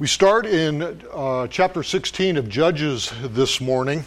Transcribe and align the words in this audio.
We 0.00 0.06
start 0.06 0.46
in 0.46 1.02
uh, 1.12 1.48
chapter 1.48 1.82
16 1.82 2.36
of 2.36 2.48
Judges 2.48 3.12
this 3.20 3.60
morning, 3.60 4.04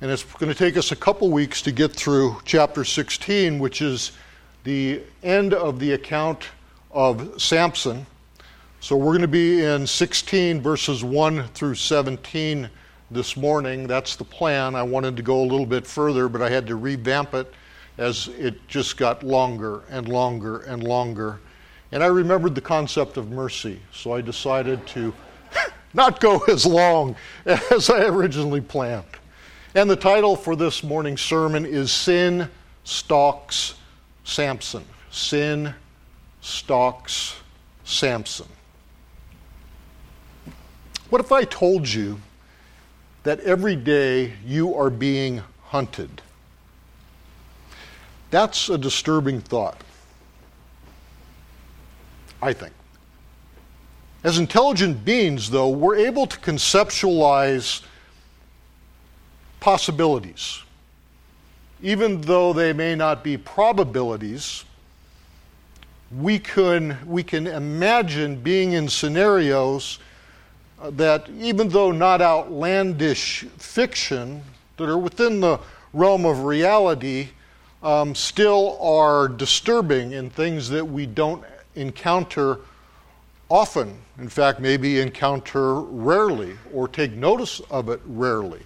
and 0.00 0.08
it's 0.08 0.22
going 0.22 0.52
to 0.52 0.56
take 0.56 0.76
us 0.76 0.92
a 0.92 0.96
couple 0.96 1.32
weeks 1.32 1.62
to 1.62 1.72
get 1.72 1.90
through 1.90 2.36
chapter 2.44 2.84
16, 2.84 3.58
which 3.58 3.82
is 3.82 4.12
the 4.62 5.02
end 5.24 5.52
of 5.52 5.80
the 5.80 5.94
account 5.94 6.46
of 6.92 7.42
Samson. 7.42 8.06
So 8.78 8.94
we're 8.96 9.06
going 9.06 9.22
to 9.22 9.26
be 9.26 9.64
in 9.64 9.84
16 9.84 10.60
verses 10.60 11.02
1 11.02 11.48
through 11.54 11.74
17 11.74 12.70
this 13.10 13.36
morning. 13.36 13.88
That's 13.88 14.14
the 14.14 14.22
plan. 14.22 14.76
I 14.76 14.84
wanted 14.84 15.16
to 15.16 15.24
go 15.24 15.40
a 15.40 15.42
little 15.42 15.66
bit 15.66 15.88
further, 15.88 16.28
but 16.28 16.40
I 16.40 16.50
had 16.50 16.68
to 16.68 16.76
revamp 16.76 17.34
it 17.34 17.52
as 17.98 18.28
it 18.38 18.68
just 18.68 18.96
got 18.96 19.24
longer 19.24 19.82
and 19.90 20.08
longer 20.08 20.58
and 20.60 20.84
longer. 20.84 21.40
And 21.92 22.02
I 22.02 22.06
remembered 22.06 22.54
the 22.54 22.60
concept 22.60 23.16
of 23.16 23.30
mercy, 23.30 23.80
so 23.92 24.12
I 24.12 24.20
decided 24.20 24.86
to 24.88 25.12
not 25.94 26.20
go 26.20 26.38
as 26.48 26.64
long 26.64 27.16
as 27.46 27.90
I 27.90 28.04
originally 28.06 28.60
planned. 28.60 29.04
And 29.74 29.88
the 29.88 29.96
title 29.96 30.36
for 30.36 30.56
this 30.56 30.82
morning's 30.82 31.20
sermon 31.20 31.64
is 31.64 31.92
Sin 31.92 32.48
Stalks 32.84 33.74
Samson. 34.24 34.84
Sin 35.10 35.74
Stalks 36.40 37.36
Samson. 37.84 38.48
What 41.08 41.20
if 41.20 41.32
I 41.32 41.44
told 41.44 41.88
you 41.88 42.20
that 43.24 43.40
every 43.40 43.76
day 43.76 44.32
you 44.44 44.74
are 44.74 44.90
being 44.90 45.42
hunted? 45.64 46.22
That's 48.30 48.68
a 48.68 48.78
disturbing 48.78 49.40
thought. 49.40 49.82
I 52.42 52.52
think. 52.52 52.72
As 54.22 54.38
intelligent 54.38 55.04
beings, 55.04 55.50
though, 55.50 55.70
we're 55.70 55.96
able 55.96 56.26
to 56.26 56.38
conceptualize 56.38 57.82
possibilities. 59.60 60.62
Even 61.82 62.20
though 62.20 62.52
they 62.52 62.72
may 62.72 62.94
not 62.94 63.24
be 63.24 63.38
probabilities, 63.38 64.64
we 66.14 66.38
can, 66.38 66.98
we 67.06 67.22
can 67.22 67.46
imagine 67.46 68.36
being 68.36 68.72
in 68.72 68.88
scenarios 68.88 69.98
uh, 70.80 70.90
that, 70.90 71.28
even 71.38 71.68
though 71.68 71.92
not 71.92 72.20
outlandish 72.20 73.44
fiction, 73.56 74.42
that 74.76 74.88
are 74.88 74.98
within 74.98 75.40
the 75.40 75.58
realm 75.92 76.26
of 76.26 76.44
reality, 76.44 77.28
um, 77.82 78.14
still 78.14 78.78
are 78.82 79.28
disturbing 79.28 80.12
in 80.12 80.28
things 80.28 80.68
that 80.68 80.84
we 80.84 81.06
don't 81.06 81.42
encounter 81.74 82.58
often, 83.48 83.98
in 84.18 84.28
fact, 84.28 84.60
maybe 84.60 85.00
encounter 85.00 85.80
rarely 85.80 86.56
or 86.72 86.86
take 86.86 87.12
notice 87.12 87.60
of 87.70 87.88
it 87.88 88.00
rarely. 88.06 88.62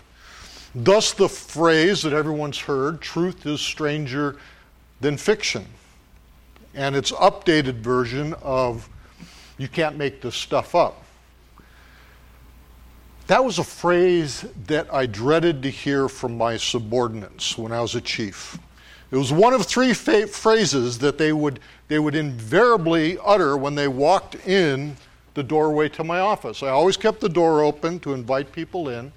Thus, 0.75 1.13
the 1.13 1.29
phrase 1.29 2.03
that 2.03 2.13
everyone's 2.13 2.59
heard 2.59 3.01
truth 3.01 3.47
is 3.47 3.61
stranger 3.61 4.37
than 5.01 5.17
fiction. 5.17 5.67
And 6.75 6.97
its 6.97 7.13
updated 7.13 7.77
version 7.77 8.35
of 8.43 8.89
you 9.57 9.69
can't 9.69 9.97
make 9.97 10.21
this 10.21 10.35
stuff 10.35 10.75
up. 10.75 11.05
That 13.29 13.45
was 13.45 13.59
a 13.59 13.65
phrase 13.65 14.45
that 14.67 14.93
I 14.93 15.07
dreaded 15.07 15.63
to 15.63 15.71
hear 15.71 16.09
from 16.09 16.37
my 16.37 16.57
subordinates 16.57 17.57
when 17.57 17.73
I 17.73 17.81
was 17.81 17.95
a 17.95 18.01
chief. 18.01 18.59
It 19.11 19.17
was 19.17 19.33
one 19.33 19.55
of 19.55 19.65
three 19.67 19.93
fa- 19.93 20.27
phrases 20.27 20.99
that 20.99 21.19
they 21.19 21.33
would, 21.33 21.61
they 21.89 21.99
would 21.99 22.15
invariably 22.15 23.19
utter 23.25 23.57
when 23.57 23.75
they 23.75 23.89
walked 23.89 24.35
in 24.47 24.97
the 25.35 25.43
doorway 25.43 25.89
to 25.91 26.05
my 26.05 26.21
office. 26.21 26.63
I 26.63 26.69
always 26.69 26.97
kept 26.97 27.21
the 27.21 27.29
door 27.29 27.63
open 27.63 28.01
to 28.01 28.15
invite 28.15 28.53
people 28.53 28.89
in, 28.89 29.13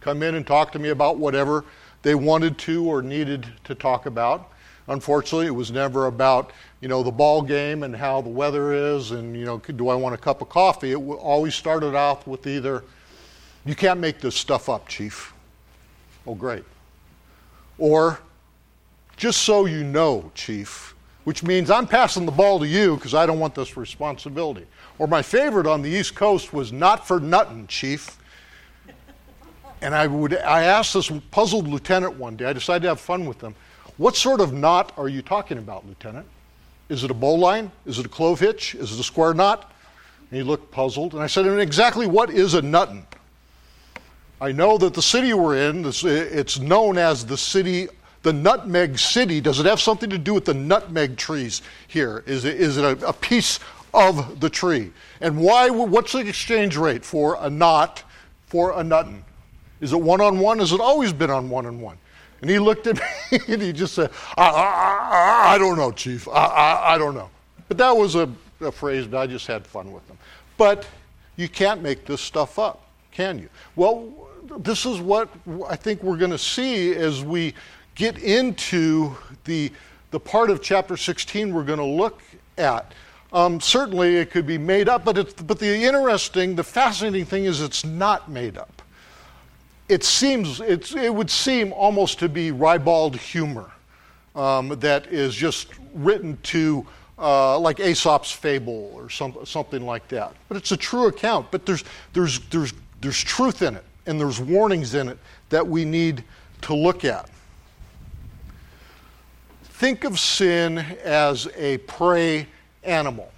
come 0.00 0.22
in 0.22 0.34
and 0.34 0.46
talk 0.46 0.72
to 0.72 0.78
me 0.78 0.90
about 0.90 1.16
whatever 1.18 1.64
they 2.02 2.14
wanted 2.14 2.58
to 2.58 2.84
or 2.84 3.02
needed 3.02 3.46
to 3.64 3.74
talk 3.74 4.06
about. 4.06 4.50
Unfortunately, 4.88 5.46
it 5.46 5.54
was 5.54 5.70
never 5.70 6.06
about 6.06 6.52
you 6.80 6.88
know 6.88 7.02
the 7.02 7.10
ball 7.12 7.40
game 7.42 7.84
and 7.84 7.94
how 7.94 8.20
the 8.20 8.28
weather 8.28 8.72
is 8.72 9.12
and 9.12 9.36
you 9.36 9.44
know 9.44 9.58
do 9.58 9.88
I 9.88 9.94
want 9.94 10.14
a 10.14 10.18
cup 10.18 10.42
of 10.42 10.48
coffee. 10.48 10.90
It 10.90 10.96
always 10.96 11.54
started 11.54 11.94
off 11.94 12.26
with 12.26 12.46
either 12.46 12.82
you 13.64 13.76
can't 13.76 14.00
make 14.00 14.20
this 14.20 14.34
stuff 14.34 14.68
up, 14.68 14.88
chief. 14.88 15.32
Oh, 16.26 16.34
great. 16.34 16.64
Or 17.78 18.18
just 19.16 19.42
so 19.42 19.66
you 19.66 19.84
know, 19.84 20.30
Chief, 20.34 20.94
which 21.24 21.42
means 21.42 21.70
I'm 21.70 21.86
passing 21.86 22.26
the 22.26 22.32
ball 22.32 22.58
to 22.58 22.66
you 22.66 22.96
because 22.96 23.14
I 23.14 23.26
don't 23.26 23.38
want 23.38 23.54
this 23.54 23.76
responsibility. 23.76 24.66
Or 24.98 25.06
my 25.06 25.22
favorite 25.22 25.66
on 25.66 25.82
the 25.82 25.90
East 25.90 26.14
Coast 26.14 26.52
was 26.52 26.72
not 26.72 27.06
for 27.06 27.20
nothing, 27.20 27.66
Chief. 27.66 28.18
And 29.80 29.94
I 29.94 30.06
would 30.06 30.36
I 30.36 30.62
asked 30.62 30.94
this 30.94 31.10
puzzled 31.30 31.66
lieutenant 31.66 32.16
one 32.16 32.36
day, 32.36 32.46
I 32.46 32.52
decided 32.52 32.82
to 32.82 32.88
have 32.88 33.00
fun 33.00 33.26
with 33.26 33.38
them. 33.38 33.54
What 33.96 34.16
sort 34.16 34.40
of 34.40 34.52
knot 34.52 34.92
are 34.96 35.08
you 35.08 35.22
talking 35.22 35.58
about, 35.58 35.86
Lieutenant? 35.86 36.26
Is 36.88 37.04
it 37.04 37.10
a 37.10 37.14
bowline? 37.14 37.70
Is 37.86 37.98
it 37.98 38.06
a 38.06 38.08
clove 38.08 38.40
hitch? 38.40 38.74
Is 38.74 38.92
it 38.92 39.00
a 39.00 39.02
square 39.02 39.34
knot? 39.34 39.72
And 40.30 40.36
he 40.38 40.42
looked 40.42 40.70
puzzled. 40.70 41.14
And 41.14 41.22
I 41.22 41.26
said, 41.26 41.46
exactly 41.58 42.06
what 42.06 42.30
is 42.30 42.54
a 42.54 42.62
nuttin? 42.62 43.04
I 44.40 44.50
know 44.50 44.78
that 44.78 44.94
the 44.94 45.02
city 45.02 45.34
we're 45.34 45.56
in, 45.70 45.84
it's 45.86 46.58
known 46.58 46.98
as 46.98 47.24
the 47.24 47.36
city 47.36 47.88
the 48.22 48.32
nutmeg 48.32 48.98
city, 48.98 49.40
does 49.40 49.58
it 49.58 49.66
have 49.66 49.80
something 49.80 50.10
to 50.10 50.18
do 50.18 50.34
with 50.34 50.44
the 50.44 50.54
nutmeg 50.54 51.16
trees 51.16 51.62
here? 51.88 52.22
Is 52.26 52.44
it, 52.44 52.60
is 52.60 52.76
it 52.76 52.84
a, 52.84 53.08
a 53.08 53.12
piece 53.12 53.58
of 53.92 54.40
the 54.40 54.48
tree? 54.48 54.92
And 55.20 55.38
why, 55.38 55.70
what's 55.70 56.12
the 56.12 56.20
exchange 56.20 56.76
rate 56.76 57.04
for 57.04 57.36
a 57.40 57.50
knot 57.50 58.02
for 58.46 58.72
a 58.72 58.82
nuttin? 58.82 59.22
Is 59.80 59.92
it 59.92 60.00
one 60.00 60.20
on 60.20 60.38
one? 60.38 60.60
Has 60.60 60.72
it 60.72 60.80
always 60.80 61.12
been 61.12 61.30
on 61.30 61.50
one 61.50 61.66
on 61.66 61.80
one? 61.80 61.98
And 62.40 62.50
he 62.50 62.58
looked 62.58 62.86
at 62.86 62.96
me 63.32 63.40
and 63.48 63.60
he 63.60 63.72
just 63.72 63.94
said, 63.94 64.10
I, 64.36 64.48
I, 64.48 65.50
I, 65.50 65.54
I 65.54 65.58
don't 65.58 65.76
know, 65.76 65.90
Chief. 65.90 66.28
I, 66.28 66.94
I, 66.94 66.98
don't 66.98 67.14
know. 67.14 67.30
But 67.68 67.78
that 67.78 67.96
was 67.96 68.14
a, 68.14 68.28
a 68.60 68.70
phrase, 68.70 69.06
but 69.06 69.18
I 69.18 69.26
just 69.26 69.46
had 69.46 69.66
fun 69.66 69.92
with 69.92 70.06
them. 70.06 70.18
But 70.56 70.86
you 71.36 71.48
can't 71.48 71.82
make 71.82 72.04
this 72.04 72.20
stuff 72.20 72.58
up, 72.58 72.86
can 73.10 73.38
you? 73.38 73.48
Well, 73.74 74.12
this 74.58 74.86
is 74.86 75.00
what 75.00 75.28
I 75.68 75.76
think 75.76 76.02
we're 76.02 76.16
going 76.16 76.30
to 76.30 76.38
see 76.38 76.94
as 76.94 77.24
we 77.24 77.54
get 77.94 78.18
into 78.18 79.14
the, 79.44 79.70
the 80.10 80.20
part 80.20 80.50
of 80.50 80.62
chapter 80.62 80.96
16 80.96 81.52
we're 81.52 81.64
going 81.64 81.78
to 81.78 81.84
look 81.84 82.20
at. 82.58 82.92
Um, 83.32 83.60
certainly 83.60 84.16
it 84.16 84.30
could 84.30 84.46
be 84.46 84.58
made 84.58 84.88
up, 84.88 85.04
but, 85.04 85.16
it's, 85.16 85.32
but 85.34 85.58
the 85.58 85.74
interesting, 85.74 86.54
the 86.54 86.64
fascinating 86.64 87.24
thing 87.24 87.44
is 87.44 87.60
it's 87.60 87.84
not 87.84 88.30
made 88.30 88.58
up. 88.58 88.82
It 89.88 90.04
seems, 90.04 90.60
it's, 90.60 90.94
it 90.94 91.14
would 91.14 91.30
seem 91.30 91.72
almost 91.72 92.18
to 92.20 92.28
be 92.28 92.50
ribald 92.50 93.16
humor 93.16 93.70
um, 94.34 94.68
that 94.80 95.06
is 95.06 95.34
just 95.34 95.68
written 95.94 96.38
to 96.44 96.86
uh, 97.18 97.58
like 97.58 97.78
Aesop's 97.78 98.32
fable 98.32 98.90
or 98.94 99.10
some, 99.10 99.36
something 99.44 99.84
like 99.84 100.08
that. 100.08 100.34
But 100.48 100.56
it's 100.56 100.72
a 100.72 100.76
true 100.76 101.06
account, 101.06 101.50
but 101.50 101.66
there's, 101.66 101.84
there's, 102.12 102.40
there's, 102.48 102.72
there's 103.00 103.22
truth 103.22 103.62
in 103.62 103.76
it 103.76 103.84
and 104.06 104.20
there's 104.20 104.40
warnings 104.40 104.94
in 104.94 105.08
it 105.08 105.18
that 105.50 105.66
we 105.66 105.84
need 105.84 106.24
to 106.62 106.74
look 106.74 107.04
at 107.04 107.28
think 109.82 110.04
of 110.04 110.20
sin 110.20 110.78
as 111.02 111.48
a 111.56 111.76
prey 111.78 112.46
animal. 112.84 113.32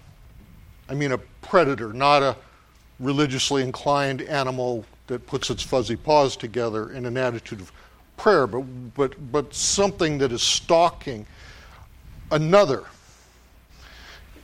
I 0.90 0.94
mean, 0.94 1.12
a 1.12 1.18
predator, 1.40 1.94
not 1.94 2.22
a 2.22 2.36
religiously 3.00 3.62
inclined 3.62 4.20
animal 4.20 4.84
that 5.06 5.26
puts 5.26 5.48
its 5.48 5.62
fuzzy 5.62 5.96
paws 5.96 6.36
together 6.36 6.90
in 6.90 7.06
an 7.06 7.16
attitude 7.16 7.62
of 7.62 7.72
prayer, 8.18 8.46
but, 8.46 8.60
but, 8.94 9.32
but 9.32 9.54
something 9.54 10.18
that 10.18 10.32
is 10.32 10.42
stalking 10.42 11.24
another. 12.30 12.84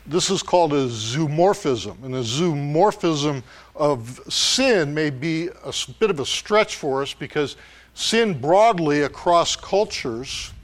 This 0.06 0.30
is 0.30 0.42
called 0.42 0.72
a 0.72 0.86
zoomorphism, 0.86 2.02
and 2.02 2.14
a 2.14 2.22
zoomorphism 2.22 3.42
of 3.76 4.20
sin 4.32 4.94
may 4.94 5.10
be 5.10 5.48
a 5.48 5.74
bit 5.98 6.08
of 6.08 6.18
a 6.18 6.24
stretch 6.24 6.76
for 6.76 7.02
us 7.02 7.12
because 7.12 7.58
sin 7.92 8.40
broadly 8.40 9.02
across 9.02 9.54
cultures 9.54 10.54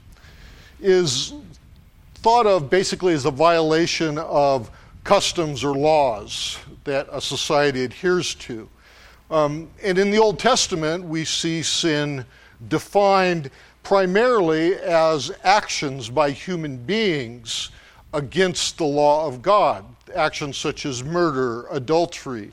is 0.79 1.33
thought 2.15 2.45
of 2.45 2.69
basically 2.69 3.13
as 3.13 3.25
a 3.25 3.31
violation 3.31 4.17
of 4.17 4.69
customs 5.03 5.63
or 5.63 5.73
laws 5.73 6.57
that 6.83 7.07
a 7.11 7.21
society 7.21 7.83
adheres 7.83 8.35
to. 8.35 8.67
Um, 9.29 9.69
and 9.83 9.97
in 9.97 10.11
the 10.11 10.17
Old 10.17 10.39
Testament, 10.39 11.03
we 11.03 11.25
see 11.25 11.61
sin 11.63 12.25
defined 12.69 13.49
primarily 13.83 14.75
as 14.75 15.31
actions 15.43 16.09
by 16.09 16.31
human 16.31 16.77
beings 16.77 17.69
against 18.13 18.77
the 18.77 18.85
law 18.85 19.27
of 19.27 19.41
God, 19.41 19.85
actions 20.15 20.57
such 20.57 20.85
as 20.85 21.03
murder, 21.03 21.67
adultery. 21.69 22.51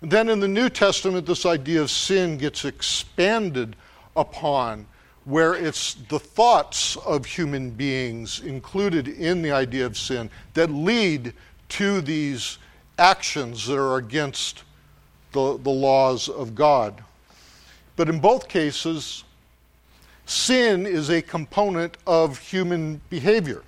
Then 0.00 0.28
in 0.28 0.40
the 0.40 0.48
New 0.48 0.68
Testament, 0.68 1.26
this 1.26 1.46
idea 1.46 1.82
of 1.82 1.90
sin 1.90 2.38
gets 2.38 2.64
expanded 2.64 3.76
upon 4.16 4.86
where 5.24 5.54
it's 5.54 5.94
the 5.94 6.18
thoughts 6.18 6.96
of 6.96 7.24
human 7.24 7.70
beings 7.70 8.40
included 8.40 9.06
in 9.06 9.42
the 9.42 9.52
idea 9.52 9.86
of 9.86 9.96
sin 9.96 10.28
that 10.54 10.70
lead 10.70 11.32
to 11.68 12.00
these 12.00 12.58
actions 12.98 13.66
that 13.66 13.78
are 13.78 13.96
against 13.96 14.64
the, 15.32 15.58
the 15.58 15.70
laws 15.70 16.28
of 16.28 16.54
God. 16.54 17.02
But 17.96 18.08
in 18.08 18.20
both 18.20 18.48
cases, 18.48 19.24
sin 20.26 20.86
is 20.86 21.10
a 21.10 21.22
component 21.22 21.96
of 22.06 22.38
human 22.38 23.00
behavior. 23.08 23.62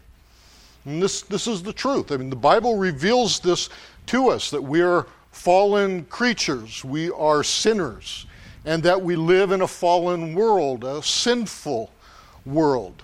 And 0.84 1.02
this, 1.02 1.22
this 1.22 1.46
is 1.46 1.62
the 1.62 1.72
truth. 1.72 2.12
I 2.12 2.16
mean, 2.16 2.30
the 2.30 2.36
Bible 2.36 2.76
reveals 2.76 3.40
this 3.40 3.68
to 4.06 4.28
us 4.28 4.50
that 4.50 4.62
we 4.62 4.82
are 4.82 5.06
fallen 5.30 6.04
creatures, 6.06 6.84
we 6.84 7.10
are 7.10 7.42
sinners, 7.42 8.26
and 8.64 8.82
that 8.82 9.02
we 9.02 9.16
live 9.16 9.52
in 9.52 9.60
a 9.60 9.68
fallen 9.68 10.34
world, 10.34 10.84
a 10.84 11.02
sinful 11.02 11.90
world. 12.46 13.02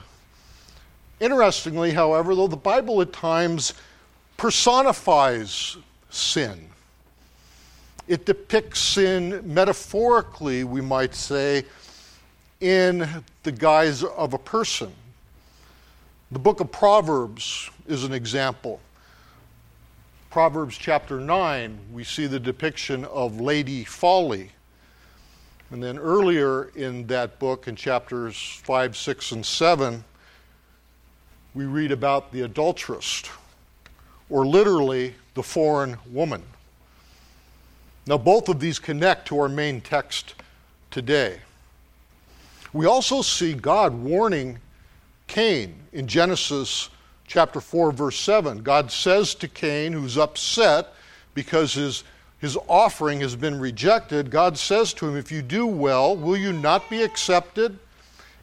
Interestingly, 1.20 1.90
however, 1.90 2.34
though 2.34 2.46
the 2.46 2.56
Bible 2.56 3.00
at 3.02 3.12
times 3.12 3.74
personifies 4.36 5.76
sin, 6.08 6.66
it 8.08 8.24
depicts 8.24 8.80
sin 8.80 9.40
metaphorically, 9.44 10.64
we 10.64 10.80
might 10.80 11.14
say, 11.14 11.64
in 12.60 13.06
the 13.42 13.52
guise 13.52 14.02
of 14.02 14.34
a 14.34 14.38
person. 14.38 14.92
The 16.32 16.38
book 16.38 16.60
of 16.60 16.72
Proverbs 16.72 17.70
is 17.86 18.04
an 18.04 18.12
example. 18.12 18.80
Proverbs 20.30 20.78
chapter 20.78 21.20
9, 21.20 21.78
we 21.92 22.04
see 22.04 22.26
the 22.26 22.38
depiction 22.40 23.04
of 23.06 23.40
Lady 23.40 23.84
Folly. 23.84 24.50
And 25.70 25.82
then 25.82 25.98
earlier 25.98 26.70
in 26.74 27.06
that 27.06 27.38
book, 27.38 27.68
in 27.68 27.76
chapters 27.76 28.60
5, 28.64 28.96
6, 28.96 29.32
and 29.32 29.46
7, 29.46 30.04
we 31.54 31.64
read 31.64 31.92
about 31.92 32.32
the 32.32 32.42
adulteress, 32.42 33.22
or 34.28 34.46
literally 34.46 35.14
the 35.34 35.42
foreign 35.42 35.96
woman. 36.10 36.42
Now, 38.06 38.18
both 38.18 38.48
of 38.48 38.58
these 38.58 38.78
connect 38.78 39.28
to 39.28 39.38
our 39.38 39.48
main 39.48 39.80
text 39.80 40.34
today. 40.90 41.38
We 42.72 42.86
also 42.86 43.22
see 43.22 43.54
God 43.54 43.94
warning 43.94 44.58
Cain 45.26 45.74
in 45.92 46.08
Genesis 46.08 46.88
chapter 47.26 47.60
4, 47.60 47.92
verse 47.92 48.18
7. 48.18 48.62
God 48.62 48.90
says 48.90 49.34
to 49.36 49.46
Cain, 49.46 49.92
who's 49.92 50.18
upset 50.18 50.94
because 51.34 51.74
his, 51.74 52.02
his 52.40 52.56
offering 52.68 53.20
has 53.20 53.36
been 53.36 53.60
rejected, 53.60 54.30
God 54.30 54.56
says 54.56 54.94
to 54.94 55.06
him, 55.06 55.16
If 55.16 55.30
you 55.30 55.42
do 55.42 55.66
well, 55.66 56.16
will 56.16 56.36
you 56.36 56.52
not 56.52 56.88
be 56.88 57.02
accepted? 57.02 57.78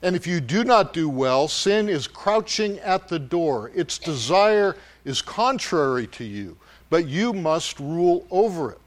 And 0.03 0.15
if 0.15 0.27
you 0.27 0.39
do 0.39 0.63
not 0.63 0.93
do 0.93 1.09
well, 1.09 1.47
sin 1.47 1.89
is 1.89 2.07
crouching 2.07 2.77
at 2.79 3.07
the 3.07 3.17
door. 3.17 3.71
Its 3.73 3.97
desire 3.97 4.75
is 5.03 5.23
contrary 5.23 6.05
to 6.07 6.23
you, 6.23 6.55
but 6.91 7.07
you 7.07 7.33
must 7.33 7.79
rule 7.79 8.27
over 8.29 8.71
it. 8.71 8.81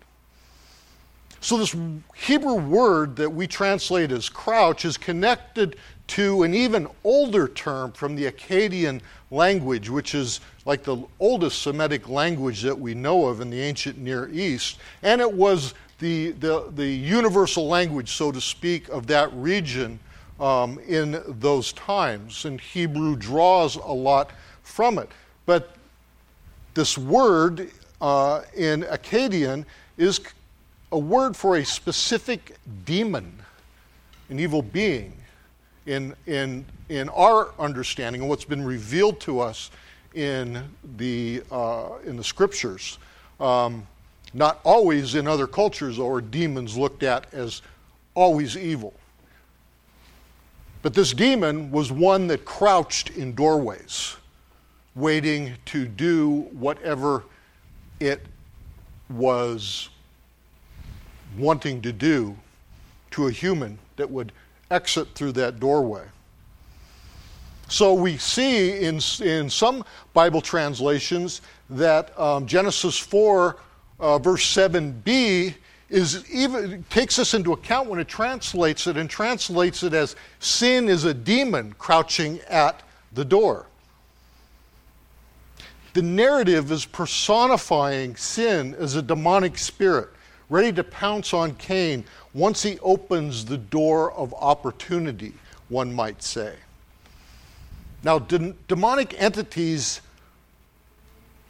So, 1.41 1.57
this 1.57 1.75
Hebrew 2.15 2.55
word 2.55 3.17
that 3.17 3.31
we 3.31 3.47
translate 3.47 4.13
as 4.13 4.29
crouch 4.29 4.85
is 4.85 4.97
connected 4.97 5.77
to 6.11 6.43
an 6.43 6.53
even 6.55 6.89
older 7.05 7.47
term 7.47 7.93
from 7.93 8.17
the 8.17 8.27
Akkadian 8.27 9.01
language, 9.31 9.89
which 9.89 10.13
is 10.17 10.41
like 10.65 10.83
the 10.83 10.97
oldest 11.21 11.63
Semitic 11.63 12.09
language 12.09 12.63
that 12.63 12.77
we 12.77 12.95
know 12.95 13.27
of 13.27 13.41
in 13.41 13.49
the 13.49 13.61
ancient 13.61 13.97
Near 13.97 14.29
East. 14.33 14.81
And 15.05 15.21
it 15.21 15.33
was 15.33 15.73
the, 16.01 16.33
the, 16.33 16.69
the 16.75 16.87
universal 16.87 17.69
language, 17.69 18.11
so 18.11 18.33
to 18.33 18.41
speak, 18.41 18.89
of 18.89 19.07
that 19.07 19.33
region 19.35 20.01
um, 20.41 20.81
in 20.81 21.23
those 21.29 21.73
times. 21.75 22.45
And 22.45 22.61
Hebrew 22.61 23.15
draws 23.15 23.77
a 23.77 23.93
lot 23.93 24.33
from 24.65 24.99
it. 24.99 25.09
But 25.47 25.77
this 26.75 26.99
word 26.99 27.71
uh, 28.01 28.43
in 28.57 28.83
Akkadian 28.83 29.65
is 29.97 30.21
a 30.91 30.99
word 30.99 31.37
for 31.37 31.59
a 31.59 31.65
specific 31.65 32.57
demon, 32.85 33.33
an 34.29 34.41
evil 34.41 34.63
being, 34.63 35.13
in, 35.87 36.15
in, 36.27 36.65
in 36.89 37.09
our 37.11 37.51
understanding 37.59 38.23
and 38.23 38.31
what's 38.31 38.45
been 38.45 38.65
revealed 38.65 39.21
to 39.21 39.41
us 39.41 39.71
in 40.15 40.63
the, 40.97 41.43
uh, 41.51 41.91
in 42.05 42.17
the 42.17 42.25
scriptures. 42.25 42.99
Um, 43.39 43.87
not 44.33 44.61
always 44.65 45.15
in 45.15 45.27
other 45.27 45.47
cultures 45.47 45.99
are 45.99 46.21
demons 46.21 46.77
looked 46.77 47.03
at 47.03 47.33
as 47.33 47.63
always 48.15 48.57
evil. 48.57 48.95
But 50.83 50.95
this 50.95 51.13
demon 51.13 51.71
was 51.71 51.93
one 51.93 52.27
that 52.29 52.45
crouched 52.45 53.11
in 53.11 53.35
doorways, 53.35 54.17
waiting 54.95 55.55
to 55.67 55.87
do 55.87 56.49
whatever 56.53 57.25
it 57.99 58.25
was 59.11 59.91
wanting 61.37 61.83
to 61.83 61.93
do 61.93 62.37
to 63.11 63.27
a 63.27 63.31
human 63.31 63.79
that 63.97 64.11
would 64.11 64.33
exit 64.71 65.09
through 65.15 65.33
that 65.33 65.61
doorway. 65.61 66.05
So 67.69 67.95
we 67.95 68.17
see 68.17 68.81
in, 68.81 69.01
in 69.23 69.49
some 69.49 69.85
Bible 70.13 70.41
translations 70.41 71.41
that 71.71 72.19
um, 72.19 72.47
Genesis 72.47 72.99
4, 72.99 73.57
uh, 74.01 74.19
verse 74.19 74.45
7b, 74.45 75.55
is 75.89 76.29
even 76.31 76.85
takes 76.89 77.19
us 77.19 77.35
into 77.35 77.53
account 77.53 77.89
when 77.89 77.99
it 77.99 78.09
translates 78.09 78.87
it 78.87 78.97
and 78.97 79.11
translates 79.11 79.83
it 79.83 79.93
as 79.93 80.15
sin 80.39 80.89
is 80.89 81.05
a 81.05 81.13
demon 81.13 81.75
crouching 81.79 82.39
at 82.49 82.83
the 83.13 83.25
door. 83.25 83.67
The 85.95 86.03
narrative 86.03 86.71
is 86.71 86.85
personifying 86.85 88.15
sin 88.15 88.77
as 88.79 88.95
a 88.95 89.03
demonic 89.03 89.59
spirit 89.59 90.11
ready 90.49 90.73
to 90.73 90.85
pounce 90.85 91.33
on 91.33 91.55
Cain 91.55 92.05
once 92.33 92.63
he 92.63 92.79
opens 92.81 93.45
the 93.45 93.59
door 93.59 94.13
of 94.13 94.33
opportunity, 94.35 95.33
one 95.69 95.93
might 95.93 96.23
say. 96.23 96.55
Now, 98.03 98.19
de- 98.19 98.55
demonic 98.69 99.21
entities 99.21 100.01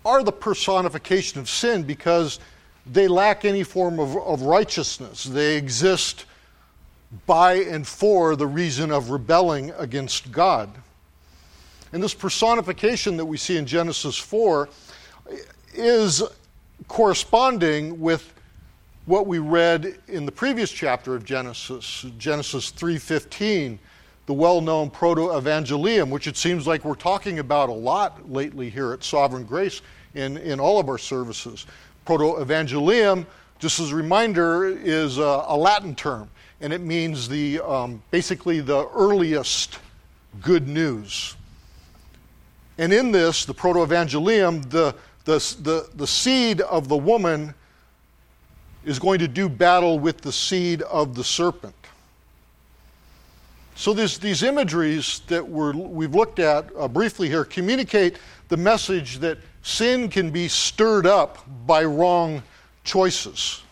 are 0.04 0.22
the 0.22 0.32
personification 0.32 1.40
of 1.40 1.48
sin 1.48 1.82
because 1.82 2.40
they 2.86 3.06
lack 3.08 3.44
any 3.44 3.62
form 3.62 3.98
of, 3.98 4.16
of 4.16 4.42
righteousness. 4.42 5.24
They 5.24 5.56
exist 5.56 6.24
by 7.26 7.54
and 7.54 7.86
for 7.86 8.36
the 8.36 8.46
reason 8.46 8.90
of 8.90 9.10
rebelling 9.10 9.72
against 9.72 10.32
God. 10.32 10.70
And 11.92 12.02
this 12.02 12.14
personification 12.14 13.16
that 13.16 13.26
we 13.26 13.36
see 13.36 13.56
in 13.56 13.66
Genesis 13.66 14.16
4 14.16 14.68
is 15.74 16.22
corresponding 16.88 18.00
with 18.00 18.32
what 19.10 19.26
we 19.26 19.40
read 19.40 19.98
in 20.06 20.24
the 20.24 20.30
previous 20.30 20.70
chapter 20.70 21.16
of 21.16 21.24
Genesis, 21.24 22.06
Genesis 22.16 22.70
3:15, 22.70 23.80
the 24.26 24.32
well-known 24.32 24.88
proto-evangelium, 24.88 26.10
which 26.10 26.28
it 26.28 26.36
seems 26.36 26.64
like 26.64 26.84
we're 26.84 26.94
talking 26.94 27.40
about 27.40 27.68
a 27.68 27.72
lot 27.72 28.30
lately 28.30 28.70
here 28.70 28.92
at 28.92 29.02
Sovereign 29.02 29.42
Grace 29.42 29.82
in, 30.14 30.36
in 30.36 30.60
all 30.60 30.78
of 30.78 30.88
our 30.88 30.96
services. 30.96 31.66
Proto-evangelium, 32.04 33.26
just 33.58 33.80
as 33.80 33.90
a 33.90 33.96
reminder, 33.96 34.68
is 34.68 35.18
a, 35.18 35.44
a 35.48 35.56
Latin 35.56 35.96
term, 35.96 36.30
and 36.60 36.72
it 36.72 36.80
means 36.80 37.28
the 37.28 37.58
um, 37.62 38.00
basically 38.12 38.60
the 38.60 38.88
earliest 38.90 39.80
good 40.40 40.68
news. 40.68 41.34
And 42.78 42.92
in 42.92 43.10
this, 43.10 43.44
the 43.44 43.54
proto-evangelium, 43.54 44.70
the, 44.70 44.94
the, 45.24 45.38
the, 45.62 45.90
the 45.96 46.06
seed 46.06 46.60
of 46.60 46.86
the 46.86 46.96
woman 46.96 47.54
is 48.84 48.98
going 48.98 49.18
to 49.18 49.28
do 49.28 49.48
battle 49.48 49.98
with 49.98 50.20
the 50.20 50.32
seed 50.32 50.82
of 50.82 51.14
the 51.14 51.24
serpent. 51.24 51.74
So 53.74 53.94
these 53.94 54.42
imageries 54.42 55.20
that 55.28 55.46
we're, 55.46 55.72
we've 55.72 56.14
looked 56.14 56.38
at 56.38 56.68
uh, 56.76 56.86
briefly 56.86 57.28
here 57.28 57.44
communicate 57.44 58.18
the 58.48 58.56
message 58.56 59.20
that 59.20 59.38
sin 59.62 60.08
can 60.08 60.30
be 60.30 60.48
stirred 60.48 61.06
up 61.06 61.38
by 61.66 61.84
wrong 61.84 62.42
choices. 62.84 63.62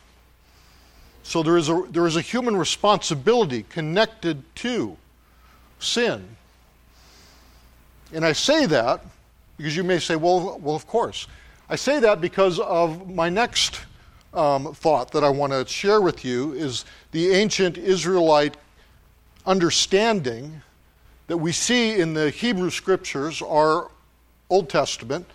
So 1.25 1.43
there 1.43 1.59
is 1.59 1.69
a, 1.69 1.85
there 1.91 2.07
is 2.07 2.17
a 2.17 2.23
human 2.23 2.57
responsibility 2.57 3.65
connected 3.65 4.43
to 4.57 4.97
sin. 5.79 6.25
And 8.15 8.25
I 8.25 8.33
say 8.33 8.65
that 8.65 9.05
because 9.59 9.77
you 9.77 9.85
may 9.85 9.99
say, 9.99 10.17
well, 10.17 10.59
well, 10.63 10.75
of 10.75 10.87
course. 10.87 11.27
I 11.69 11.77
say 11.77 12.01
that 12.01 12.23
because 12.23 12.59
of 12.61 13.11
my 13.11 13.29
next 13.29 13.81
um, 14.35 14.73
thought 14.75 15.11
that 15.13 15.25
I 15.25 15.29
want 15.29 15.53
to 15.53 15.67
share 15.67 16.01
with 16.01 16.25
you 16.25 16.53
is 16.53 16.85
the 17.13 17.31
ancient 17.33 17.79
Israelite 17.79 18.57
understanding 19.47 20.61
that 21.27 21.37
we 21.37 21.53
see 21.53 21.99
in 21.99 22.15
the 22.15 22.31
Hebrew 22.31 22.71
scriptures, 22.71 23.43
our 23.43 23.91
Old 24.51 24.69
Testament, 24.69 25.27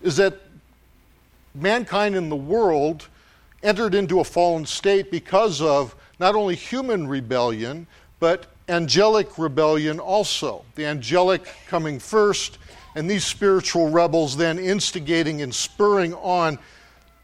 is 0.00 0.16
that 0.16 0.40
mankind 1.54 2.14
in 2.14 2.28
the 2.28 2.36
world 2.36 3.08
entered 3.62 3.94
into 3.94 4.20
a 4.20 4.24
fallen 4.24 4.66
state 4.66 5.10
because 5.10 5.60
of 5.60 5.94
not 6.18 6.34
only 6.34 6.54
human 6.54 7.06
rebellion, 7.06 7.86
but 8.20 8.46
angelic 8.68 9.38
rebellion 9.38 9.98
also. 9.98 10.64
The 10.74 10.86
angelic 10.86 11.48
coming 11.66 11.98
first, 11.98 12.58
and 12.94 13.10
these 13.10 13.24
spiritual 13.24 13.90
rebels 13.90 14.36
then 14.36 14.58
instigating 14.58 15.42
and 15.42 15.54
spurring 15.54 16.14
on 16.14 16.58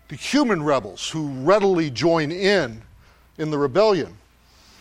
the 0.09 0.17
human 0.17 0.63
rebels 0.63 1.09
who 1.09 1.29
readily 1.43 1.91
join 1.91 2.33
in 2.33 2.83
in 3.39 3.51
the 3.51 3.59
rebellion. 3.59 4.17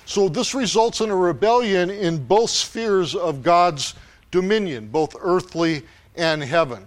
So 0.06 0.30
this 0.30 0.56
results 0.56 1.02
in 1.02 1.10
a 1.10 1.16
rebellion 1.16 1.90
in 1.90 2.24
both 2.26 2.50
spheres 2.50 3.14
of 3.14 3.44
God's 3.44 3.94
dominion, 4.32 4.88
both 4.88 5.16
earthly 5.20 5.84
and 6.16 6.42
heaven, 6.42 6.86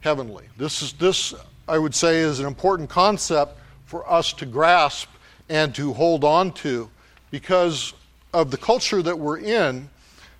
heavenly. 0.00 0.44
This 0.56 0.82
is 0.82 0.92
this 0.94 1.34
I 1.68 1.78
would 1.78 1.94
say 1.94 2.18
is 2.18 2.38
an 2.38 2.46
important 2.46 2.88
concept 2.88 3.58
for 3.86 4.08
us 4.10 4.32
to 4.34 4.46
grasp 4.46 5.08
and 5.48 5.74
to 5.74 5.92
hold 5.92 6.24
on 6.24 6.52
to 6.52 6.88
because 7.30 7.92
of 8.32 8.50
the 8.50 8.56
culture 8.56 9.02
that 9.02 9.18
we're 9.18 9.38
in 9.38 9.88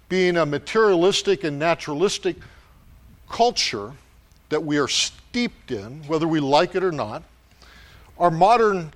being 0.08 0.36
a 0.36 0.46
materialistic 0.46 1.42
and 1.44 1.58
naturalistic 1.58 2.36
culture 3.28 3.92
that 4.48 4.62
we 4.62 4.78
are 4.78 4.88
steeped 4.88 5.70
in, 5.70 6.02
whether 6.06 6.28
we 6.28 6.40
like 6.40 6.74
it 6.74 6.84
or 6.84 6.92
not, 6.92 7.22
our 8.18 8.30
modern 8.30 8.92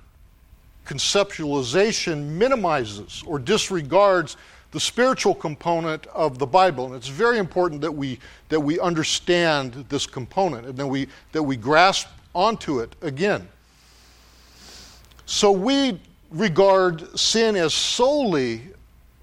conceptualization 0.85 2.25
minimizes 2.25 3.23
or 3.25 3.39
disregards 3.39 4.37
the 4.71 4.79
spiritual 4.79 5.35
component 5.35 6.07
of 6.07 6.39
the 6.39 6.45
Bible. 6.45 6.87
And 6.87 6.95
it's 6.95 7.07
very 7.07 7.37
important 7.37 7.81
that 7.81 7.91
we, 7.91 8.19
that 8.49 8.59
we 8.59 8.79
understand 8.79 9.85
this 9.89 10.07
component 10.07 10.65
and 10.65 10.77
that 10.77 10.87
we, 10.87 11.07
that 11.33 11.43
we 11.43 11.57
grasp 11.57 12.07
onto 12.33 12.79
it 12.79 12.95
again. 13.01 13.47
So 15.25 15.51
we 15.51 15.99
regard 16.31 17.19
sin 17.19 17.55
as 17.55 17.73
solely 17.73 18.61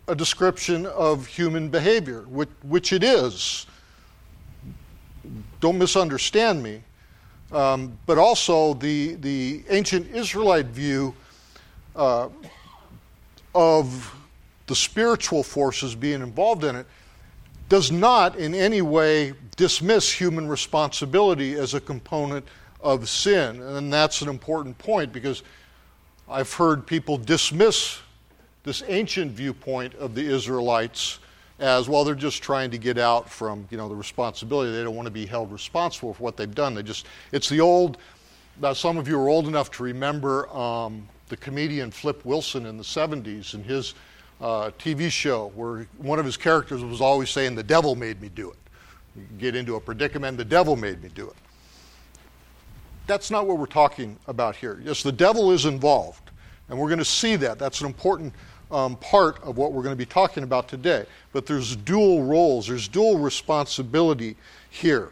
a 0.07 0.15
description 0.15 0.87
of 0.87 1.27
human 1.27 1.69
behavior, 1.69 2.23
which, 2.29 2.49
which 2.63 2.93
it 2.93 3.03
is. 3.03 3.67
Don't 5.61 5.79
misunderstand 5.79 6.63
me. 6.63 6.83
Um, 7.51 7.99
but 8.07 8.19
also, 8.19 8.75
the, 8.75 9.15
the 9.15 9.63
ancient 9.71 10.15
Israelite 10.15 10.67
view 10.67 11.15
uh, 11.97 12.29
of 13.55 14.15
the 14.67 14.77
spiritual 14.77 15.43
forces 15.43 15.95
being 15.95 16.21
involved 16.21 16.65
in 16.65 16.77
it 16.77 16.87
does 17.69 17.91
not 17.91 18.37
in 18.37 18.55
any 18.55 18.83
way 18.83 19.33
dismiss 19.57 20.11
human 20.13 20.47
responsibility 20.47 21.55
as 21.55 21.75
a 21.75 21.81
component 21.81 22.47
of 22.81 23.09
sin. 23.09 23.61
And 23.61 23.93
that's 23.93 24.23
an 24.23 24.29
important 24.29 24.77
point 24.79 25.13
because 25.13 25.43
I've 26.29 26.53
heard 26.53 26.87
people 26.87 27.17
dismiss 27.19 27.99
this 28.63 28.83
ancient 28.87 29.33
viewpoint 29.33 29.95
of 29.95 30.15
the 30.15 30.27
Israelites 30.27 31.19
as 31.59 31.89
well 31.89 32.05
they're 32.05 32.15
just 32.15 32.43
trying 32.43 32.71
to 32.71 32.79
get 32.79 32.99
out 32.99 33.29
from 33.29 33.67
you 33.71 33.77
know 33.77 33.89
the 33.89 33.95
responsibility. 33.95 34.73
They 34.73 34.85
don't 34.85 34.95
want 34.95 35.07
to 35.07 35.13
be 35.13 35.27
held 35.27 35.51
responsible 35.53 36.15
for 36.15 36.23
what 36.23 36.37
they've 36.37 36.55
done. 36.55 36.75
They 36.75 36.83
just 36.83 37.07
it's 37.33 37.49
the 37.49 37.61
old 37.61 37.99
now 38.61 38.73
some 38.73 38.97
of 38.97 39.09
you 39.09 39.19
are 39.19 39.29
old 39.29 39.49
enough 39.49 39.71
to 39.73 39.83
remember 39.83 40.49
um, 40.57 41.09
the 41.29 41.37
comedian 41.37 41.91
flip 41.91 42.25
wilson 42.25 42.67
in 42.67 42.77
the 42.77 42.83
70s 42.83 43.55
and 43.55 43.65
his 43.65 43.95
uh, 44.41 44.71
tv 44.79 45.11
show 45.11 45.53
where 45.55 45.87
one 45.99 46.19
of 46.19 46.25
his 46.25 46.37
characters 46.37 46.83
was 46.83 47.01
always 47.01 47.31
saying 47.31 47.55
the 47.55 47.63
devil 47.63 47.95
made 47.95 48.21
me 48.21 48.29
do 48.29 48.51
it. 48.51 48.57
You 49.17 49.27
get 49.39 49.57
into 49.57 49.77
a 49.77 49.81
predicament 49.81 50.39
the 50.39 50.45
devil 50.45 50.77
made 50.77 51.03
me 51.03 51.11
do 51.15 51.29
it. 51.29 51.37
That's 53.07 53.31
not 53.31 53.47
what 53.47 53.59
we're 53.59 53.67
talking 53.67 54.17
about 54.27 54.55
here. 54.57 54.81
Yes 54.85 55.03
the 55.03 55.13
devil 55.13 55.53
is 55.53 55.67
involved 55.67 56.31
and 56.69 56.79
we're 56.79 56.89
going 56.89 56.99
to 56.99 57.05
see 57.05 57.37
that. 57.37 57.59
That's 57.59 57.81
an 57.81 57.87
important 57.87 58.33
um, 58.71 58.97
part 58.97 59.43
of 59.43 59.57
what 59.57 59.73
we're 59.73 59.83
going 59.83 59.95
to 59.95 59.99
be 59.99 60.07
talking 60.07 60.43
about 60.43 60.69
today. 60.69 61.07
But 61.33 61.47
there's 61.47 61.77
dual 61.77 62.25
roles, 62.25 62.67
there's 62.67 62.89
dual 62.89 63.19
responsibility 63.19 64.37
here. 64.71 65.11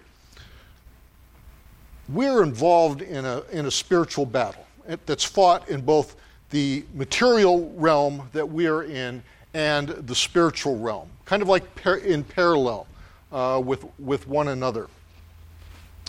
We're 2.09 2.43
involved 2.43 3.03
in 3.03 3.25
a, 3.25 3.43
in 3.51 3.67
a 3.67 3.71
spiritual 3.71 4.27
battle 4.27 4.67
that's 5.07 5.25
fought 5.25 5.69
in 5.69 5.81
both 5.81 6.17
the 6.51 6.85
material 6.95 7.73
realm 7.77 8.29
that 8.33 8.49
we 8.49 8.67
are 8.69 8.85
in 8.85 9.23
and 9.55 9.89
the 9.89 10.15
spiritual 10.15 10.79
realm, 10.79 11.09
kind 11.25 11.43
of 11.43 11.49
like 11.49 11.75
par- 11.75 11.97
in 11.97 12.23
parallel 12.23 12.87
uh, 13.33 13.61
with, 13.65 13.85
with 13.99 14.29
one 14.29 14.49
another. 14.49 14.87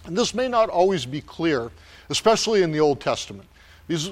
And 0.06 0.16
this 0.16 0.34
may 0.34 0.48
not 0.48 0.70
always 0.70 1.06
be 1.06 1.22
clear, 1.22 1.72
especially 2.10 2.62
in 2.62 2.72
the 2.72 2.80
Old 2.80 3.00
Testament. 3.00 3.48
Because 3.88 4.12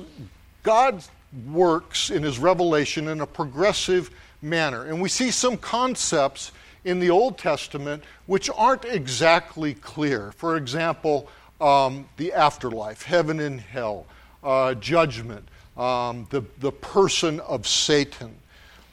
God 0.63 1.04
works 1.48 2.10
in 2.10 2.24
his 2.24 2.39
revelation 2.39 3.08
in 3.08 3.22
a 3.22 3.27
progressive 3.27 4.12
manner. 4.42 4.86
And 4.86 5.01
we 5.01 5.10
see 5.10 5.32
some 5.32 5.58
concepts 5.58 6.51
in 6.84 7.00
the 7.00 7.10
Old 7.10 7.38
Testament 7.38 8.04
which 8.27 8.50
aren't 8.56 8.86
exactly 8.86 9.74
clear. 9.74 10.32
For 10.34 10.58
example, 10.58 11.27
um, 11.60 12.08
the 12.18 12.34
afterlife, 12.34 13.04
heaven 13.04 13.39
and 13.39 13.60
hell, 13.60 14.06
uh, 14.44 14.75
judgment, 14.75 15.48
um, 15.77 16.27
the, 16.30 16.44
the 16.60 16.72
person 16.72 17.39
of 17.42 17.68
Satan. 17.68 18.36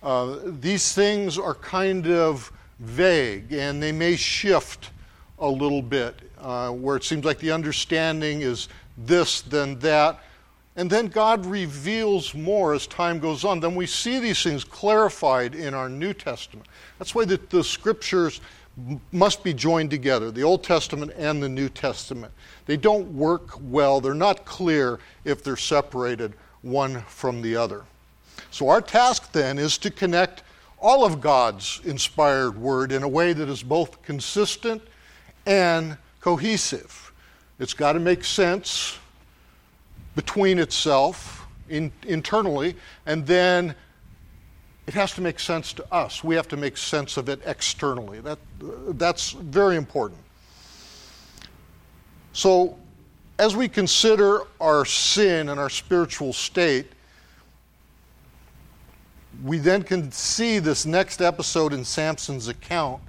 Uh, 0.03 0.39
these 0.45 0.95
things 0.95 1.39
are 1.39 1.55
kind 1.55 2.09
of 2.09 2.51
vague 2.81 3.53
and 3.53 3.83
they 3.83 3.93
may 3.93 4.17
shift 4.17 4.91
a 5.39 5.49
little 5.49 5.83
bit, 5.83 6.17
uh, 6.41 6.71
where 6.71 6.97
it 6.97 7.05
seems 7.05 7.25
like 7.25 7.39
the 7.39 7.51
understanding 7.51 8.43
is 8.43 8.69
this, 8.97 9.43
then 9.43 9.79
that. 9.81 10.21
And 10.75 10.89
then 10.89 11.09
God 11.09 11.45
reveals 11.45 12.35
more 12.35 12.73
as 12.73 12.87
time 12.87 13.19
goes 13.19 13.45
on. 13.45 13.61
Then 13.61 13.75
we 13.75 13.87
see 13.87 14.19
these 14.19 14.43
things 14.43 14.65
clarified 14.65 15.55
in 15.55 15.75
our 15.75 15.89
New 15.89 16.15
Testament. 16.15 16.67
That's 16.99 17.15
why 17.15 17.27
the, 17.27 17.39
the 17.51 17.63
scriptures 17.63 18.41
must 19.13 19.45
be 19.45 19.53
joined 19.53 19.91
together 19.91 20.31
the 20.31 20.43
Old 20.43 20.65
Testament 20.65 21.13
and 21.17 21.43
the 21.43 21.49
New 21.49 21.69
Testament. 21.69 22.33
They 22.65 22.79
don't 22.79 23.13
work 23.13 23.51
well, 23.61 24.01
they're 24.01 24.15
not 24.15 24.47
clear 24.47 24.99
if 25.25 25.45
they're 25.45 25.57
separated 25.57 26.33
one 26.63 27.03
from 27.03 27.43
the 27.43 27.55
other. 27.57 27.83
So, 28.51 28.69
our 28.69 28.81
task 28.81 29.33
then 29.33 29.59
is 29.59 29.77
to 29.79 29.91
connect 29.91 30.43
all 30.81 31.05
of 31.05 31.21
God's 31.21 31.81
inspired 31.85 32.57
word 32.57 32.93
in 32.93 33.03
a 33.03 33.09
way 33.09 33.33
that 33.33 33.49
is 33.49 33.63
both 33.63 34.03
consistent 34.03 34.83
and 35.45 35.97
cohesive. 36.21 37.13
It's 37.59 37.75
got 37.75 37.93
to 37.93 38.01
make 38.01 38.25
sense 38.25 38.99
between 40.15 40.59
itself 40.59 41.47
in, 41.69 41.91
internally, 42.07 42.77
and 43.07 43.27
then 43.27 43.75
it 44.87 44.95
has 44.95 45.13
to 45.15 45.21
make 45.21 45.39
sense 45.39 45.73
to 45.75 45.95
us. 45.95 46.25
We 46.25 46.35
have 46.35 46.49
to 46.49 46.57
make 46.57 46.77
sense 46.77 47.17
of 47.17 47.29
it 47.29 47.41
externally. 47.47 48.21
That, 48.21 48.39
that's 48.99 49.31
very 49.31 49.77
important. 49.77 50.21
So, 52.33 52.79
as 53.39 53.57
we 53.57 53.69
consider 53.69 54.43
our 54.61 54.85
sin 54.85 55.49
and 55.49 55.59
our 55.59 55.71
spiritual 55.71 56.33
state, 56.33 56.87
we 59.43 59.59
then 59.59 59.83
can 59.83 60.13
see 60.13 60.59
this 60.59 60.87
next 60.87 61.21
episode 61.21 61.73
in 61.73 61.85
Samson's 61.85 62.49
account 62.49 63.03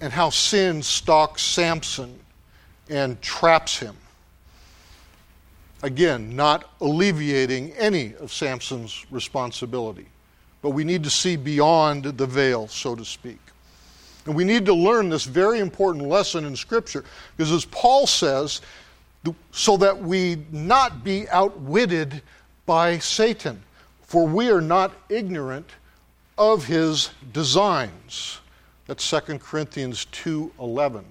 and 0.00 0.12
how 0.12 0.30
sin 0.30 0.82
stalks 0.82 1.42
Samson 1.42 2.18
and 2.88 3.20
traps 3.20 3.78
him. 3.78 3.96
Again, 5.82 6.34
not 6.34 6.70
alleviating 6.80 7.72
any 7.72 8.14
of 8.16 8.32
Samson's 8.32 9.04
responsibility. 9.10 10.06
But 10.62 10.70
we 10.70 10.84
need 10.84 11.04
to 11.04 11.10
see 11.10 11.36
beyond 11.36 12.04
the 12.04 12.26
veil, 12.26 12.66
so 12.66 12.94
to 12.94 13.04
speak. 13.04 13.38
And 14.24 14.34
we 14.34 14.42
need 14.42 14.66
to 14.66 14.74
learn 14.74 15.08
this 15.08 15.24
very 15.24 15.60
important 15.60 16.06
lesson 16.06 16.44
in 16.44 16.56
Scripture, 16.56 17.04
because 17.36 17.52
as 17.52 17.64
Paul 17.66 18.06
says, 18.06 18.62
so 19.52 19.76
that 19.76 19.96
we 19.96 20.38
not 20.50 21.04
be 21.04 21.28
outwitted 21.28 22.22
by 22.64 22.98
Satan, 22.98 23.62
for 24.02 24.26
we 24.26 24.50
are 24.50 24.60
not 24.60 24.92
ignorant 25.08 25.68
of 26.38 26.64
his 26.66 27.10
designs. 27.32 28.40
That's 28.86 29.04
2 29.08 29.40
Corinthians 29.40 30.06
2:11. 30.12 31.04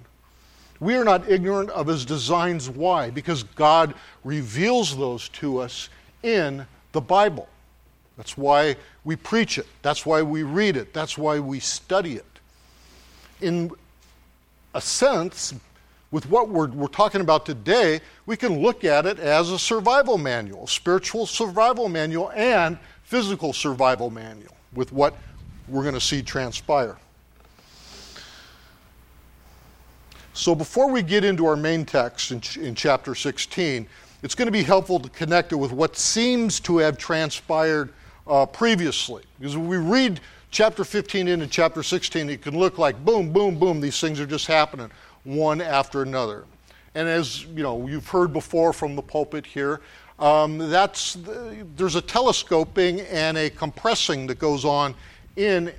We 0.80 0.96
are 0.96 1.04
not 1.04 1.30
ignorant 1.30 1.70
of 1.70 1.88
his 1.88 2.06
designs. 2.06 2.70
Why? 2.70 3.10
Because 3.10 3.44
God 3.44 3.94
reveals 4.24 4.98
those 4.98 5.30
to 5.30 5.60
us 5.60 5.90
in 6.24 6.66
the 6.92 7.02
Bible. 7.02 7.48
That's 8.18 8.38
why 8.38 8.76
we 9.04 9.16
preach 9.16 9.58
it. 9.58 9.68
That's 9.82 10.06
why 10.06 10.22
we 10.22 10.44
read 10.44 10.78
it. 10.78 10.94
That's 10.94 11.18
why 11.18 11.40
we 11.40 11.60
study 11.60 12.14
it. 12.14 12.26
In 13.42 13.72
a 14.74 14.82
sense, 14.82 15.54
with 16.12 16.30
what 16.30 16.50
we're, 16.50 16.68
we're 16.68 16.88
talking 16.88 17.22
about 17.22 17.46
today, 17.46 18.00
we 18.26 18.38
can 18.38 18.62
look 18.62 18.84
at 18.84 19.06
it 19.06 19.20
as 19.20 19.52
a 19.52 19.60
survival 19.60 20.18
manual, 20.18 20.68
spiritual 20.68 21.26
survival 21.26 21.90
manual, 21.90 22.32
and 22.32 22.78
physical 23.04 23.54
survival 23.54 24.10
manual 24.10 24.56
with 24.74 24.92
what 24.92 25.16
we're 25.68 25.84
going 25.84 25.94
to 25.96 26.02
see 26.02 26.22
transpire. 26.22 26.98
So 30.36 30.54
before 30.54 30.92
we 30.92 31.02
get 31.02 31.24
into 31.24 31.46
our 31.46 31.56
main 31.56 31.86
text 31.86 32.32
in, 32.32 32.42
in 32.62 32.76
chapter 32.76 33.16
16, 33.16 33.88
it's 34.22 34.36
going 34.36 34.48
to 34.48 34.52
be 34.52 34.64
helpful 34.64 35.00
to 35.00 35.10
connect 35.10 35.54
it 35.54 35.56
with 35.56 35.72
what 35.72 35.96
seems 35.96 36.60
to 36.62 36.78
have 36.80 36.98
transpired 36.98 37.94
uh, 38.28 38.46
previously. 38.46 39.24
Because 39.40 39.56
when 39.56 39.70
we 39.70 39.78
read 39.78 40.20
chapter 40.52 40.84
15 40.84 41.30
into 41.30 41.48
chapter 41.48 41.82
16, 41.82 42.30
it 42.30 42.42
can 42.42 42.60
look 42.60 42.78
like 42.78 43.04
boom, 43.06 43.32
boom, 43.32 43.58
boom, 43.58 43.80
these 43.80 44.02
things 44.02 44.20
are 44.20 44.26
just 44.26 44.46
happening 44.46 44.92
one 45.24 45.62
after 45.62 46.02
another. 46.02 46.44
And 46.96 47.08
as 47.08 47.46
you 47.46 47.64
know, 47.64 47.88
you've 47.88 48.10
heard 48.10 48.34
before 48.34 48.74
from 48.74 48.98
the 48.98 49.02
pulpit 49.02 49.46
here, 49.46 49.80
um, 50.20 50.58
that's 50.58 51.18
there's 51.78 51.96
a 51.96 52.02
telescoping 52.02 53.02
and 53.02 53.38
a 53.38 53.50
compressing 53.50 54.28
that 54.28 54.40
goes 54.40 54.66
on 54.66 54.96
in 55.38 55.74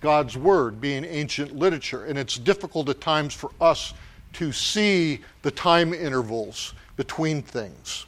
God's 0.00 0.36
Word, 0.36 0.80
being 0.80 1.04
ancient 1.04 1.56
literature. 1.56 2.04
And 2.04 2.18
it's 2.18 2.36
difficult 2.38 2.88
at 2.88 3.00
times 3.00 3.34
for 3.34 3.50
us 3.60 3.94
to 4.34 4.52
see 4.52 5.20
the 5.42 5.50
time 5.50 5.94
intervals 5.94 6.74
between 6.96 7.42
things. 7.42 8.06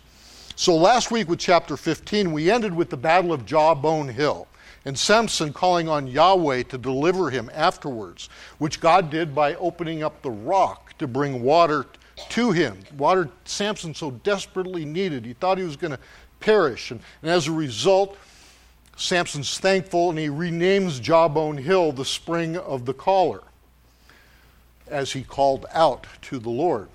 So 0.57 0.75
last 0.75 1.11
week 1.11 1.29
with 1.29 1.39
chapter 1.39 1.77
15, 1.77 2.33
we 2.33 2.51
ended 2.51 2.75
with 2.75 2.91
the 2.91 2.97
Battle 2.97 3.33
of 3.33 3.47
Jawbone 3.47 4.09
Hill 4.09 4.49
and 4.85 4.99
Samson 4.99 5.53
calling 5.53 5.89
on 5.89 6.07
Yahweh 6.07 6.63
to 6.65 6.79
deliver 6.79 7.31
him 7.31 7.51
afterwards, 7.53 8.29
which 8.59 8.81
God 8.81 9.11
did 9.11 9.35
by 9.35 9.55
opening 9.57 10.03
up 10.03 10.23
the 10.23 10.31
rock 10.31 10.97
to 10.99 11.07
bring 11.07 11.43
water 11.43 11.87
to 12.31 12.53
him. 12.53 12.79
Water 12.97 13.29
Samson 13.45 13.95
so 13.95 14.11
desperately 14.11 14.85
needed. 14.85 15.25
He 15.25 15.35
thought 15.35 15.59
he 15.59 15.65
was 15.65 15.77
going 15.77 15.93
to 15.93 15.99
perish. 16.41 16.91
And, 16.91 17.01
and 17.23 17.31
as 17.31 17.49
a 17.49 17.53
result, 17.53 18.17
Samson's 18.99 19.59
thankful 19.59 20.11
and 20.11 20.19
he 20.19 20.27
renames 20.27 21.01
Jawbone 21.01 21.57
Hill 21.57 21.93
the 21.93 22.05
spring 22.05 22.57
of 22.57 22.85
the 22.85 22.93
caller 22.93 23.45
as 24.89 25.13
he 25.13 25.23
called 25.23 25.67
out 25.73 26.07
to 26.23 26.41
the 26.41 26.51
Lord. 26.51 26.89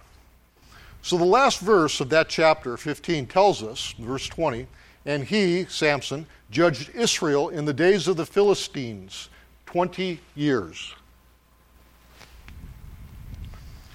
So 1.02 1.18
the 1.18 1.24
last 1.24 1.60
verse 1.60 2.02
of 2.02 2.10
that 2.10 2.28
chapter 2.28 2.76
15 2.76 3.26
tells 3.28 3.64
us, 3.64 3.94
verse 3.98 4.28
20, 4.28 4.68
and 5.06 5.24
he, 5.24 5.66
Samson, 5.66 6.26
judged 6.52 6.90
Israel 6.94 7.50
in 7.50 7.64
the 7.64 7.74
days 7.74 8.08
of 8.10 8.18
the 8.18 8.26
Philistines 8.26 9.30
20 9.66 10.20
years. 10.36 10.94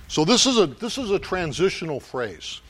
So 0.08 0.24
this 0.24 0.46
is 0.46 0.58
a, 0.58 0.66
this 0.66 0.96
is 0.96 1.10
a 1.10 1.18
transitional 1.18 2.00
phrase. 2.00 2.62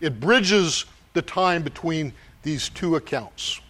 It 0.00 0.20
bridges 0.20 0.84
the 1.14 1.22
time 1.22 1.62
between 1.62 2.12
these 2.42 2.68
two 2.68 2.96
accounts. 2.96 3.60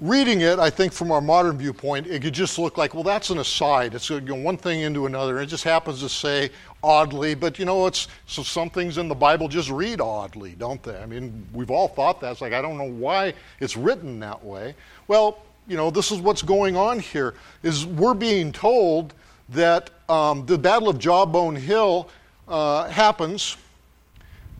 Reading 0.00 0.40
it, 0.40 0.58
I 0.58 0.70
think 0.70 0.94
from 0.94 1.12
our 1.12 1.20
modern 1.20 1.58
viewpoint, 1.58 2.06
it 2.06 2.22
could 2.22 2.32
just 2.32 2.58
look 2.58 2.78
like, 2.78 2.94
well, 2.94 3.02
that's 3.02 3.28
an 3.28 3.36
aside. 3.36 3.94
It's 3.94 4.08
you 4.08 4.18
know, 4.22 4.34
one 4.34 4.56
thing 4.56 4.80
into 4.80 5.04
another. 5.04 5.40
It 5.40 5.46
just 5.46 5.62
happens 5.62 6.00
to 6.00 6.08
say 6.08 6.50
oddly, 6.82 7.34
but 7.34 7.58
you 7.58 7.66
know, 7.66 7.86
it's 7.86 8.08
so 8.24 8.42
some 8.42 8.70
things 8.70 8.96
in 8.96 9.08
the 9.08 9.14
Bible 9.14 9.46
just 9.46 9.68
read 9.68 10.00
oddly, 10.00 10.52
don't 10.52 10.82
they? 10.82 10.96
I 10.96 11.04
mean, 11.04 11.46
we've 11.52 11.70
all 11.70 11.86
thought 11.86 12.18
that. 12.22 12.32
It's 12.32 12.40
like 12.40 12.54
I 12.54 12.62
don't 12.62 12.78
know 12.78 12.90
why 12.90 13.34
it's 13.60 13.76
written 13.76 14.18
that 14.20 14.42
way. 14.42 14.74
Well, 15.06 15.42
you 15.68 15.76
know, 15.76 15.90
this 15.90 16.10
is 16.10 16.18
what's 16.20 16.40
going 16.40 16.78
on 16.78 16.98
here. 16.98 17.34
Is 17.62 17.84
we're 17.84 18.14
being 18.14 18.52
told 18.52 19.12
that 19.50 19.90
um, 20.08 20.46
the 20.46 20.56
Battle 20.56 20.88
of 20.88 20.98
Jawbone 20.98 21.56
Hill 21.56 22.08
uh, 22.48 22.88
happens, 22.88 23.58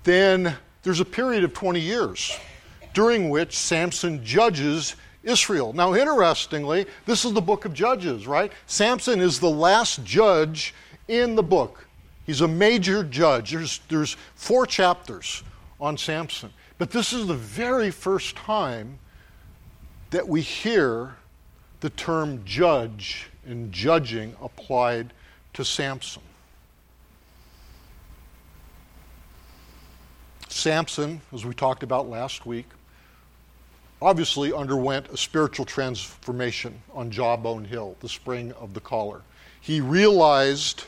then 0.04 0.54
there's 0.82 1.00
a 1.00 1.04
period 1.04 1.44
of 1.44 1.54
20 1.54 1.80
years 1.80 2.38
during 2.92 3.30
which 3.30 3.56
Samson 3.56 4.22
judges 4.22 4.96
Israel. 5.22 5.72
Now, 5.72 5.94
interestingly, 5.94 6.86
this 7.06 7.24
is 7.24 7.32
the 7.32 7.40
book 7.40 7.64
of 7.64 7.74
Judges, 7.74 8.26
right? 8.26 8.52
Samson 8.66 9.20
is 9.20 9.38
the 9.38 9.50
last 9.50 10.04
judge 10.04 10.74
in 11.08 11.34
the 11.34 11.42
book. 11.42 11.86
He's 12.24 12.40
a 12.40 12.48
major 12.48 13.02
judge. 13.02 13.50
There's, 13.50 13.80
there's 13.88 14.16
four 14.34 14.66
chapters 14.66 15.42
on 15.80 15.98
Samson. 15.98 16.50
But 16.78 16.90
this 16.90 17.12
is 17.12 17.26
the 17.26 17.34
very 17.34 17.90
first 17.90 18.36
time 18.36 18.98
that 20.10 20.26
we 20.26 20.40
hear 20.40 21.16
the 21.80 21.90
term 21.90 22.42
judge 22.44 23.28
and 23.46 23.72
judging 23.72 24.36
applied 24.40 25.12
to 25.54 25.64
Samson. 25.64 26.22
Samson, 30.48 31.20
as 31.32 31.44
we 31.44 31.54
talked 31.54 31.82
about 31.82 32.08
last 32.08 32.44
week, 32.44 32.66
obviously 34.02 34.52
underwent 34.52 35.08
a 35.08 35.16
spiritual 35.16 35.66
transformation 35.66 36.82
on 36.94 37.10
Jawbone 37.10 37.64
Hill, 37.64 37.96
the 38.00 38.08
spring 38.08 38.52
of 38.52 38.74
the 38.74 38.80
caller. 38.80 39.22
He 39.60 39.80
realized 39.80 40.84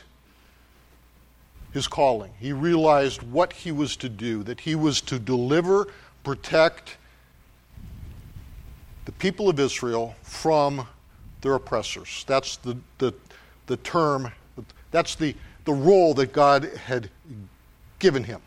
his 1.73 1.87
calling. 1.87 2.31
He 2.39 2.53
realized 2.53 3.23
what 3.23 3.53
he 3.53 3.71
was 3.71 3.95
to 3.97 4.09
do, 4.09 4.43
that 4.43 4.59
he 4.59 4.75
was 4.75 5.01
to 5.01 5.19
deliver, 5.19 5.87
protect 6.23 6.97
the 9.05 9.11
people 9.13 9.49
of 9.49 9.59
Israel 9.59 10.15
from 10.21 10.87
their 11.41 11.55
oppressors. 11.55 12.23
That's 12.27 12.57
the, 12.57 12.77
the, 12.99 13.13
the 13.67 13.77
term, 13.77 14.31
that's 14.91 15.15
the, 15.15 15.35
the 15.65 15.73
role 15.73 16.13
that 16.15 16.31
God 16.31 16.65
had 16.85 17.09
given 17.99 18.23
him. 18.23 18.41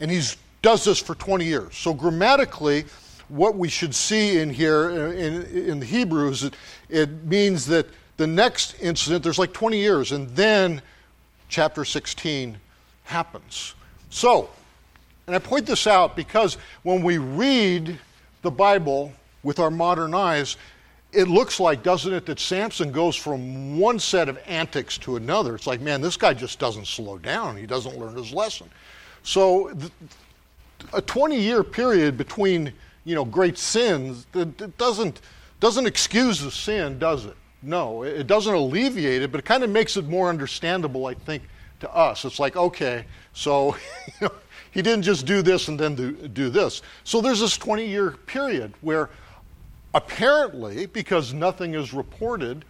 And 0.00 0.10
he 0.10 0.22
does 0.62 0.84
this 0.84 0.98
for 0.98 1.14
20 1.14 1.44
years. 1.44 1.76
So, 1.76 1.92
grammatically, 1.92 2.84
what 3.28 3.56
we 3.56 3.68
should 3.68 3.94
see 3.94 4.38
in 4.38 4.50
here 4.50 4.90
uh, 4.90 5.10
in, 5.12 5.42
in 5.44 5.80
the 5.80 5.86
Hebrews, 5.86 6.44
it, 6.44 6.54
it 6.88 7.24
means 7.24 7.66
that 7.66 7.86
the 8.16 8.26
next 8.26 8.74
incident, 8.80 9.22
there's 9.22 9.38
like 9.38 9.52
20 9.52 9.78
years, 9.78 10.12
and 10.12 10.28
then 10.30 10.82
chapter 11.48 11.84
16 11.84 12.58
happens. 13.04 13.74
So, 14.10 14.50
and 15.26 15.36
I 15.36 15.38
point 15.38 15.66
this 15.66 15.86
out 15.86 16.16
because 16.16 16.56
when 16.82 17.02
we 17.02 17.18
read 17.18 17.98
the 18.42 18.50
Bible 18.50 19.12
with 19.42 19.58
our 19.58 19.70
modern 19.70 20.14
eyes, 20.14 20.56
it 21.12 21.28
looks 21.28 21.58
like, 21.58 21.82
doesn't 21.82 22.12
it, 22.12 22.26
that 22.26 22.38
Samson 22.38 22.92
goes 22.92 23.16
from 23.16 23.78
one 23.78 23.98
set 23.98 24.28
of 24.28 24.38
antics 24.46 24.98
to 24.98 25.16
another. 25.16 25.54
It's 25.54 25.66
like, 25.66 25.80
man, 25.80 26.00
this 26.00 26.16
guy 26.16 26.34
just 26.34 26.58
doesn't 26.58 26.86
slow 26.86 27.18
down. 27.18 27.56
He 27.56 27.66
doesn't 27.66 27.98
learn 27.98 28.14
his 28.14 28.32
lesson. 28.32 28.68
So, 29.22 29.72
a 30.92 31.00
20 31.00 31.40
year 31.40 31.62
period 31.62 32.16
between 32.16 32.72
you 33.08 33.14
know, 33.14 33.24
great 33.24 33.56
sins, 33.56 34.26
it 34.34 34.76
doesn't, 34.76 35.22
doesn't 35.60 35.86
excuse 35.86 36.42
the 36.42 36.50
sin, 36.50 36.98
does 36.98 37.24
it? 37.24 37.36
No, 37.62 38.02
it 38.02 38.26
doesn't 38.26 38.52
alleviate 38.52 39.22
it, 39.22 39.32
but 39.32 39.38
it 39.38 39.46
kind 39.46 39.64
of 39.64 39.70
makes 39.70 39.96
it 39.96 40.06
more 40.06 40.28
understandable, 40.28 41.06
I 41.06 41.14
think, 41.14 41.42
to 41.80 41.90
us. 41.90 42.26
It's 42.26 42.38
like, 42.38 42.54
okay, 42.54 43.06
so 43.32 43.74
you 44.20 44.28
know, 44.28 44.32
he 44.72 44.82
didn't 44.82 45.04
just 45.04 45.24
do 45.24 45.40
this 45.40 45.68
and 45.68 45.80
then 45.80 45.94
do, 45.94 46.12
do 46.12 46.50
this. 46.50 46.82
So 47.04 47.22
there's 47.22 47.40
this 47.40 47.56
20 47.56 47.86
year 47.86 48.10
period 48.10 48.74
where 48.82 49.08
apparently, 49.94 50.84
because 50.84 51.32
nothing 51.32 51.72
is 51.72 51.94
reported, 51.94 52.66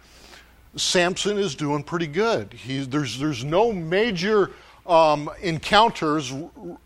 Samson 0.77 1.37
is 1.37 1.53
doing 1.53 1.83
pretty 1.83 2.07
good. 2.07 2.53
He's, 2.53 2.87
there's, 2.87 3.19
there's 3.19 3.43
no 3.43 3.73
major 3.73 4.51
um, 4.87 5.29
encounters 5.41 6.31
r- 6.31 6.77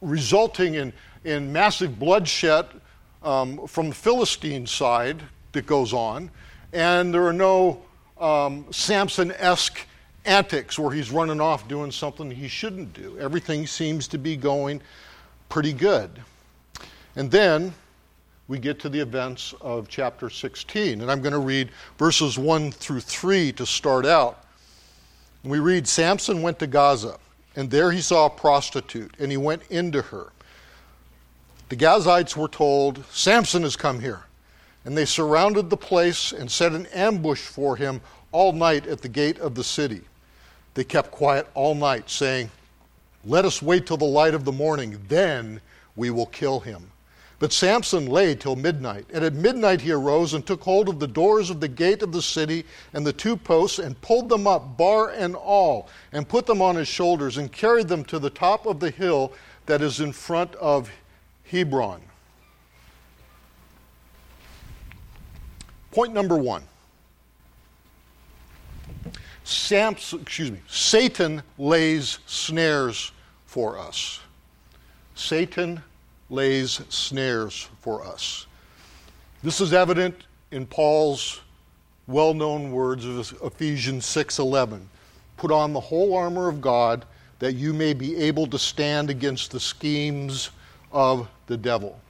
resulting 0.00 0.74
in, 0.74 0.92
in 1.24 1.52
massive 1.52 1.98
bloodshed 1.98 2.68
um, 3.22 3.66
from 3.66 3.90
the 3.90 3.94
Philistine 3.94 4.66
side 4.66 5.22
that 5.52 5.66
goes 5.66 5.92
on, 5.92 6.30
and 6.72 7.12
there 7.12 7.26
are 7.26 7.32
no 7.32 7.82
um, 8.18 8.66
Samson 8.70 9.32
esque 9.32 9.86
antics 10.24 10.78
where 10.78 10.90
he's 10.92 11.10
running 11.10 11.40
off 11.40 11.66
doing 11.68 11.90
something 11.90 12.30
he 12.30 12.48
shouldn't 12.48 12.92
do. 12.92 13.18
Everything 13.18 13.66
seems 13.66 14.06
to 14.08 14.18
be 14.18 14.36
going 14.36 14.80
pretty 15.48 15.72
good. 15.72 16.10
And 17.16 17.30
then 17.30 17.74
we 18.48 18.58
get 18.58 18.80
to 18.80 18.88
the 18.88 19.00
events 19.00 19.54
of 19.60 19.88
chapter 19.88 20.28
16, 20.28 21.00
and 21.00 21.10
I'm 21.10 21.20
going 21.22 21.32
to 21.32 21.38
read 21.38 21.70
verses 21.98 22.38
1 22.38 22.72
through 22.72 23.00
3 23.00 23.52
to 23.52 23.66
start 23.66 24.04
out. 24.04 24.44
We 25.44 25.58
read 25.58 25.86
Samson 25.86 26.42
went 26.42 26.58
to 26.58 26.66
Gaza, 26.66 27.18
and 27.56 27.70
there 27.70 27.90
he 27.90 28.00
saw 28.00 28.26
a 28.26 28.30
prostitute, 28.30 29.14
and 29.18 29.30
he 29.30 29.36
went 29.36 29.62
into 29.70 30.02
her. 30.02 30.32
The 31.70 31.76
Gazites 31.76 32.36
were 32.36 32.48
told, 32.48 33.04
Samson 33.12 33.62
has 33.62 33.76
come 33.76 34.00
here. 34.00 34.24
And 34.84 34.98
they 34.98 35.04
surrounded 35.04 35.70
the 35.70 35.76
place 35.76 36.32
and 36.32 36.50
set 36.50 36.72
an 36.72 36.86
ambush 36.86 37.42
for 37.42 37.76
him 37.76 38.00
all 38.32 38.52
night 38.52 38.88
at 38.88 39.02
the 39.02 39.08
gate 39.08 39.38
of 39.38 39.54
the 39.54 39.62
city. 39.62 40.02
They 40.74 40.82
kept 40.82 41.12
quiet 41.12 41.48
all 41.54 41.76
night, 41.76 42.10
saying, 42.10 42.50
Let 43.24 43.44
us 43.44 43.62
wait 43.62 43.86
till 43.86 43.96
the 43.96 44.04
light 44.04 44.34
of 44.34 44.44
the 44.44 44.52
morning, 44.52 45.00
then 45.08 45.60
we 45.94 46.10
will 46.10 46.26
kill 46.26 46.58
him. 46.58 46.90
But 47.38 47.52
Samson 47.52 48.06
lay 48.06 48.34
till 48.34 48.56
midnight. 48.56 49.06
And 49.12 49.24
at 49.24 49.34
midnight 49.34 49.80
he 49.80 49.92
arose 49.92 50.34
and 50.34 50.44
took 50.44 50.62
hold 50.62 50.88
of 50.88 50.98
the 50.98 51.06
doors 51.06 51.50
of 51.50 51.60
the 51.60 51.68
gate 51.68 52.02
of 52.02 52.10
the 52.10 52.20
city 52.20 52.64
and 52.94 53.06
the 53.06 53.12
two 53.12 53.36
posts 53.36 53.78
and 53.78 54.00
pulled 54.00 54.28
them 54.28 54.48
up, 54.48 54.76
bar 54.76 55.10
and 55.10 55.36
all, 55.36 55.88
and 56.12 56.28
put 56.28 56.46
them 56.46 56.60
on 56.60 56.74
his 56.74 56.88
shoulders 56.88 57.38
and 57.38 57.52
carried 57.52 57.86
them 57.86 58.04
to 58.06 58.18
the 58.18 58.28
top 58.28 58.66
of 58.66 58.80
the 58.80 58.90
hill 58.90 59.32
that 59.66 59.82
is 59.82 60.00
in 60.00 60.12
front 60.12 60.54
of 60.56 60.90
Hebron. 61.50 62.00
Point 65.90 66.14
number 66.14 66.36
one. 66.36 66.62
Samson, 69.42 70.20
excuse 70.20 70.52
me, 70.52 70.60
Satan 70.68 71.42
lays 71.58 72.20
snares 72.26 73.10
for 73.46 73.78
us. 73.78 74.20
Satan 75.16 75.82
lays 76.28 76.80
snares 76.88 77.68
for 77.80 78.04
us. 78.04 78.46
This 79.42 79.60
is 79.60 79.72
evident 79.72 80.14
in 80.52 80.66
Paul's 80.66 81.40
well-known 82.06 82.70
words 82.70 83.04
of 83.04 83.36
Ephesians 83.42 84.06
6:11. 84.06 84.88
Put 85.36 85.50
on 85.50 85.72
the 85.72 85.80
whole 85.80 86.14
armor 86.14 86.48
of 86.48 86.60
God 86.60 87.04
that 87.40 87.54
you 87.54 87.72
may 87.72 87.92
be 87.92 88.16
able 88.16 88.46
to 88.46 88.58
stand 88.58 89.10
against 89.10 89.50
the 89.50 89.58
schemes 89.58 90.50
of 90.92 91.28
the 91.50 91.56
devil. 91.56 92.00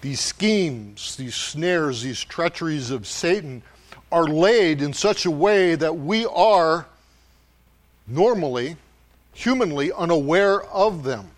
These 0.00 0.20
schemes, 0.20 1.16
these 1.16 1.36
snares, 1.36 2.02
these 2.02 2.22
treacheries 2.22 2.90
of 2.90 3.06
Satan 3.06 3.62
are 4.10 4.26
laid 4.26 4.82
in 4.82 4.92
such 4.92 5.24
a 5.24 5.30
way 5.30 5.76
that 5.76 5.96
we 5.96 6.26
are 6.26 6.86
normally, 8.08 8.76
humanly, 9.32 9.92
unaware 9.92 10.64
of 10.64 11.04
them. 11.04 11.30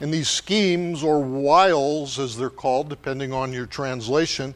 And 0.00 0.12
these 0.12 0.28
schemes, 0.28 1.04
or 1.04 1.22
wiles 1.22 2.18
as 2.18 2.36
they're 2.36 2.50
called, 2.50 2.88
depending 2.88 3.32
on 3.32 3.52
your 3.52 3.66
translation, 3.66 4.52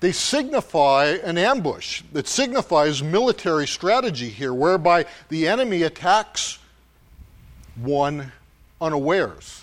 they 0.00 0.12
signify 0.12 1.16
an 1.24 1.38
ambush 1.38 2.02
that 2.12 2.28
signifies 2.28 3.02
military 3.02 3.66
strategy 3.66 4.28
here, 4.28 4.52
whereby 4.52 5.06
the 5.30 5.48
enemy 5.48 5.82
attacks 5.82 6.58
one 7.76 8.32
unawares. 8.80 9.62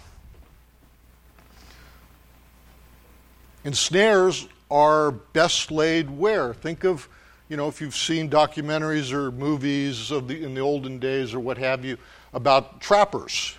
And 3.65 3.75
snares 3.75 4.47
are 4.71 5.11
best 5.11 5.71
laid 5.71 6.09
where? 6.09 6.53
Think 6.53 6.83
of, 6.83 7.09
you 7.49 7.57
know, 7.57 7.67
if 7.67 7.81
you've 7.81 7.95
seen 7.95 8.29
documentaries 8.29 9.11
or 9.11 9.31
movies 9.31 10.11
of 10.11 10.27
the, 10.27 10.43
in 10.43 10.53
the 10.53 10.61
olden 10.61 10.99
days 10.99 11.33
or 11.33 11.39
what 11.39 11.57
have 11.57 11.83
you 11.83 11.97
about 12.33 12.79
trappers. 12.79 13.55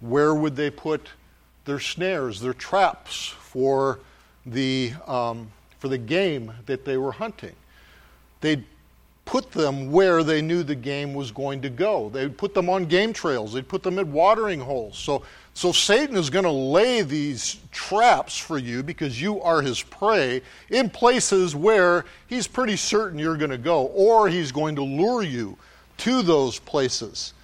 Where 0.00 0.34
would 0.34 0.56
they 0.56 0.70
put 0.70 1.08
their 1.64 1.80
snares, 1.80 2.40
their 2.40 2.54
traps 2.54 3.28
for 3.28 4.00
the, 4.44 4.92
um, 5.06 5.50
for 5.78 5.88
the 5.88 5.98
game 5.98 6.52
that 6.66 6.84
they 6.84 6.96
were 6.96 7.12
hunting? 7.12 7.54
They'd 8.40 8.64
put 9.24 9.52
them 9.52 9.90
where 9.90 10.22
they 10.22 10.42
knew 10.42 10.62
the 10.62 10.74
game 10.74 11.14
was 11.14 11.30
going 11.30 11.62
to 11.62 11.70
go. 11.70 12.08
They'd 12.08 12.36
put 12.36 12.54
them 12.54 12.68
on 12.68 12.86
game 12.86 13.12
trails, 13.12 13.52
they'd 13.52 13.68
put 13.68 13.82
them 13.82 13.98
at 13.98 14.06
watering 14.06 14.60
holes. 14.60 14.98
So 14.98 15.22
so 15.54 15.70
Satan 15.70 16.16
is 16.16 16.30
going 16.30 16.44
to 16.44 16.50
lay 16.50 17.02
these 17.02 17.58
traps 17.70 18.38
for 18.38 18.56
you 18.56 18.82
because 18.82 19.20
you 19.20 19.40
are 19.42 19.60
his 19.60 19.82
prey 19.82 20.40
in 20.70 20.88
places 20.88 21.54
where 21.54 22.06
he's 22.26 22.46
pretty 22.46 22.76
certain 22.76 23.18
you're 23.18 23.36
going 23.36 23.50
to 23.50 23.58
go, 23.58 23.86
or 23.88 24.28
he's 24.28 24.50
going 24.50 24.74
to 24.76 24.82
lure 24.82 25.22
you 25.22 25.58
to 25.98 26.22
those 26.22 26.58
places. 26.58 27.34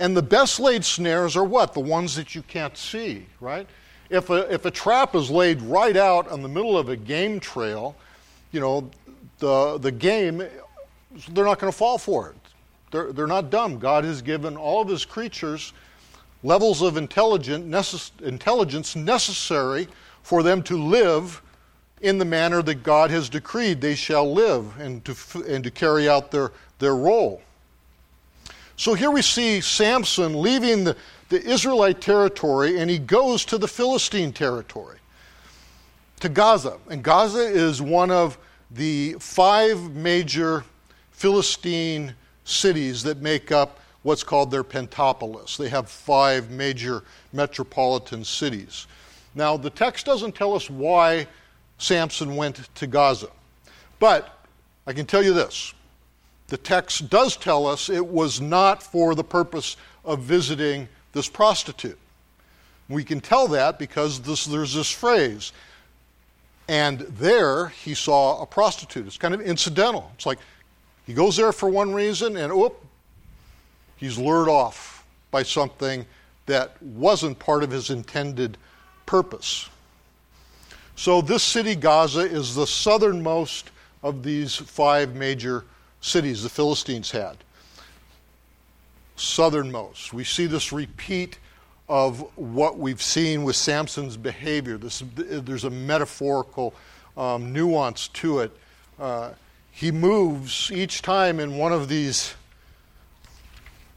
And 0.00 0.16
the 0.16 0.22
best 0.22 0.58
laid 0.58 0.84
snares 0.84 1.36
are 1.36 1.44
what? 1.44 1.72
The 1.72 1.80
ones 1.80 2.16
that 2.16 2.34
you 2.34 2.42
can't 2.42 2.76
see, 2.76 3.26
right? 3.40 3.68
If 4.10 4.30
a, 4.30 4.52
if 4.52 4.64
a 4.64 4.70
trap 4.70 5.14
is 5.14 5.30
laid 5.30 5.62
right 5.62 5.96
out 5.96 6.30
in 6.32 6.42
the 6.42 6.48
middle 6.48 6.76
of 6.76 6.88
a 6.88 6.96
game 6.96 7.38
trail, 7.38 7.94
you 8.50 8.58
know, 8.58 8.90
the, 9.38 9.78
the 9.78 9.92
game, 9.92 10.42
they're 11.30 11.44
not 11.44 11.58
going 11.58 11.72
to 11.72 11.76
fall 11.76 11.98
for 11.98 12.30
it. 12.30 12.36
They're, 12.90 13.12
they're 13.12 13.26
not 13.26 13.50
dumb. 13.50 13.78
God 13.78 14.04
has 14.04 14.22
given 14.22 14.56
all 14.56 14.82
of 14.82 14.88
his 14.88 15.04
creatures 15.04 15.72
levels 16.42 16.82
of 16.82 16.96
intelligence 16.96 18.96
necessary 18.96 19.88
for 20.22 20.42
them 20.42 20.62
to 20.64 20.76
live 20.76 21.40
in 22.00 22.18
the 22.18 22.24
manner 22.24 22.62
that 22.62 22.82
God 22.82 23.10
has 23.10 23.28
decreed 23.28 23.80
they 23.80 23.94
shall 23.94 24.32
live 24.32 24.78
and 24.80 25.04
to, 25.04 25.14
and 25.48 25.62
to 25.62 25.70
carry 25.70 26.08
out 26.08 26.30
their, 26.30 26.50
their 26.78 26.96
role. 26.96 27.40
So 28.76 28.94
here 28.94 29.10
we 29.10 29.22
see 29.22 29.60
Samson 29.60 30.40
leaving 30.40 30.82
the, 30.82 30.96
the 31.28 31.40
Israelite 31.40 32.00
territory 32.00 32.80
and 32.80 32.90
he 32.90 32.98
goes 32.98 33.44
to 33.46 33.58
the 33.58 33.68
Philistine 33.68 34.32
territory, 34.32 34.98
to 36.20 36.28
Gaza. 36.28 36.78
And 36.90 37.04
Gaza 37.04 37.38
is 37.38 37.80
one 37.80 38.10
of 38.10 38.36
the 38.72 39.14
five 39.20 39.94
major 39.94 40.64
Philistine 41.22 42.16
cities 42.42 43.04
that 43.04 43.18
make 43.18 43.52
up 43.52 43.78
what's 44.02 44.24
called 44.24 44.50
their 44.50 44.64
pentapolis. 44.64 45.56
They 45.56 45.68
have 45.68 45.88
five 45.88 46.50
major 46.50 47.04
metropolitan 47.32 48.24
cities. 48.24 48.88
Now, 49.36 49.56
the 49.56 49.70
text 49.70 50.04
doesn't 50.04 50.34
tell 50.34 50.52
us 50.52 50.68
why 50.68 51.28
Samson 51.78 52.34
went 52.34 52.74
to 52.74 52.88
Gaza, 52.88 53.28
but 54.00 54.36
I 54.84 54.92
can 54.92 55.06
tell 55.06 55.22
you 55.22 55.32
this. 55.32 55.74
The 56.48 56.56
text 56.56 57.08
does 57.08 57.36
tell 57.36 57.68
us 57.68 57.88
it 57.88 58.04
was 58.04 58.40
not 58.40 58.82
for 58.82 59.14
the 59.14 59.22
purpose 59.22 59.76
of 60.04 60.22
visiting 60.22 60.88
this 61.12 61.28
prostitute. 61.28 62.00
We 62.88 63.04
can 63.04 63.20
tell 63.20 63.46
that 63.46 63.78
because 63.78 64.18
this, 64.22 64.44
there's 64.44 64.74
this 64.74 64.90
phrase, 64.90 65.52
and 66.66 66.98
there 66.98 67.68
he 67.68 67.94
saw 67.94 68.42
a 68.42 68.46
prostitute. 68.46 69.06
It's 69.06 69.18
kind 69.18 69.34
of 69.34 69.40
incidental. 69.40 70.10
It's 70.16 70.26
like 70.26 70.40
he 71.06 71.14
goes 71.14 71.36
there 71.36 71.52
for 71.52 71.68
one 71.68 71.92
reason, 71.92 72.36
and 72.36 72.52
oop, 72.52 72.84
he's 73.96 74.18
lured 74.18 74.48
off 74.48 75.04
by 75.30 75.42
something 75.42 76.06
that 76.46 76.80
wasn't 76.82 77.38
part 77.38 77.62
of 77.62 77.70
his 77.70 77.90
intended 77.90 78.56
purpose. 79.06 79.68
So, 80.96 81.20
this 81.20 81.42
city, 81.42 81.74
Gaza, 81.74 82.20
is 82.20 82.54
the 82.54 82.66
southernmost 82.66 83.70
of 84.02 84.22
these 84.22 84.56
five 84.56 85.14
major 85.14 85.64
cities 86.00 86.42
the 86.42 86.48
Philistines 86.48 87.10
had. 87.10 87.36
Southernmost. 89.16 90.12
We 90.12 90.24
see 90.24 90.46
this 90.46 90.72
repeat 90.72 91.38
of 91.88 92.20
what 92.36 92.78
we've 92.78 93.02
seen 93.02 93.44
with 93.44 93.56
Samson's 93.56 94.16
behavior. 94.16 94.78
This, 94.78 95.02
there's 95.14 95.64
a 95.64 95.70
metaphorical 95.70 96.74
um, 97.16 97.52
nuance 97.52 98.08
to 98.08 98.40
it. 98.40 98.56
Uh, 98.98 99.30
he 99.72 99.90
moves 99.90 100.70
each 100.72 101.02
time 101.02 101.40
in 101.40 101.56
one 101.56 101.72
of 101.72 101.88
these 101.88 102.34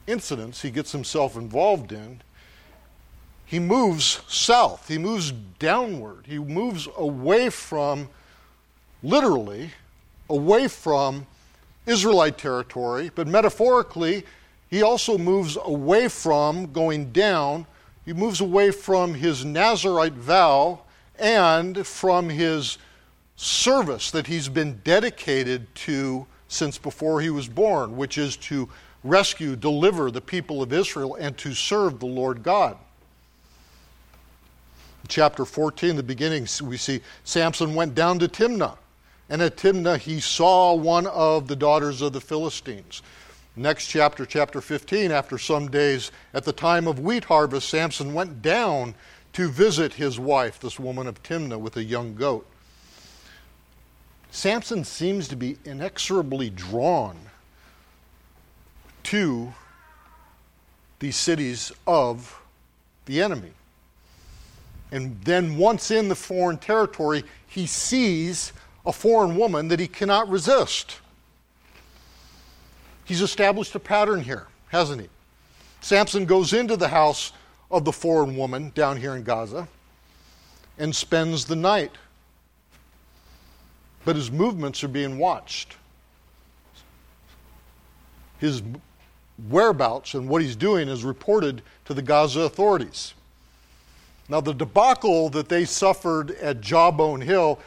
incidents 0.07 0.61
he 0.61 0.71
gets 0.71 0.91
himself 0.91 1.35
involved 1.35 1.91
in, 1.91 2.21
he 3.45 3.59
moves 3.59 4.21
south. 4.27 4.87
He 4.87 4.97
moves 4.97 5.31
downward. 5.59 6.25
He 6.25 6.39
moves 6.39 6.87
away 6.97 7.49
from, 7.49 8.09
literally, 9.03 9.71
away 10.29 10.67
from 10.67 11.27
Israelite 11.85 12.39
territory, 12.39 13.11
but 13.13 13.27
metaphorically, 13.27 14.25
he 14.67 14.81
also 14.81 15.17
moves 15.17 15.57
away 15.63 16.07
from 16.07 16.71
going 16.73 17.11
down. 17.11 17.67
He 18.03 18.13
moves 18.13 18.41
away 18.41 18.71
from 18.71 19.13
his 19.13 19.45
Nazarite 19.45 20.13
vow 20.13 20.81
and 21.19 21.85
from 21.85 22.29
his 22.29 22.79
service 23.35 24.11
that 24.11 24.27
he's 24.27 24.47
been 24.47 24.79
dedicated 24.83 25.73
to 25.75 26.25
since 26.47 26.77
before 26.77 27.21
he 27.21 27.29
was 27.29 27.47
born, 27.47 27.97
which 27.97 28.17
is 28.17 28.37
to 28.37 28.69
rescue, 29.03 29.55
deliver 29.55 30.09
the 30.11 30.21
people 30.21 30.61
of 30.61 30.73
Israel, 30.73 31.15
and 31.15 31.37
to 31.37 31.53
serve 31.53 31.99
the 31.99 32.05
Lord 32.05 32.43
God. 32.43 32.77
In 35.03 35.07
chapter 35.09 35.45
14, 35.45 35.95
the 35.95 36.03
beginning, 36.03 36.47
we 36.63 36.77
see 36.77 37.01
Samson 37.23 37.75
went 37.75 37.93
down 37.93 38.19
to 38.19 38.27
Timnah. 38.27 38.77
And 39.29 39.41
at 39.41 39.57
Timnah, 39.57 39.97
he 39.97 40.19
saw 40.19 40.73
one 40.75 41.07
of 41.07 41.47
the 41.47 41.55
daughters 41.55 42.01
of 42.01 42.13
the 42.13 42.21
Philistines. 42.21 43.01
Next 43.55 43.87
chapter, 43.87 44.25
chapter 44.25 44.61
15, 44.61 45.11
after 45.11 45.37
some 45.37 45.69
days, 45.69 46.11
at 46.33 46.43
the 46.43 46.51
time 46.51 46.87
of 46.87 46.99
wheat 46.99 47.23
harvest, 47.23 47.69
Samson 47.69 48.13
went 48.13 48.41
down 48.41 48.93
to 49.33 49.49
visit 49.49 49.93
his 49.93 50.19
wife, 50.19 50.59
this 50.59 50.79
woman 50.79 51.07
of 51.07 51.23
Timnah, 51.23 51.59
with 51.59 51.77
a 51.77 51.83
young 51.83 52.15
goat. 52.15 52.45
Samson 54.35 54.83
seems 54.83 55.29
to 55.29 55.37
be 55.37 55.57
inexorably 55.63 56.49
drawn 56.49 57.17
to 59.03 59.53
these 60.99 61.15
cities 61.15 61.71
of 61.87 62.41
the 63.05 63.21
enemy. 63.21 63.53
And 64.91 65.21
then, 65.21 65.57
once 65.57 65.89
in 65.89 66.09
the 66.09 66.15
foreign 66.15 66.57
territory, 66.57 67.23
he 67.47 67.65
sees 67.65 68.51
a 68.85 68.91
foreign 68.91 69.37
woman 69.37 69.69
that 69.69 69.79
he 69.79 69.87
cannot 69.87 70.27
resist. 70.27 70.99
He's 73.05 73.21
established 73.21 73.73
a 73.73 73.79
pattern 73.79 74.21
here, 74.21 74.47
hasn't 74.67 75.01
he? 75.01 75.07
Samson 75.79 76.25
goes 76.25 76.51
into 76.51 76.75
the 76.75 76.89
house 76.89 77.31
of 77.71 77.85
the 77.85 77.93
foreign 77.93 78.35
woman 78.35 78.73
down 78.75 78.97
here 78.97 79.15
in 79.15 79.23
Gaza 79.23 79.69
and 80.77 80.93
spends 80.93 81.45
the 81.45 81.55
night. 81.55 81.93
But 84.05 84.15
his 84.15 84.31
movements 84.31 84.83
are 84.83 84.87
being 84.87 85.17
watched. 85.17 85.75
His 88.39 88.61
whereabouts 89.49 90.13
and 90.13 90.29
what 90.29 90.41
he's 90.41 90.55
doing 90.55 90.87
is 90.87 91.03
reported 91.03 91.61
to 91.85 91.93
the 91.93 92.01
Gaza 92.01 92.41
authorities. 92.41 93.13
Now, 94.29 94.41
the 94.41 94.53
debacle 94.53 95.29
that 95.29 95.49
they 95.49 95.65
suffered 95.65 96.31
at 96.31 96.61
Jawbone 96.61 97.21
Hill 97.21 97.59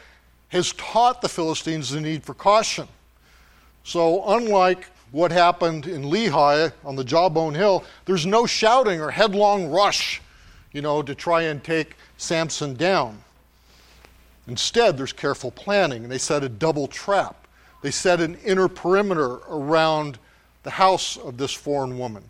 has 0.49 0.73
taught 0.73 1.21
the 1.21 1.29
Philistines 1.29 1.89
the 1.89 2.01
need 2.01 2.23
for 2.23 2.33
caution. 2.33 2.87
So, 3.83 4.23
unlike 4.27 4.87
what 5.11 5.31
happened 5.31 5.87
in 5.87 6.03
Lehi 6.03 6.71
on 6.83 6.95
the 6.95 7.03
Jawbone 7.03 7.55
Hill, 7.55 7.83
there's 8.05 8.25
no 8.25 8.45
shouting 8.45 8.99
or 8.99 9.09
headlong 9.09 9.69
rush, 9.69 10.21
you 10.73 10.81
know, 10.81 11.01
to 11.01 11.15
try 11.15 11.43
and 11.43 11.63
take 11.63 11.95
Samson 12.17 12.73
down. 12.73 13.23
Instead, 14.49 14.97
there's 14.97 15.13
careful 15.13 15.51
planning, 15.51 16.03
and 16.03 16.11
they 16.11 16.17
set 16.17 16.43
a 16.43 16.49
double 16.49 16.87
trap. 16.87 17.47
They 17.81 17.91
set 17.91 18.19
an 18.19 18.35
inner 18.43 18.67
perimeter 18.67 19.35
around 19.47 20.17
the 20.63 20.71
house 20.71 21.17
of 21.17 21.37
this 21.37 21.53
foreign 21.53 21.97
woman. 21.97 22.23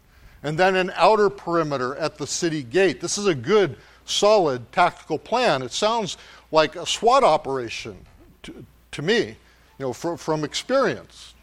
and 0.44 0.58
then 0.58 0.76
an 0.76 0.92
outer 0.96 1.30
perimeter 1.30 1.96
at 1.98 2.18
the 2.18 2.26
city 2.28 2.64
gate. 2.64 3.02
This 3.02 3.18
is 3.18 3.26
a 3.26 3.36
good, 3.36 3.78
solid 4.06 4.72
tactical 4.72 5.18
plan. 5.20 5.62
It 5.62 5.72
sounds 5.72 6.18
like 6.52 6.76
a 6.76 6.86
SWAT 6.86 7.24
operation 7.24 7.98
to, 8.44 8.66
to 8.92 9.02
me, 9.02 9.20
you 9.20 9.36
know, 9.80 9.94
from, 9.94 10.18
from 10.18 10.44
experience. 10.44 11.34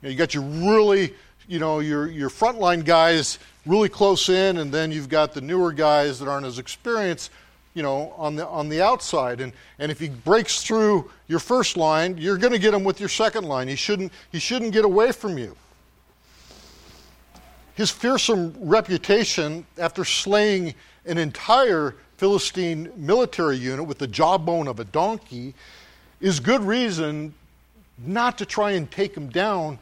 You, 0.00 0.08
know, 0.08 0.12
you 0.12 0.18
got 0.18 0.34
your 0.34 0.42
really, 0.42 1.14
you 1.48 1.58
know, 1.58 1.80
your, 1.80 2.08
your 2.08 2.28
frontline 2.28 2.84
guys 2.84 3.38
really 3.64 3.88
close 3.88 4.28
in, 4.28 4.58
and 4.58 4.72
then 4.72 4.92
you've 4.92 5.08
got 5.08 5.32
the 5.32 5.40
newer 5.40 5.72
guys 5.72 6.18
that 6.18 6.28
aren't 6.28 6.46
as 6.46 6.58
experienced, 6.58 7.30
you 7.74 7.82
know, 7.82 8.12
on 8.16 8.36
the, 8.36 8.46
on 8.46 8.68
the 8.68 8.82
outside. 8.82 9.40
And, 9.40 9.52
and 9.78 9.90
if 9.90 9.98
he 9.98 10.08
breaks 10.08 10.62
through 10.62 11.10
your 11.26 11.38
first 11.38 11.76
line, 11.76 12.16
you're 12.18 12.38
going 12.38 12.52
to 12.52 12.58
get 12.58 12.74
him 12.74 12.84
with 12.84 13.00
your 13.00 13.08
second 13.08 13.44
line. 13.44 13.68
He 13.68 13.76
shouldn't, 13.76 14.12
he 14.30 14.38
shouldn't 14.38 14.72
get 14.72 14.84
away 14.84 15.12
from 15.12 15.38
you. 15.38 15.56
His 17.74 17.90
fearsome 17.90 18.54
reputation 18.60 19.66
after 19.78 20.04
slaying 20.04 20.74
an 21.06 21.18
entire 21.18 21.94
Philistine 22.18 22.92
military 22.96 23.56
unit 23.56 23.86
with 23.86 23.98
the 23.98 24.06
jawbone 24.06 24.68
of 24.68 24.78
a 24.78 24.84
donkey 24.84 25.54
is 26.20 26.38
good 26.38 26.60
reason 26.60 27.34
not 27.98 28.38
to 28.38 28.46
try 28.46 28.72
and 28.72 28.90
take 28.90 29.16
him 29.16 29.28
down 29.28 29.78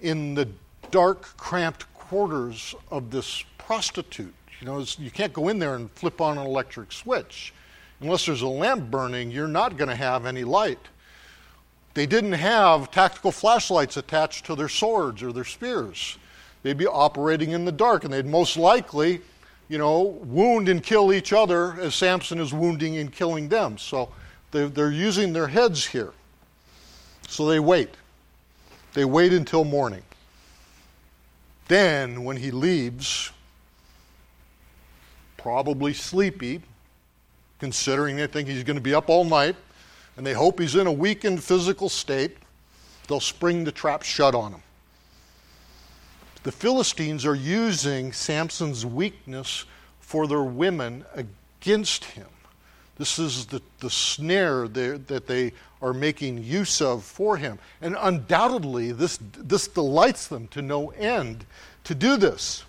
in 0.00 0.34
the 0.34 0.48
dark, 0.90 1.22
cramped 1.36 1.92
quarters 1.94 2.74
of 2.90 3.10
this 3.10 3.44
prostitute. 3.56 4.34
You 4.60 4.66
know, 4.66 4.84
you 4.98 5.10
can't 5.10 5.32
go 5.32 5.48
in 5.48 5.58
there 5.58 5.74
and 5.74 5.90
flip 5.92 6.20
on 6.20 6.38
an 6.38 6.46
electric 6.46 6.92
switch. 6.92 7.52
Unless 8.00 8.26
there's 8.26 8.42
a 8.42 8.48
lamp 8.48 8.90
burning, 8.90 9.30
you're 9.30 9.48
not 9.48 9.76
going 9.76 9.88
to 9.88 9.96
have 9.96 10.26
any 10.26 10.44
light. 10.44 10.78
They 11.94 12.06
didn't 12.06 12.32
have 12.32 12.90
tactical 12.90 13.32
flashlights 13.32 13.96
attached 13.96 14.46
to 14.46 14.54
their 14.54 14.68
swords 14.68 15.22
or 15.22 15.32
their 15.32 15.44
spears 15.44 16.18
they'd 16.62 16.76
be 16.76 16.86
operating 16.86 17.52
in 17.52 17.64
the 17.64 17.72
dark, 17.72 18.04
and 18.04 18.12
they'd 18.12 18.26
most 18.26 18.56
likely, 18.56 19.20
you 19.68 19.78
know, 19.78 20.00
wound 20.24 20.68
and 20.68 20.82
kill 20.82 21.12
each 21.12 21.32
other 21.32 21.74
as 21.80 21.94
Samson 21.94 22.38
is 22.38 22.52
wounding 22.52 22.96
and 22.98 23.12
killing 23.12 23.48
them. 23.48 23.78
So 23.78 24.10
they're, 24.50 24.90
using 24.90 25.32
their 25.32 25.48
heads 25.48 25.86
here. 25.86 26.12
So 27.28 27.46
they 27.46 27.60
wait. 27.60 27.90
They 28.94 29.04
wait 29.04 29.32
until 29.32 29.64
morning. 29.64 30.02
Then, 31.68 32.24
when 32.24 32.38
he 32.38 32.50
leaves, 32.50 33.30
probably 35.48 35.94
sleepy, 35.94 36.60
considering 37.58 38.16
they 38.16 38.26
think 38.26 38.48
he's 38.48 38.64
going 38.64 38.76
to 38.76 38.82
be 38.82 38.94
up 38.94 39.08
all 39.08 39.24
night, 39.24 39.56
and 40.16 40.26
they 40.26 40.34
hope 40.34 40.60
he's 40.60 40.74
in 40.74 40.86
a 40.86 40.92
weakened 40.92 41.42
physical 41.42 41.88
state, 41.88 42.36
they'll 43.06 43.20
spring 43.20 43.64
the 43.64 43.72
trap 43.72 44.02
shut 44.02 44.34
on 44.34 44.52
him 44.52 44.62
the 46.48 46.52
Philistines 46.52 47.26
are 47.26 47.34
using 47.34 48.10
Samson's 48.10 48.86
weakness 48.86 49.66
for 50.00 50.26
their 50.26 50.42
women 50.42 51.04
against 51.14 52.04
him. 52.04 52.26
This 52.96 53.18
is 53.18 53.44
the, 53.44 53.60
the 53.80 53.90
snare 53.90 54.66
that 54.66 55.26
they 55.26 55.52
are 55.82 55.92
making 55.92 56.42
use 56.42 56.80
of 56.80 57.04
for 57.04 57.36
him. 57.36 57.58
And 57.82 57.96
undoubtedly, 58.00 58.92
this, 58.92 59.18
this 59.36 59.68
delights 59.68 60.28
them 60.28 60.48
to 60.48 60.62
no 60.62 60.88
end 60.92 61.44
to 61.84 61.94
do 61.94 62.16
this. 62.16 62.64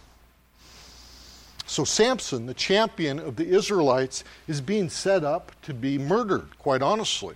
So, 1.70 1.84
Samson, 1.84 2.48
the 2.48 2.56
champion 2.56 3.20
of 3.20 3.36
the 3.36 3.48
Israelites, 3.48 4.24
is 4.48 4.60
being 4.60 4.90
set 4.90 5.24
up 5.24 5.52
to 5.62 5.74
be 5.74 6.00
murdered, 6.00 6.58
quite 6.58 6.82
honestly. 6.82 7.36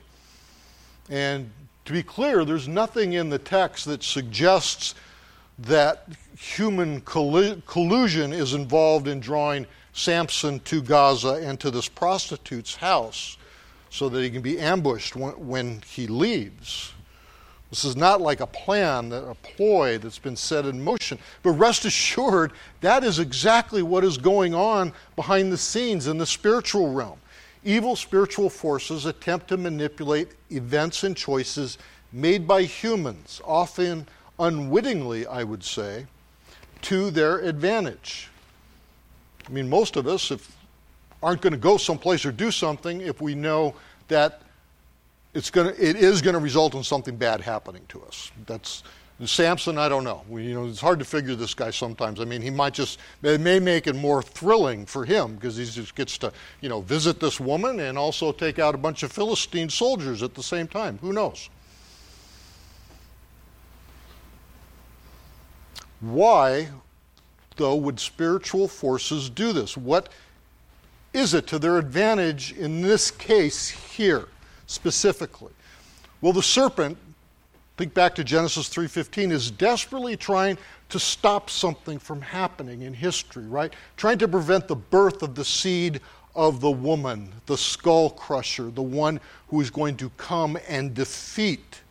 And 1.08 1.52
to 1.86 1.93
be 1.93 2.02
clear, 2.02 2.43
there's 2.43 2.67
nothing 2.67 3.13
in 3.13 3.30
the 3.30 3.38
text 3.38 3.86
that 3.86 4.02
suggests 4.02 4.96
that 5.60 6.08
human 6.36 7.02
collusion 7.02 8.34
is 8.34 8.56
involved 8.56 9.08
in 9.08 9.19
drawing 9.19 9.67
Samson 9.93 10.60
to 10.62 10.82
Gaza 10.82 11.34
and 11.34 11.60
to 11.60 11.69
this 11.69 11.88
prostitute's 11.88 12.76
house 12.76 13.38
so 13.91 14.10
that 14.10 14.24
he 14.24 14.32
can 14.32 14.41
be 14.41 14.58
ambushed 14.58 15.15
when, 15.15 15.84
he 15.86 16.08
leaves. 16.08 16.92
This 17.73 17.86
is 17.86 17.97
not 17.97 18.21
like 18.21 18.39
a 18.39 18.45
plan, 18.45 19.12
a 19.12 19.33
ploy 19.33 19.97
that's 19.97 20.19
been 20.19 20.36
set 20.36 20.67
in 20.67 20.83
motion. 20.83 21.17
But 21.41 21.53
rest 21.53 21.86
assured, 21.86 22.51
that 22.81 23.03
is 23.03 23.17
exactly 23.17 23.81
what 23.81 24.03
is 24.03 24.15
going 24.15 24.53
on 24.53 24.93
behind 25.15 25.51
the 25.51 25.57
scenes 25.57 26.05
in 26.05 26.19
the 26.19 26.25
spiritual 26.27 26.93
realm. 26.93 27.17
Evil 27.63 27.95
spiritual 27.95 28.51
forces 28.51 29.07
attempt 29.07 29.47
to 29.47 29.57
manipulate 29.57 30.33
events 30.51 31.03
and 31.03 31.17
choices 31.17 31.79
made 32.12 32.47
by 32.47 32.62
humans, 32.62 33.41
often 33.43 34.07
unwittingly, 34.38 35.25
I 35.25 35.43
would 35.43 35.63
say, 35.63 36.05
to 36.83 37.09
their 37.09 37.39
advantage. 37.39 38.29
I 39.47 39.51
mean, 39.51 39.67
most 39.67 39.95
of 39.95 40.05
us 40.05 40.29
if, 40.29 40.55
aren't 41.23 41.41
going 41.41 41.53
to 41.53 41.57
go 41.57 41.77
someplace 41.77 42.23
or 42.23 42.31
do 42.31 42.51
something 42.51 43.01
if 43.01 43.19
we 43.19 43.33
know 43.33 43.73
that 44.09 44.43
it's 45.34 45.50
going 45.50 45.74
to, 45.74 45.84
it 45.84 45.96
is 45.96 46.22
going 46.22 46.34
to 46.34 46.39
result 46.39 46.76
in 46.76 46.84
something 46.84 47.15
bad 47.15 47.41
happening 47.41 47.84
to 47.89 48.02
us. 48.04 48.32
That's 48.46 48.84
Samson. 49.26 49.78
I 49.78 49.89
don't 49.89 50.04
know. 50.04 50.24
We, 50.28 50.43
you 50.43 50.54
know, 50.54 50.67
it's 50.67 50.82
hard 50.82 51.00
to 51.00 51.06
figure 51.06 51.36
this 51.36 51.54
guy 51.54 51.72
sometimes. 51.72 52.19
I 52.19 52.26
mean, 52.26 52.41
he 52.41 52.50
might 52.50 52.74
just 52.74 53.00
it 53.22 53.41
may 53.41 53.60
make 53.60 53.88
it 53.88 53.96
more 53.96 54.22
thrilling 54.22 54.86
for 54.86 55.06
him 55.06 55.36
because 55.36 55.58
he 55.58 55.65
just 55.65 55.96
gets 55.96 56.17
to 56.19 56.34
you 56.62 56.69
know 56.69 56.82
visit 56.82 57.19
this 57.19 57.39
woman 57.39 57.80
and 57.80 57.98
also 57.98 58.32
take 58.32 58.60
out 58.60 58.76
a 58.76 58.78
bunch 58.78 59.04
of 59.04 59.12
Philistine 59.12 59.69
soldiers 59.69 60.24
at 60.24 60.34
the 60.36 60.43
same 60.43 60.67
time. 60.67 60.98
Who 61.00 61.13
knows? 61.13 61.50
Why, 66.02 66.67
though, 67.56 67.76
would 67.76 68.00
spiritual 68.00 68.67
forces 68.67 69.30
do 69.30 69.54
this? 69.54 69.78
What 69.78 70.10
is 71.13 71.34
it 71.34 71.48
to 71.48 71.60
their 71.60 71.78
advantage 71.78 72.52
in 72.52 72.82
this 72.82 73.10
case 73.10 73.69
here 73.69 74.28
specifically? 74.67 75.52
Well, 76.21 76.34
the 76.34 76.43
serpent, 76.43 76.97
think 77.78 77.93
back 77.93 78.15
to 78.15 78.23
Genesis 78.23 78.69
3:15, 78.69 79.32
is 79.32 79.52
desperately 79.52 80.15
trying 80.15 80.58
to 80.89 80.99
stop 80.99 81.49
something 81.49 81.99
from 81.99 82.21
happening 82.21 82.84
in 82.84 82.93
history, 82.93 83.45
right? 83.45 83.73
Trying 83.97 84.19
to 84.19 84.28
prevent 84.28 84.67
the 84.67 84.76
birth 84.76 85.23
of 85.23 85.36
the 85.36 85.45
seed 85.45 86.02
of 86.36 86.62
the 86.62 86.71
woman, 86.71 87.32
the 87.45 87.58
skull 87.58 88.10
crusher, 88.12 88.71
the 88.71 88.82
one 88.82 89.19
who 89.49 89.62
is 89.62 89.69
going 89.69 89.97
to 89.97 90.10
come 90.17 90.58
and 90.67 90.93
defeat 90.93 91.82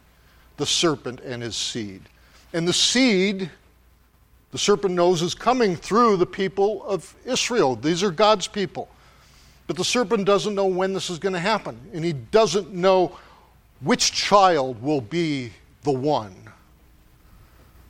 the 0.56 0.66
serpent 0.66 1.20
and 1.20 1.42
his 1.42 1.56
seed. 1.56 2.02
And 2.52 2.66
the 2.66 2.72
seed 2.72 3.50
the 4.52 4.58
serpent 4.58 4.94
knows, 4.94 5.22
is 5.22 5.34
coming 5.34 5.74
through 5.74 6.18
the 6.18 6.26
people 6.26 6.84
of 6.84 7.14
Israel. 7.24 7.74
These 7.74 8.02
are 8.02 8.10
God's 8.10 8.46
people. 8.46 8.88
But 9.72 9.78
the 9.78 9.84
serpent 9.86 10.26
doesn't 10.26 10.54
know 10.54 10.66
when 10.66 10.92
this 10.92 11.08
is 11.08 11.18
going 11.18 11.32
to 11.32 11.38
happen, 11.38 11.80
and 11.94 12.04
he 12.04 12.12
doesn't 12.12 12.74
know 12.74 13.16
which 13.80 14.12
child 14.12 14.82
will 14.82 15.00
be 15.00 15.50
the 15.82 15.90
one. 15.90 16.36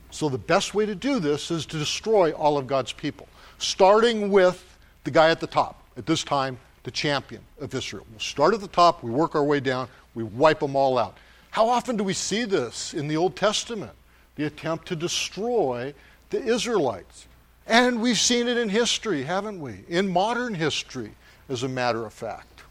So, 0.09 0.29
the 0.29 0.37
best 0.37 0.73
way 0.73 0.85
to 0.85 0.95
do 0.95 1.19
this 1.19 1.51
is 1.51 1.65
to 1.65 1.77
destroy 1.77 2.31
all 2.31 2.57
of 2.57 2.67
God's 2.67 2.93
people, 2.93 3.27
starting 3.57 4.31
with 4.31 4.77
the 5.03 5.11
guy 5.11 5.29
at 5.29 5.41
the 5.41 5.47
top, 5.47 5.83
at 5.97 6.05
this 6.05 6.23
time, 6.23 6.57
the 6.83 6.91
champion 6.91 7.41
of 7.59 7.75
Israel. 7.75 8.05
We'll 8.11 8.19
start 8.21 8.53
at 8.53 8.61
the 8.61 8.69
top, 8.69 9.03
we 9.03 9.11
work 9.11 9.35
our 9.35 9.43
way 9.43 9.59
down, 9.59 9.89
we 10.15 10.23
wipe 10.23 10.61
them 10.61 10.77
all 10.77 10.97
out. 10.97 11.17
How 11.51 11.67
often 11.67 11.97
do 11.97 12.05
we 12.05 12.13
see 12.13 12.45
this 12.45 12.93
in 12.93 13.09
the 13.09 13.17
Old 13.17 13.35
Testament? 13.35 13.91
The 14.37 14.45
attempt 14.45 14.87
to 14.87 14.95
destroy 14.95 15.93
the 16.29 16.41
Israelites. 16.41 17.27
And 17.67 18.01
we've 18.01 18.17
seen 18.17 18.47
it 18.47 18.55
in 18.55 18.69
history, 18.69 19.23
haven't 19.23 19.59
we? 19.59 19.83
In 19.89 20.07
modern 20.07 20.53
history, 20.53 21.11
as 21.49 21.63
a 21.63 21.67
matter 21.67 22.05
of 22.05 22.13
fact. 22.13 22.61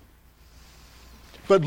But 1.48 1.64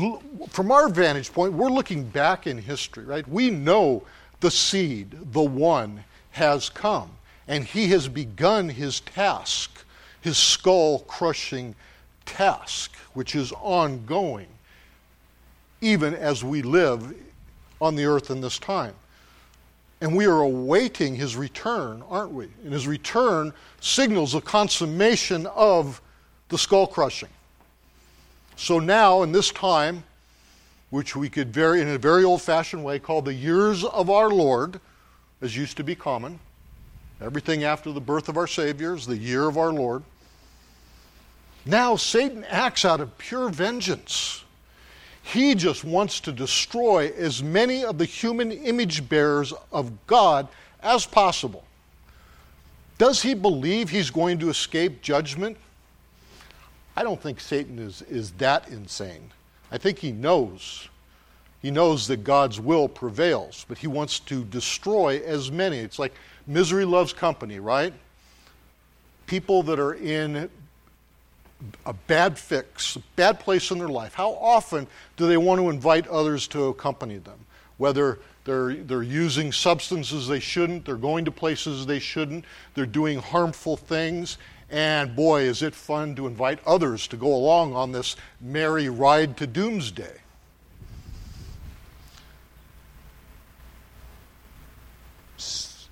from 0.48 0.72
our 0.72 0.88
vantage 0.88 1.32
point, 1.32 1.52
we're 1.52 1.70
looking 1.70 2.04
back 2.04 2.46
in 2.46 2.58
history, 2.58 3.04
right? 3.04 3.26
We 3.28 3.50
know 3.50 4.02
the 4.40 4.50
seed, 4.50 5.14
the 5.32 5.42
one, 5.42 6.02
has 6.32 6.68
come, 6.68 7.10
and 7.48 7.64
he 7.64 7.88
has 7.88 8.08
begun 8.08 8.68
his 8.68 9.00
task, 9.00 9.84
his 10.20 10.36
skull 10.36 11.00
crushing 11.00 11.74
task, 12.24 12.94
which 13.14 13.34
is 13.34 13.52
ongoing, 13.52 14.48
even 15.80 16.14
as 16.14 16.42
we 16.42 16.62
live 16.62 17.14
on 17.80 17.94
the 17.94 18.04
earth 18.04 18.30
in 18.30 18.40
this 18.40 18.58
time. 18.58 18.94
And 20.00 20.14
we 20.14 20.26
are 20.26 20.40
awaiting 20.40 21.14
his 21.14 21.36
return, 21.36 22.02
aren't 22.10 22.32
we? 22.32 22.48
And 22.64 22.72
his 22.72 22.86
return 22.86 23.52
signals 23.80 24.32
the 24.32 24.40
consummation 24.42 25.46
of 25.46 26.02
the 26.48 26.58
skull 26.58 26.86
crushing. 26.86 27.28
So 28.56 28.78
now, 28.78 29.22
in 29.22 29.32
this 29.32 29.50
time, 29.50 30.04
which 30.90 31.16
we 31.16 31.28
could 31.28 31.52
very, 31.52 31.80
in 31.80 31.88
a 31.88 31.98
very 31.98 32.24
old 32.24 32.42
fashioned 32.42 32.84
way, 32.84 32.98
call 32.98 33.22
the 33.22 33.34
years 33.34 33.84
of 33.84 34.08
our 34.08 34.30
Lord, 34.30 34.80
as 35.42 35.56
used 35.56 35.76
to 35.76 35.84
be 35.84 35.94
common, 35.94 36.38
everything 37.20 37.64
after 37.64 37.92
the 37.92 38.00
birth 38.00 38.28
of 38.28 38.36
our 38.36 38.46
Savior 38.46 38.94
is 38.94 39.06
the 39.06 39.16
year 39.16 39.48
of 39.48 39.58
our 39.58 39.72
Lord. 39.72 40.02
Now, 41.64 41.96
Satan 41.96 42.44
acts 42.44 42.84
out 42.84 43.00
of 43.00 43.18
pure 43.18 43.48
vengeance. 43.48 44.44
He 45.22 45.56
just 45.56 45.82
wants 45.82 46.20
to 46.20 46.32
destroy 46.32 47.12
as 47.16 47.42
many 47.42 47.84
of 47.84 47.98
the 47.98 48.04
human 48.04 48.52
image 48.52 49.08
bearers 49.08 49.52
of 49.72 50.06
God 50.06 50.46
as 50.80 51.04
possible. 51.04 51.64
Does 52.98 53.20
he 53.20 53.34
believe 53.34 53.90
he's 53.90 54.10
going 54.10 54.38
to 54.38 54.48
escape 54.48 55.02
judgment? 55.02 55.58
I 56.96 57.02
don't 57.02 57.20
think 57.20 57.40
Satan 57.40 57.78
is, 57.78 58.02
is 58.02 58.32
that 58.32 58.68
insane. 58.68 59.30
I 59.70 59.78
think 59.78 59.98
he 59.98 60.12
knows. 60.12 60.88
He 61.60 61.70
knows 61.70 62.06
that 62.06 62.24
God's 62.24 62.60
will 62.60 62.88
prevails, 62.88 63.66
but 63.68 63.78
he 63.78 63.86
wants 63.86 64.20
to 64.20 64.44
destroy 64.44 65.20
as 65.24 65.50
many. 65.50 65.78
It's 65.78 65.98
like 65.98 66.14
misery 66.46 66.84
loves 66.84 67.12
company, 67.12 67.58
right? 67.58 67.92
People 69.26 69.62
that 69.64 69.78
are 69.78 69.94
in 69.94 70.48
a 71.84 71.92
bad 71.92 72.38
fix, 72.38 72.96
a 72.96 73.00
bad 73.16 73.40
place 73.40 73.70
in 73.70 73.78
their 73.78 73.88
life, 73.88 74.14
how 74.14 74.32
often 74.34 74.86
do 75.16 75.26
they 75.26 75.36
want 75.36 75.60
to 75.60 75.70
invite 75.70 76.06
others 76.06 76.46
to 76.48 76.66
accompany 76.66 77.18
them? 77.18 77.38
Whether 77.78 78.20
they're, 78.44 78.74
they're 78.74 79.02
using 79.02 79.52
substances 79.52 80.28
they 80.28 80.40
shouldn't, 80.40 80.84
they're 80.84 80.96
going 80.96 81.24
to 81.24 81.32
places 81.32 81.84
they 81.84 81.98
shouldn't, 81.98 82.44
they're 82.74 82.86
doing 82.86 83.18
harmful 83.18 83.76
things, 83.76 84.38
and 84.70 85.14
boy, 85.14 85.42
is 85.42 85.62
it 85.62 85.74
fun 85.74 86.14
to 86.16 86.26
invite 86.26 86.58
others 86.66 87.06
to 87.08 87.16
go 87.16 87.32
along 87.32 87.74
on 87.74 87.92
this 87.92 88.16
merry 88.40 88.88
ride 88.88 89.36
to 89.36 89.46
doomsday. 89.46 90.18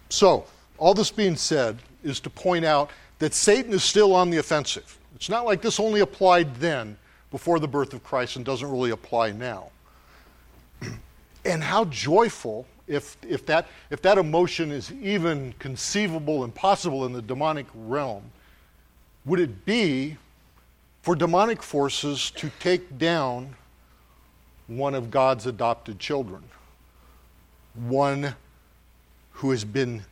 So, 0.09 0.47
all 0.79 0.95
this 0.95 1.11
being 1.11 1.37
said 1.37 1.79
is 2.03 2.21
to 2.21 2.31
point 2.31 2.65
out 2.65 2.91
that 3.19 3.35
Satan 3.35 3.73
is 3.73 3.83
still 3.83 4.15
on 4.15 4.31
the 4.31 4.39
offensive. 4.39 4.99
It's 5.15 5.29
not 5.29 5.45
like 5.45 5.63
this 5.63 5.81
only 5.81 6.01
applied 6.01 6.57
then, 6.57 6.97
before 7.31 7.59
the 7.59 7.69
birth 7.69 7.95
of 7.95 8.05
Christ, 8.05 8.37
and 8.37 8.45
doesn't 8.45 8.71
really 8.71 8.91
apply 8.91 9.33
now. 9.33 9.71
and 11.45 11.63
how 11.63 11.87
joyful, 11.87 12.67
if, 12.87 13.17
if, 13.29 13.47
that, 13.47 13.67
if 13.91 14.03
that 14.03 14.19
emotion 14.19 14.71
is 14.71 14.93
even 14.93 15.55
conceivable 15.59 16.45
and 16.45 16.55
possible 16.55 17.07
in 17.07 17.13
the 17.13 17.23
demonic 17.23 17.67
realm, 17.75 18.23
would 19.25 19.41
it 19.41 19.65
be 19.65 20.17
for 21.03 21.15
demonic 21.15 21.63
forces 21.63 22.31
to 22.33 22.51
take 22.61 22.99
down 22.99 23.55
one 24.67 24.95
of 24.95 25.11
God's 25.11 25.47
adopted 25.47 25.99
children? 25.99 26.43
One 27.75 28.35
who 29.33 29.51
has 29.51 29.65
been 29.65 30.05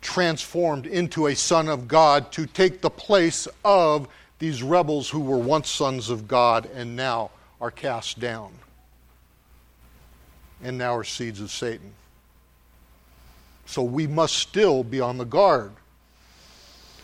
transformed 0.00 0.86
into 0.86 1.26
a 1.26 1.34
son 1.34 1.68
of 1.68 1.88
God 1.88 2.30
to 2.32 2.46
take 2.46 2.80
the 2.80 2.90
place 2.90 3.48
of 3.64 4.08
these 4.38 4.62
rebels 4.62 5.08
who 5.08 5.20
were 5.20 5.38
once 5.38 5.70
sons 5.70 6.10
of 6.10 6.28
God 6.28 6.68
and 6.74 6.94
now 6.94 7.30
are 7.60 7.70
cast 7.70 8.20
down 8.20 8.52
and 10.62 10.76
now 10.76 10.94
are 10.94 11.04
seeds 11.04 11.40
of 11.40 11.50
Satan. 11.50 11.92
So 13.66 13.82
we 13.82 14.06
must 14.06 14.36
still 14.36 14.84
be 14.84 15.00
on 15.00 15.18
the 15.18 15.24
guard. 15.24 15.72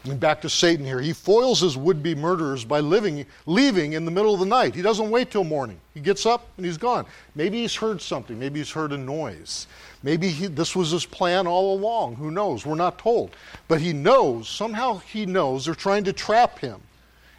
Back 0.04 0.40
to 0.40 0.50
Satan 0.50 0.84
here. 0.84 1.00
He 1.00 1.12
foils 1.12 1.60
his 1.60 1.76
would 1.76 2.02
be 2.02 2.16
murderers 2.16 2.64
by 2.64 2.80
living, 2.80 3.24
leaving 3.46 3.92
in 3.92 4.04
the 4.04 4.10
middle 4.10 4.34
of 4.34 4.40
the 4.40 4.46
night. 4.46 4.74
He 4.74 4.82
doesn't 4.82 5.10
wait 5.10 5.30
till 5.30 5.44
morning. 5.44 5.78
He 5.94 6.00
gets 6.00 6.26
up 6.26 6.48
and 6.56 6.66
he's 6.66 6.76
gone. 6.76 7.06
Maybe 7.36 7.60
he's 7.60 7.76
heard 7.76 8.02
something. 8.02 8.36
Maybe 8.36 8.58
he's 8.58 8.72
heard 8.72 8.90
a 8.92 8.98
noise. 8.98 9.68
Maybe 10.02 10.28
he, 10.28 10.48
this 10.48 10.74
was 10.74 10.90
his 10.90 11.06
plan 11.06 11.46
all 11.46 11.78
along. 11.78 12.16
Who 12.16 12.32
knows? 12.32 12.66
We're 12.66 12.74
not 12.74 12.98
told. 12.98 13.36
But 13.68 13.80
he 13.80 13.92
knows, 13.92 14.48
somehow 14.48 14.98
he 14.98 15.24
knows 15.24 15.66
they're 15.66 15.74
trying 15.76 16.02
to 16.04 16.12
trap 16.12 16.58
him. 16.58 16.80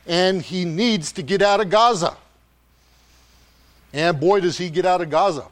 And 0.07 0.41
he 0.41 0.63
needs 0.63 1.11
to 1.13 1.21
get 1.21 1.41
out 1.41 1.59
of 1.59 1.69
Gaza. 1.69 2.15
And 3.91 4.19
boy, 4.19 4.39
does 4.39 4.57
he 4.57 4.69
get 4.69 4.85
out 4.85 5.01
of 5.01 5.09
Gaza. 5.09 5.47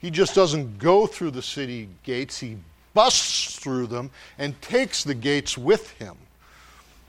He 0.00 0.10
just 0.10 0.36
doesn't 0.36 0.78
go 0.78 1.06
through 1.06 1.32
the 1.32 1.42
city 1.42 1.88
gates, 2.04 2.38
he 2.38 2.58
busts 2.96 3.58
through 3.58 3.86
them 3.86 4.10
and 4.38 4.60
takes 4.62 5.04
the 5.04 5.14
gates 5.14 5.58
with 5.58 5.90
him. 5.98 6.16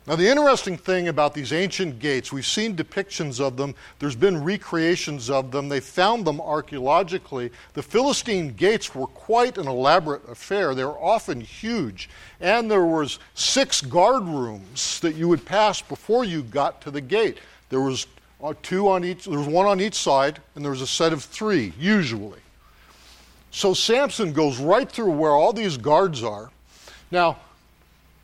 Now, 0.05 0.15
the 0.15 0.29
interesting 0.29 0.77
thing 0.77 1.07
about 1.07 1.33
these 1.33 1.51
ancient 1.51 1.99
gates, 1.99 2.31
we've 2.31 2.45
seen 2.45 2.75
depictions 2.75 3.41
of 3.41 3.57
them, 3.57 3.73
there's 3.99 4.15
been 4.15 4.41
recreations 4.41 5.29
of 5.29 5.51
them, 5.51 5.69
they 5.69 5.79
found 5.79 6.25
them 6.25 6.39
archaeologically. 6.39 7.51
The 7.73 7.83
Philistine 7.83 8.53
gates 8.53 8.93
were 8.95 9.07
quite 9.07 9.57
an 9.57 9.67
elaborate 9.67 10.27
affair. 10.29 10.75
They 10.75 10.85
were 10.85 10.97
often 10.97 11.41
huge, 11.41 12.09
and 12.39 12.69
there 12.69 12.85
was 12.85 13.19
six 13.33 13.81
guard 13.81 14.23
rooms 14.23 14.99
that 15.01 15.15
you 15.15 15.27
would 15.27 15.45
pass 15.45 15.81
before 15.81 16.23
you 16.23 16.43
got 16.43 16.81
to 16.81 16.91
the 16.91 17.01
gate. 17.01 17.39
There 17.69 17.81
was 17.81 18.07
uh, 18.41 18.53
two 18.61 18.89
on 18.89 19.03
each, 19.03 19.25
there 19.25 19.39
was 19.39 19.47
one 19.47 19.65
on 19.65 19.81
each 19.81 19.95
side, 19.95 20.39
and 20.55 20.63
there 20.63 20.71
was 20.71 20.81
a 20.81 20.87
set 20.87 21.11
of 21.11 21.23
three, 21.23 21.73
usually. 21.77 22.39
So 23.57 23.73
Samson 23.73 24.33
goes 24.33 24.59
right 24.59 24.87
through 24.87 25.13
where 25.13 25.31
all 25.31 25.51
these 25.51 25.77
guards 25.77 26.21
are. 26.21 26.51
Now, 27.09 27.37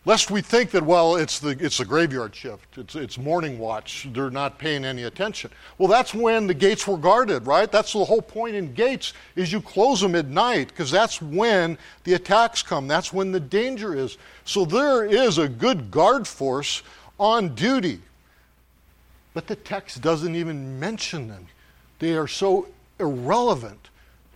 Lest 0.06 0.30
we 0.30 0.41
think 0.41 0.72
that, 0.72 0.84
well, 0.84 1.15
it's 1.15 1.39
the, 1.39 1.52
it's 1.62 1.78
the 1.78 1.86
graveyard 1.86 2.36
shift, 2.36 2.78
it's, 2.78 2.93
it's 2.93 3.17
morning 3.17 3.58
watch, 3.58 4.06
they're 4.12 4.30
not 4.30 4.60
paying 4.60 4.84
any 4.84 5.04
attention. 5.04 5.50
Well, 5.78 5.88
that's 5.88 6.13
when 6.13 6.46
the 6.46 6.54
gates 6.54 6.86
were 6.86 6.98
guarded, 6.98 7.48
right? 7.48 7.72
That's 7.72 7.93
the 7.93 8.04
whole 8.04 8.22
point 8.22 8.58
in 8.58 8.74
gates, 8.74 9.13
is 9.38 9.50
you 9.50 9.62
close 9.62 10.02
them 10.02 10.13
at 10.15 10.28
night, 10.28 10.67
because 10.67 10.91
that's 10.91 11.22
when 11.22 11.78
the 12.04 12.15
attacks 12.15 12.62
come, 12.62 12.86
that's 12.86 13.13
when 13.13 13.32
the 13.32 13.39
danger 13.39 13.96
is. 13.96 14.17
So 14.43 14.65
there 14.65 15.06
is 15.06 15.38
a 15.38 15.48
good 15.48 15.89
guard 15.89 16.28
force 16.28 16.84
on 17.17 17.56
duty. 17.56 18.02
But 19.34 19.48
the 19.48 19.56
text 19.56 20.02
doesn't 20.02 20.36
even 20.36 20.82
mention 20.82 21.30
them. 21.30 21.48
They 22.00 22.17
are 22.17 22.28
so 22.28 22.67
irrelevant 23.00 23.88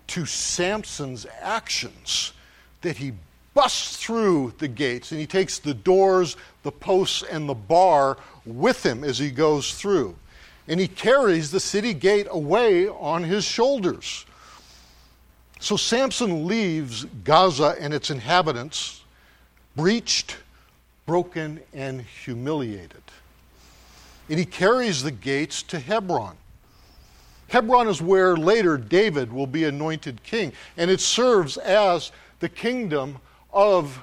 to 0.08 0.26
Samson's 0.26 1.26
actions 1.42 2.34
that 2.82 2.98
he 2.98 3.14
busts 3.54 3.98
through 3.98 4.54
the 4.60 4.68
gates 4.68 5.12
and 5.12 5.20
he 5.20 5.26
takes 5.26 5.60
the 5.60 5.74
doors, 5.74 6.38
the 6.64 6.72
posts, 6.72 7.24
and 7.24 7.50
the 7.50 7.56
bar 7.56 8.18
with 8.46 8.86
him 8.86 9.04
as 9.04 9.18
he 9.18 9.32
goes 9.32 9.74
through. 9.74 10.16
And 10.68 10.80
he 10.80 10.88
carries 10.88 11.50
the 11.50 11.60
city 11.60 11.94
gate 11.94 12.28
away 12.30 12.88
on 12.88 13.24
his 13.24 13.44
shoulders. 13.44 14.26
So 15.60 15.76
Samson 15.76 16.46
leaves 16.48 17.06
Gaza 17.24 17.76
and 17.80 17.94
its 17.94 18.12
inhabitants 18.12 19.02
breached, 19.76 20.38
broken, 21.06 21.60
and 21.74 22.02
humiliated. 22.02 23.02
And 24.30 24.38
he 24.38 24.46
carries 24.46 25.04
the 25.04 25.12
gates 25.12 25.64
to 25.64 25.80
Hebron. 25.80 26.36
Hebron 27.50 27.88
is 27.88 28.02
where 28.02 28.36
later 28.36 28.78
David 28.78 29.32
will 29.32 29.48
be 29.48 29.64
anointed 29.64 30.22
king, 30.24 30.52
and 30.76 30.92
it 30.92 31.00
serves 31.00 31.58
as 31.58 32.12
the 32.40 32.50
kingdom 32.50 33.18
of 33.52 34.00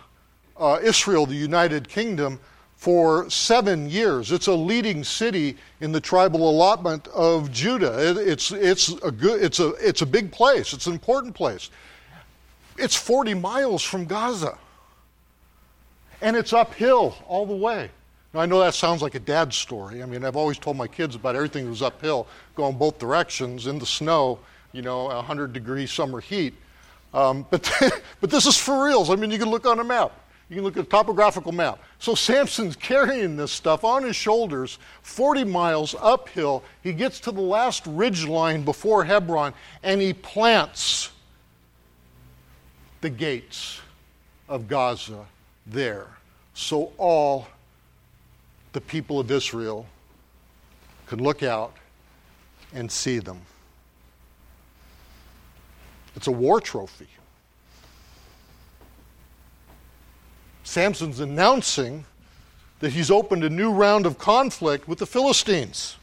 uh, 0.56 0.78
Israel, 0.82 1.26
the 1.26 1.34
United 1.34 1.88
Kingdom, 1.88 2.40
for 2.76 3.28
seven 3.30 3.88
years. 3.88 4.32
It's 4.32 4.46
a 4.46 4.52
leading 4.52 5.04
city 5.04 5.56
in 5.80 5.92
the 5.92 6.00
tribal 6.00 6.48
allotment 6.50 7.06
of 7.08 7.50
Judah. 7.50 8.10
It, 8.10 8.28
it's, 8.28 8.50
it's, 8.50 8.88
a 9.02 9.10
good, 9.10 9.42
it's, 9.42 9.60
a, 9.60 9.68
it's 9.74 10.02
a 10.02 10.06
big 10.06 10.30
place, 10.32 10.72
it's 10.72 10.86
an 10.86 10.92
important 10.92 11.34
place. 11.34 11.70
It's 12.76 12.96
40 12.96 13.34
miles 13.34 13.82
from 13.82 14.04
Gaza, 14.04 14.58
and 16.20 16.36
it's 16.36 16.52
uphill 16.52 17.16
all 17.26 17.46
the 17.46 17.56
way. 17.56 17.90
Now, 18.34 18.40
I 18.40 18.46
know 18.46 18.58
that 18.58 18.74
sounds 18.74 19.00
like 19.00 19.14
a 19.14 19.20
dad's 19.20 19.56
story. 19.56 20.02
I 20.02 20.06
mean, 20.06 20.24
I've 20.24 20.34
always 20.34 20.58
told 20.58 20.76
my 20.76 20.88
kids 20.88 21.14
about 21.14 21.36
everything 21.36 21.64
that 21.64 21.70
was 21.70 21.82
uphill, 21.82 22.26
going 22.56 22.76
both 22.76 22.98
directions 22.98 23.68
in 23.68 23.78
the 23.78 23.86
snow, 23.86 24.40
you 24.72 24.82
know, 24.82 25.04
100 25.04 25.52
degree 25.52 25.86
summer 25.86 26.20
heat. 26.20 26.52
Um, 27.14 27.46
but, 27.48 27.70
but 28.20 28.30
this 28.30 28.46
is 28.46 28.58
for 28.58 28.86
reals. 28.86 29.08
I 29.08 29.14
mean, 29.14 29.30
you 29.30 29.38
can 29.38 29.50
look 29.50 29.66
on 29.66 29.78
a 29.78 29.84
map. 29.84 30.12
You 30.48 30.56
can 30.56 30.64
look 30.64 30.76
at 30.76 30.84
a 30.84 30.88
topographical 30.88 31.52
map. 31.52 31.78
So 32.00 32.16
Samson's 32.16 32.74
carrying 32.74 33.36
this 33.36 33.52
stuff 33.52 33.84
on 33.84 34.02
his 34.02 34.16
shoulders, 34.16 34.80
40 35.02 35.44
miles 35.44 35.94
uphill. 36.00 36.64
He 36.82 36.92
gets 36.92 37.20
to 37.20 37.30
the 37.30 37.40
last 37.40 37.86
ridge 37.86 38.26
line 38.26 38.64
before 38.64 39.04
Hebron, 39.04 39.54
and 39.84 40.00
he 40.00 40.12
plants 40.12 41.12
the 43.00 43.10
gates 43.10 43.80
of 44.48 44.66
Gaza 44.66 45.24
there. 45.66 46.08
So 46.52 46.92
all 46.98 47.46
the 48.74 48.80
people 48.80 49.20
of 49.20 49.30
Israel 49.30 49.86
could 51.06 51.20
look 51.20 51.42
out 51.42 51.72
and 52.74 52.90
see 52.90 53.20
them. 53.20 53.40
It's 56.16 56.26
a 56.26 56.32
war 56.32 56.60
trophy. 56.60 57.06
Samson's 60.64 61.20
announcing 61.20 62.04
that 62.80 62.92
he's 62.92 63.10
opened 63.10 63.44
a 63.44 63.48
new 63.48 63.70
round 63.70 64.06
of 64.06 64.18
conflict 64.18 64.88
with 64.88 64.98
the 64.98 65.06
Philistines. 65.06 65.96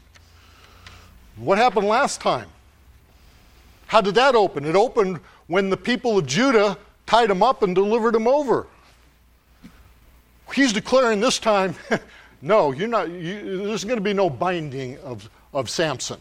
What 1.36 1.58
happened 1.58 1.86
last 1.86 2.20
time? 2.20 2.48
How 3.86 4.00
did 4.00 4.14
that 4.14 4.34
open? 4.34 4.64
It 4.64 4.76
opened 4.76 5.20
when 5.46 5.68
the 5.68 5.76
people 5.76 6.16
of 6.16 6.26
Judah 6.26 6.78
tied 7.06 7.30
him 7.30 7.42
up 7.42 7.62
and 7.62 7.74
delivered 7.74 8.14
him 8.14 8.26
over. 8.26 8.66
He's 10.54 10.72
declaring 10.72 11.20
this 11.20 11.38
time, 11.38 11.74
no, 12.42 12.72
you're 12.72 12.88
not, 12.88 13.08
you, 13.10 13.66
there's 13.66 13.84
going 13.84 13.96
to 13.96 14.02
be 14.02 14.12
no 14.12 14.28
binding 14.28 14.98
of, 14.98 15.30
of 15.54 15.70
Samson 15.70 16.18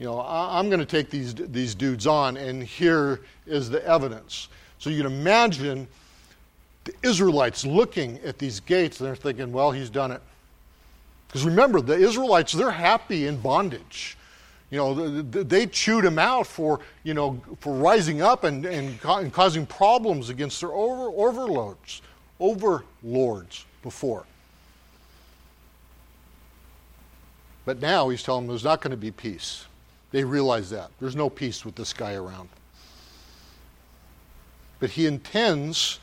you 0.00 0.06
know, 0.06 0.18
I, 0.20 0.58
am 0.58 0.70
going 0.70 0.80
to 0.80 0.86
take 0.86 1.10
these, 1.10 1.34
these 1.34 1.74
dudes 1.74 2.06
on, 2.06 2.38
and 2.38 2.62
here 2.62 3.20
is 3.46 3.68
the 3.68 3.86
evidence. 3.86 4.48
So 4.78 4.88
you 4.88 4.96
can 5.02 5.12
imagine 5.12 5.86
the 6.84 6.94
Israelites 7.02 7.66
looking 7.66 8.18
at 8.20 8.38
these 8.38 8.60
gates 8.60 8.98
and 8.98 9.06
they're 9.06 9.14
thinking, 9.14 9.52
well, 9.52 9.70
he's 9.72 9.90
done 9.90 10.10
it. 10.10 10.22
Because 11.26 11.44
remember, 11.44 11.82
the 11.82 11.92
Israelites, 11.92 12.52
they're 12.52 12.70
happy 12.70 13.26
in 13.26 13.36
bondage. 13.42 14.16
You 14.70 14.78
know, 14.78 15.20
they 15.20 15.66
chewed 15.66 16.06
him 16.06 16.18
out 16.18 16.46
for, 16.46 16.80
you 17.02 17.12
know, 17.12 17.38
for 17.60 17.74
rising 17.74 18.22
up 18.22 18.44
and, 18.44 18.64
and, 18.64 18.98
and 19.04 19.30
causing 19.30 19.66
problems 19.66 20.30
against 20.30 20.62
their 20.62 20.72
over, 20.72 21.14
overlords, 21.14 22.00
overlords 22.40 23.66
before. 23.82 24.24
But 27.70 27.80
now 27.80 28.08
he's 28.08 28.24
telling 28.24 28.46
them 28.46 28.48
there's 28.48 28.64
not 28.64 28.80
going 28.80 28.90
to 28.90 28.96
be 28.96 29.12
peace. 29.12 29.66
They 30.10 30.24
realize 30.24 30.70
that. 30.70 30.90
There's 30.98 31.14
no 31.14 31.30
peace 31.30 31.64
with 31.64 31.76
this 31.76 31.92
guy 31.92 32.14
around. 32.14 32.48
But 34.80 34.90
he 34.90 35.06
intends 35.06 36.00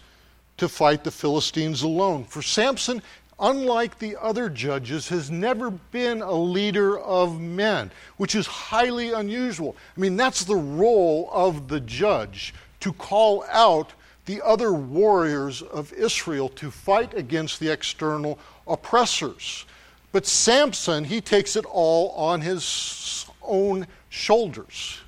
to 0.55 0.70
fight 0.70 1.03
the 1.03 1.11
Philistines 1.11 1.82
alone. 1.82 2.24
For 2.24 2.41
Samson, 2.41 3.01
unlike 3.38 3.99
the 3.99 4.15
other 4.15 4.47
judges, 4.47 5.09
has 5.09 5.30
never 5.30 5.70
been 5.70 6.22
a 6.22 6.32
leader 6.32 6.97
of 6.99 7.41
men, 7.41 7.91
which 8.15 8.34
is 8.34 8.47
highly 8.47 9.11
unusual. 9.11 9.76
I 9.97 9.99
mean, 9.99 10.15
that's 10.15 10.45
the 10.45 10.55
role 10.55 11.30
of 11.34 11.68
the 11.68 11.82
judge 11.82 12.53
to 12.80 12.93
call 12.93 13.43
out 13.51 13.91
the 14.26 14.41
other 14.41 14.72
warriors 14.72 15.61
of 15.63 15.91
Israel 15.91 16.47
to 16.47 16.72
fight 16.72 17.13
against 17.13 17.59
the 17.59 17.70
external 17.70 18.39
oppressors. 18.65 19.65
But 20.12 20.26
Samson, 20.26 21.03
he 21.03 21.22
takes 21.22 21.55
it 21.55 21.66
all 21.66 22.12
on 22.12 22.41
his 22.41 23.26
own 23.41 23.88
shoulders. 24.10 24.99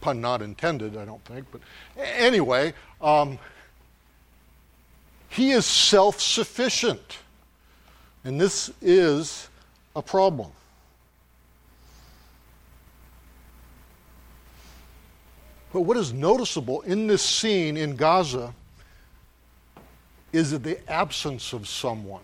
Pun 0.00 0.20
not 0.20 0.42
intended, 0.42 0.96
I 0.96 1.04
don't 1.04 1.24
think. 1.24 1.46
But 1.50 1.60
anyway, 1.96 2.72
um, 3.00 3.38
he 5.28 5.50
is 5.50 5.66
self 5.66 6.20
sufficient. 6.20 7.18
And 8.24 8.40
this 8.40 8.70
is 8.80 9.48
a 9.96 10.02
problem. 10.02 10.50
But 15.72 15.82
what 15.82 15.96
is 15.96 16.12
noticeable 16.12 16.80
in 16.82 17.06
this 17.06 17.22
scene 17.22 17.76
in 17.76 17.96
Gaza 17.96 18.54
is 20.32 20.58
the 20.58 20.90
absence 20.90 21.52
of 21.52 21.68
someone 21.68 22.22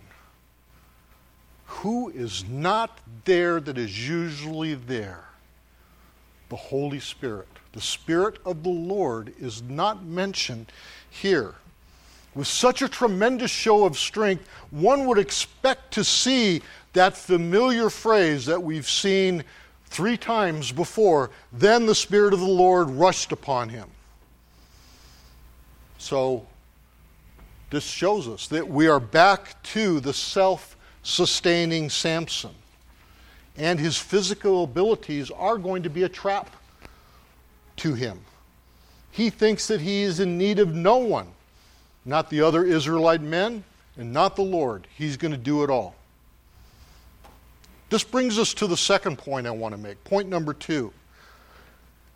who 1.74 2.08
is 2.10 2.44
not 2.48 2.98
there 3.24 3.60
that 3.60 3.76
is 3.76 4.08
usually 4.08 4.74
there? 4.74 5.24
The 6.48 6.56
Holy 6.56 7.00
Spirit. 7.00 7.48
The 7.72 7.80
Spirit 7.80 8.38
of 8.46 8.62
the 8.62 8.70
Lord 8.70 9.34
is 9.40 9.62
not 9.62 10.04
mentioned 10.04 10.70
here. 11.10 11.54
With 12.34 12.46
such 12.46 12.80
a 12.80 12.88
tremendous 12.88 13.50
show 13.50 13.84
of 13.84 13.98
strength, 13.98 14.48
one 14.70 15.06
would 15.06 15.18
expect 15.18 15.92
to 15.94 16.04
see 16.04 16.62
that 16.92 17.16
familiar 17.16 17.90
phrase 17.90 18.46
that 18.46 18.62
we've 18.62 18.88
seen 18.88 19.44
three 19.86 20.16
times 20.16 20.72
before 20.72 21.30
then 21.52 21.86
the 21.86 21.94
Spirit 21.94 22.32
of 22.32 22.40
the 22.40 22.46
Lord 22.46 22.88
rushed 22.90 23.32
upon 23.32 23.68
him. 23.68 23.88
So, 25.98 26.46
this 27.70 27.84
shows 27.84 28.28
us 28.28 28.46
that 28.48 28.68
we 28.68 28.86
are 28.86 29.00
back 29.00 29.60
to 29.74 30.00
the 30.00 30.12
self 30.12 30.73
sustaining 31.04 31.88
Samson. 31.88 32.54
And 33.56 33.78
his 33.78 33.96
physical 33.96 34.64
abilities 34.64 35.30
are 35.30 35.58
going 35.58 35.84
to 35.84 35.90
be 35.90 36.02
a 36.02 36.08
trap 36.08 36.50
to 37.76 37.94
him. 37.94 38.18
He 39.12 39.30
thinks 39.30 39.68
that 39.68 39.80
he 39.80 40.02
is 40.02 40.18
in 40.18 40.36
need 40.36 40.58
of 40.58 40.74
no 40.74 40.96
one, 40.96 41.28
not 42.04 42.30
the 42.30 42.40
other 42.40 42.64
Israelite 42.64 43.20
men 43.20 43.62
and 43.96 44.12
not 44.12 44.34
the 44.34 44.42
Lord. 44.42 44.88
He's 44.96 45.16
going 45.16 45.30
to 45.30 45.38
do 45.38 45.62
it 45.62 45.70
all. 45.70 45.94
This 47.90 48.02
brings 48.02 48.40
us 48.40 48.54
to 48.54 48.66
the 48.66 48.76
second 48.76 49.18
point 49.18 49.46
I 49.46 49.52
want 49.52 49.72
to 49.72 49.80
make. 49.80 50.02
Point 50.02 50.28
number 50.28 50.52
two. 50.52 50.92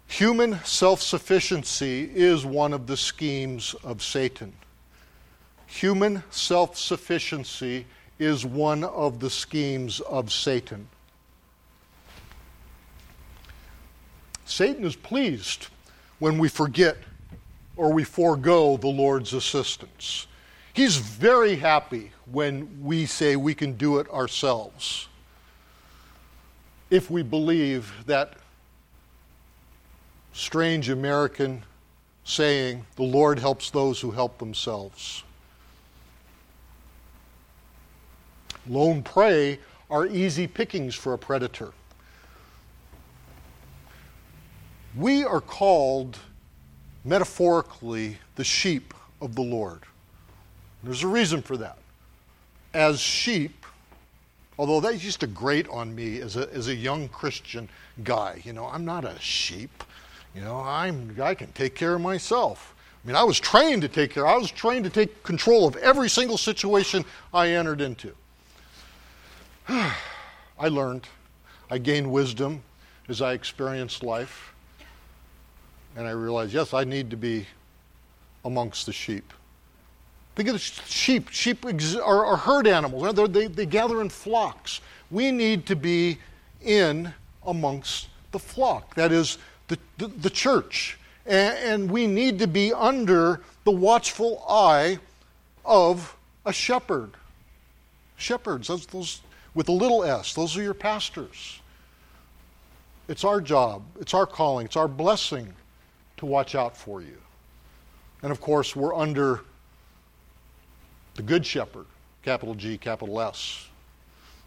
Human 0.08 0.58
self 0.64 1.02
sufficiency 1.02 2.10
is 2.12 2.44
one 2.44 2.72
of 2.72 2.86
the 2.86 2.96
schemes 2.96 3.76
of 3.84 4.02
Satan. 4.02 4.54
Human 5.66 6.24
self 6.30 6.76
sufficiency 6.76 7.86
is 8.18 8.44
one 8.44 8.84
of 8.84 9.20
the 9.20 9.30
schemes 9.30 10.00
of 10.00 10.32
Satan. 10.32 10.88
Satan 14.44 14.84
is 14.84 14.96
pleased 14.96 15.68
when 16.18 16.38
we 16.38 16.48
forget 16.48 16.96
or 17.76 17.92
we 17.92 18.02
forego 18.02 18.76
the 18.76 18.88
Lord's 18.88 19.32
assistance. 19.32 20.26
He's 20.72 20.96
very 20.96 21.56
happy 21.56 22.12
when 22.30 22.82
we 22.82 23.06
say 23.06 23.36
we 23.36 23.54
can 23.54 23.74
do 23.74 23.98
it 23.98 24.08
ourselves. 24.10 25.08
If 26.90 27.10
we 27.10 27.22
believe 27.22 27.92
that 28.06 28.34
strange 30.32 30.88
American 30.88 31.64
saying, 32.24 32.86
the 32.96 33.02
Lord 33.02 33.38
helps 33.38 33.70
those 33.70 34.00
who 34.00 34.10
help 34.10 34.38
themselves. 34.38 35.22
Lone 38.68 39.02
prey 39.02 39.58
are 39.90 40.06
easy 40.06 40.46
pickings 40.46 40.94
for 40.94 41.14
a 41.14 41.18
predator. 41.18 41.72
We 44.96 45.24
are 45.24 45.40
called, 45.40 46.18
metaphorically, 47.04 48.18
the 48.36 48.44
sheep 48.44 48.94
of 49.20 49.34
the 49.34 49.42
Lord. 49.42 49.82
There's 50.82 51.02
a 51.02 51.08
reason 51.08 51.42
for 51.42 51.56
that. 51.56 51.78
As 52.74 53.00
sheep, 53.00 53.66
although 54.58 54.80
that 54.80 55.02
used 55.02 55.20
to 55.20 55.26
grate 55.26 55.68
on 55.68 55.94
me 55.94 56.20
as 56.20 56.36
a, 56.36 56.52
as 56.52 56.68
a 56.68 56.74
young 56.74 57.08
Christian 57.08 57.68
guy, 58.04 58.40
you 58.44 58.52
know, 58.52 58.66
I'm 58.66 58.84
not 58.84 59.04
a 59.04 59.18
sheep. 59.18 59.84
You 60.34 60.42
know, 60.42 60.60
I'm, 60.60 61.16
I 61.20 61.34
can 61.34 61.50
take 61.52 61.74
care 61.74 61.94
of 61.94 62.00
myself. 62.00 62.74
I 63.02 63.06
mean, 63.06 63.16
I 63.16 63.24
was 63.24 63.40
trained 63.40 63.82
to 63.82 63.88
take 63.88 64.10
care, 64.10 64.26
I 64.26 64.36
was 64.36 64.50
trained 64.50 64.84
to 64.84 64.90
take 64.90 65.22
control 65.22 65.66
of 65.66 65.76
every 65.76 66.08
single 66.08 66.38
situation 66.38 67.04
I 67.32 67.50
entered 67.50 67.80
into. 67.80 68.14
I 70.58 70.68
learned. 70.68 71.06
I 71.70 71.78
gained 71.78 72.10
wisdom 72.10 72.62
as 73.08 73.20
I 73.20 73.34
experienced 73.34 74.02
life. 74.02 74.54
And 75.96 76.06
I 76.06 76.12
realized, 76.12 76.54
yes, 76.54 76.72
I 76.72 76.84
need 76.84 77.10
to 77.10 77.16
be 77.16 77.46
amongst 78.44 78.86
the 78.86 78.92
sheep. 78.92 79.32
Think 80.36 80.48
of 80.48 80.54
the 80.54 80.58
sheep. 80.58 81.28
Sheep 81.30 81.64
are, 81.64 82.24
are 82.24 82.36
herd 82.36 82.66
animals, 82.66 83.14
they, 83.32 83.46
they 83.46 83.66
gather 83.66 84.00
in 84.00 84.08
flocks. 84.08 84.80
We 85.10 85.32
need 85.32 85.66
to 85.66 85.76
be 85.76 86.18
in 86.62 87.12
amongst 87.46 88.08
the 88.32 88.38
flock, 88.38 88.94
that 88.94 89.12
is, 89.12 89.38
the, 89.68 89.78
the, 89.98 90.08
the 90.08 90.30
church. 90.30 90.98
And, 91.26 91.58
and 91.58 91.90
we 91.90 92.06
need 92.06 92.38
to 92.38 92.46
be 92.46 92.72
under 92.72 93.40
the 93.64 93.70
watchful 93.70 94.44
eye 94.48 94.98
of 95.64 96.16
a 96.46 96.52
shepherd. 96.52 97.10
Shepherds, 98.16 98.68
those, 98.68 98.86
those 98.86 99.20
with 99.54 99.68
a 99.68 99.72
little 99.72 100.04
s. 100.04 100.34
Those 100.34 100.56
are 100.56 100.62
your 100.62 100.74
pastors. 100.74 101.60
It's 103.08 103.24
our 103.24 103.40
job, 103.40 103.82
it's 104.00 104.12
our 104.12 104.26
calling, 104.26 104.66
it's 104.66 104.76
our 104.76 104.88
blessing 104.88 105.52
to 106.18 106.26
watch 106.26 106.54
out 106.54 106.76
for 106.76 107.00
you. 107.00 107.16
And 108.22 108.30
of 108.30 108.40
course, 108.40 108.76
we're 108.76 108.94
under 108.94 109.40
the 111.14 111.22
Good 111.22 111.44
Shepherd, 111.46 111.86
capital 112.22 112.54
G, 112.54 112.76
capital 112.76 113.20
S, 113.20 113.66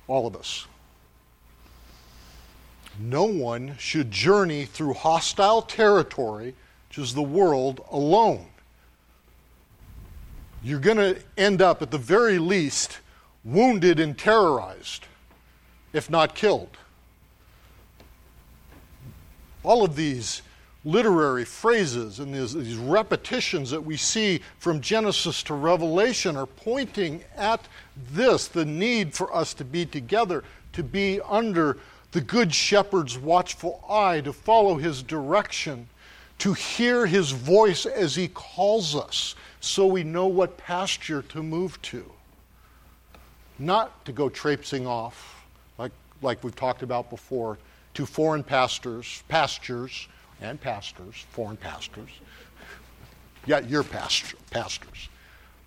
all 0.08 0.28
of 0.28 0.36
us. 0.36 0.68
No 3.00 3.24
one 3.24 3.76
should 3.80 4.12
journey 4.12 4.66
through 4.66 4.94
hostile 4.94 5.62
territory, 5.62 6.54
which 6.90 6.98
is 6.98 7.14
the 7.14 7.22
world, 7.22 7.84
alone. 7.92 8.46
You're 10.64 10.80
going 10.80 10.98
to 10.98 11.20
end 11.38 11.62
up, 11.62 11.82
at 11.82 11.90
the 11.90 11.98
very 11.98 12.38
least, 12.38 13.00
wounded 13.44 14.00
and 14.00 14.18
terrorized, 14.18 15.06
if 15.94 16.10
not 16.10 16.36
killed. 16.36 16.78
All 19.64 19.84
of 19.84 19.96
these 19.96 20.42
literary 20.84 21.46
phrases 21.46 22.20
and 22.20 22.34
these, 22.34 22.54
these, 22.54 22.76
repetitions 22.76 23.70
that 23.70 23.82
we 23.82 23.96
see 23.96 24.42
from 24.58 24.82
Genesis 24.82 25.44
to 25.44 25.54
Revelation 25.54 26.36
are 26.36 26.48
pointing 26.48 27.24
at 27.36 27.68
this 28.12 28.48
the 28.48 28.66
need 28.66 29.14
for 29.14 29.36
us 29.36 29.54
to 29.56 29.66
be 29.66 29.86
together, 29.86 30.44
to 30.74 30.82
be 30.84 31.22
under 31.22 31.78
the 32.12 32.22
Good 32.22 32.54
Shepherd's 32.54 33.18
watchful 33.18 33.84
eye, 33.88 34.22
to 34.22 34.34
follow 34.34 34.76
his 34.76 35.04
direction, 35.04 35.88
to 36.40 36.54
hear 36.54 37.06
his 37.06 37.32
voice 37.32 37.86
as 37.86 38.16
he 38.16 38.28
calls 38.28 38.96
us, 38.96 39.36
so 39.60 39.86
we 39.86 40.04
know 40.04 40.26
what 40.26 40.58
pasture 40.58 41.22
to 41.22 41.44
move 41.44 41.80
to 41.84 42.12
not 43.62 44.04
to 44.06 44.12
go 44.12 44.28
traipsing 44.28 44.88
off, 44.88 45.46
like, 45.78 45.92
like 46.22 46.44
we've 46.44 46.56
talked 46.56 46.84
about 46.84 47.10
before, 47.10 47.58
to 47.94 48.06
foreign 48.06 48.44
pastors, 48.44 49.24
pastures, 49.28 50.08
and 50.42 50.60
pastors, 50.60 51.26
foreign 51.32 51.58
pastors, 51.58 52.10
Yeah, 53.46 53.60
your 53.60 53.84
pasture, 53.84 54.38
pastures. 54.52 55.10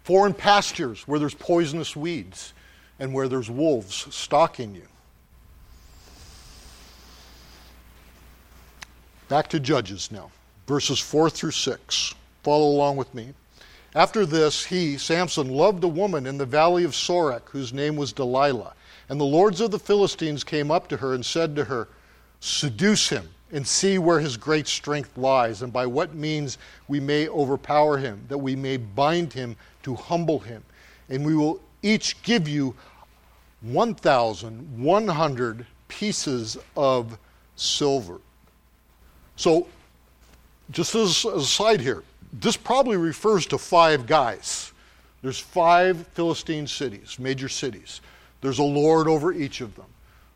Foreign 0.04 0.34
pastures 0.34 1.08
where 1.08 1.18
there's 1.18 1.34
poisonous 1.34 1.96
weeds 1.96 2.52
and 2.98 3.12
where 3.12 3.28
there's 3.28 3.50
wolves 3.50 4.06
stalking 4.14 4.74
you. 4.74 4.86
Back 9.28 9.48
to 9.48 9.58
Judges 9.58 10.12
now, 10.12 10.30
verses 10.66 11.00
4 11.00 11.30
through 11.30 11.52
6. 11.52 12.14
Follow 12.42 12.66
along 12.66 12.96
with 12.96 13.12
me. 13.14 13.32
After 13.94 14.26
this, 14.26 14.64
he, 14.64 14.98
Samson, 14.98 15.48
loved 15.48 15.84
a 15.84 15.88
woman 15.88 16.26
in 16.26 16.36
the 16.36 16.46
valley 16.46 16.82
of 16.82 16.90
Sorek, 16.92 17.48
whose 17.50 17.72
name 17.72 17.94
was 17.94 18.12
Delilah. 18.12 18.74
And 19.08 19.20
the 19.20 19.24
lords 19.24 19.60
of 19.60 19.70
the 19.70 19.78
Philistines 19.78 20.42
came 20.42 20.72
up 20.72 20.88
to 20.88 20.96
her 20.96 21.14
and 21.14 21.24
said 21.24 21.54
to 21.56 21.64
her, 21.64 21.88
Seduce 22.40 23.08
him 23.08 23.28
and 23.52 23.66
see 23.66 23.98
where 23.98 24.18
his 24.18 24.36
great 24.36 24.66
strength 24.66 25.16
lies, 25.16 25.62
and 25.62 25.72
by 25.72 25.86
what 25.86 26.14
means 26.14 26.58
we 26.88 26.98
may 26.98 27.28
overpower 27.28 27.96
him, 27.96 28.24
that 28.28 28.38
we 28.38 28.56
may 28.56 28.76
bind 28.76 29.32
him 29.32 29.54
to 29.84 29.94
humble 29.94 30.40
him. 30.40 30.64
And 31.08 31.24
we 31.24 31.36
will 31.36 31.60
each 31.82 32.20
give 32.22 32.48
you 32.48 32.74
1,100 33.60 35.66
pieces 35.86 36.58
of 36.76 37.16
silver. 37.54 38.20
So, 39.36 39.68
just 40.70 40.96
as 40.96 41.24
a 41.24 41.42
side 41.42 41.80
here, 41.80 42.02
this 42.40 42.56
probably 42.56 42.96
refers 42.96 43.46
to 43.46 43.58
five 43.58 44.06
guys. 44.06 44.72
There's 45.22 45.38
five 45.38 46.06
Philistine 46.08 46.66
cities, 46.66 47.18
major 47.18 47.48
cities. 47.48 48.00
There's 48.40 48.58
a 48.58 48.64
lord 48.64 49.08
over 49.08 49.32
each 49.32 49.60
of 49.60 49.74
them. 49.76 49.86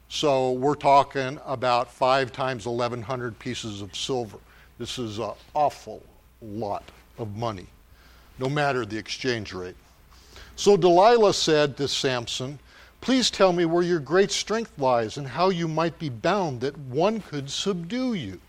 So 0.09 0.53
we're 0.53 0.75
talking 0.75 1.39
about 1.45 1.93
five 1.93 2.33
times 2.33 2.67
1,100 2.67 3.39
pieces 3.39 3.83
of 3.83 3.95
silver. 3.95 4.39
This 4.79 4.99
is 4.99 5.19
an 5.19 5.33
awful 5.55 6.03
lot 6.41 6.85
of 7.19 7.37
money, 7.37 7.67
no 8.39 8.49
matter 8.49 8.87
the 8.87 8.97
exchange 8.97 9.53
rate. 9.53 9.77
So 10.57 10.77
Delilah 10.77 11.35
said 11.35 11.77
to 11.77 11.89
Samson, 11.89 12.59
Please 13.01 13.31
tell 13.31 13.53
me 13.53 13.65
where 13.65 13.83
your 13.83 14.01
great 14.01 14.31
strength 14.31 14.73
lies 14.79 15.19
and 15.19 15.27
how 15.27 15.51
you 15.51 15.69
might 15.69 15.99
be 15.99 16.09
bound 16.09 16.61
that 16.63 16.77
one 16.79 17.21
could 17.21 17.49
subdue 17.51 18.15
you. 18.15 18.41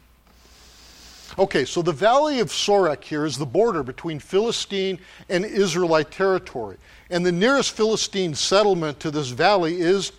Okay, 1.37 1.63
so 1.65 1.81
the 1.81 1.91
valley 1.91 2.39
of 2.39 2.49
Sorek 2.49 3.03
here 3.03 3.25
is 3.25 3.37
the 3.37 3.45
border 3.45 3.83
between 3.83 4.19
Philistine 4.19 4.99
and 5.29 5.45
Israelite 5.45 6.11
territory. 6.11 6.77
And 7.09 7.25
the 7.25 7.31
nearest 7.31 7.71
Philistine 7.71 8.33
settlement 8.33 8.99
to 9.01 9.11
this 9.11 9.29
valley 9.29 9.79
is 9.79 10.11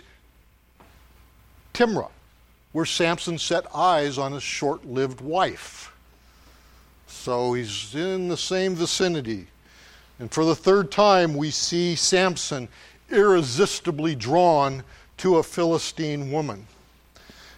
Timnah, 1.74 2.10
where 2.72 2.86
Samson 2.86 3.38
set 3.38 3.64
eyes 3.74 4.18
on 4.18 4.32
his 4.32 4.42
short 4.42 4.86
lived 4.86 5.20
wife. 5.20 5.92
So 7.06 7.54
he's 7.54 7.94
in 7.94 8.28
the 8.28 8.36
same 8.36 8.74
vicinity. 8.74 9.48
And 10.18 10.30
for 10.30 10.44
the 10.44 10.54
third 10.54 10.92
time, 10.92 11.34
we 11.34 11.50
see 11.50 11.96
Samson 11.96 12.68
irresistibly 13.10 14.14
drawn 14.14 14.84
to 15.18 15.38
a 15.38 15.42
Philistine 15.42 16.30
woman. 16.30 16.66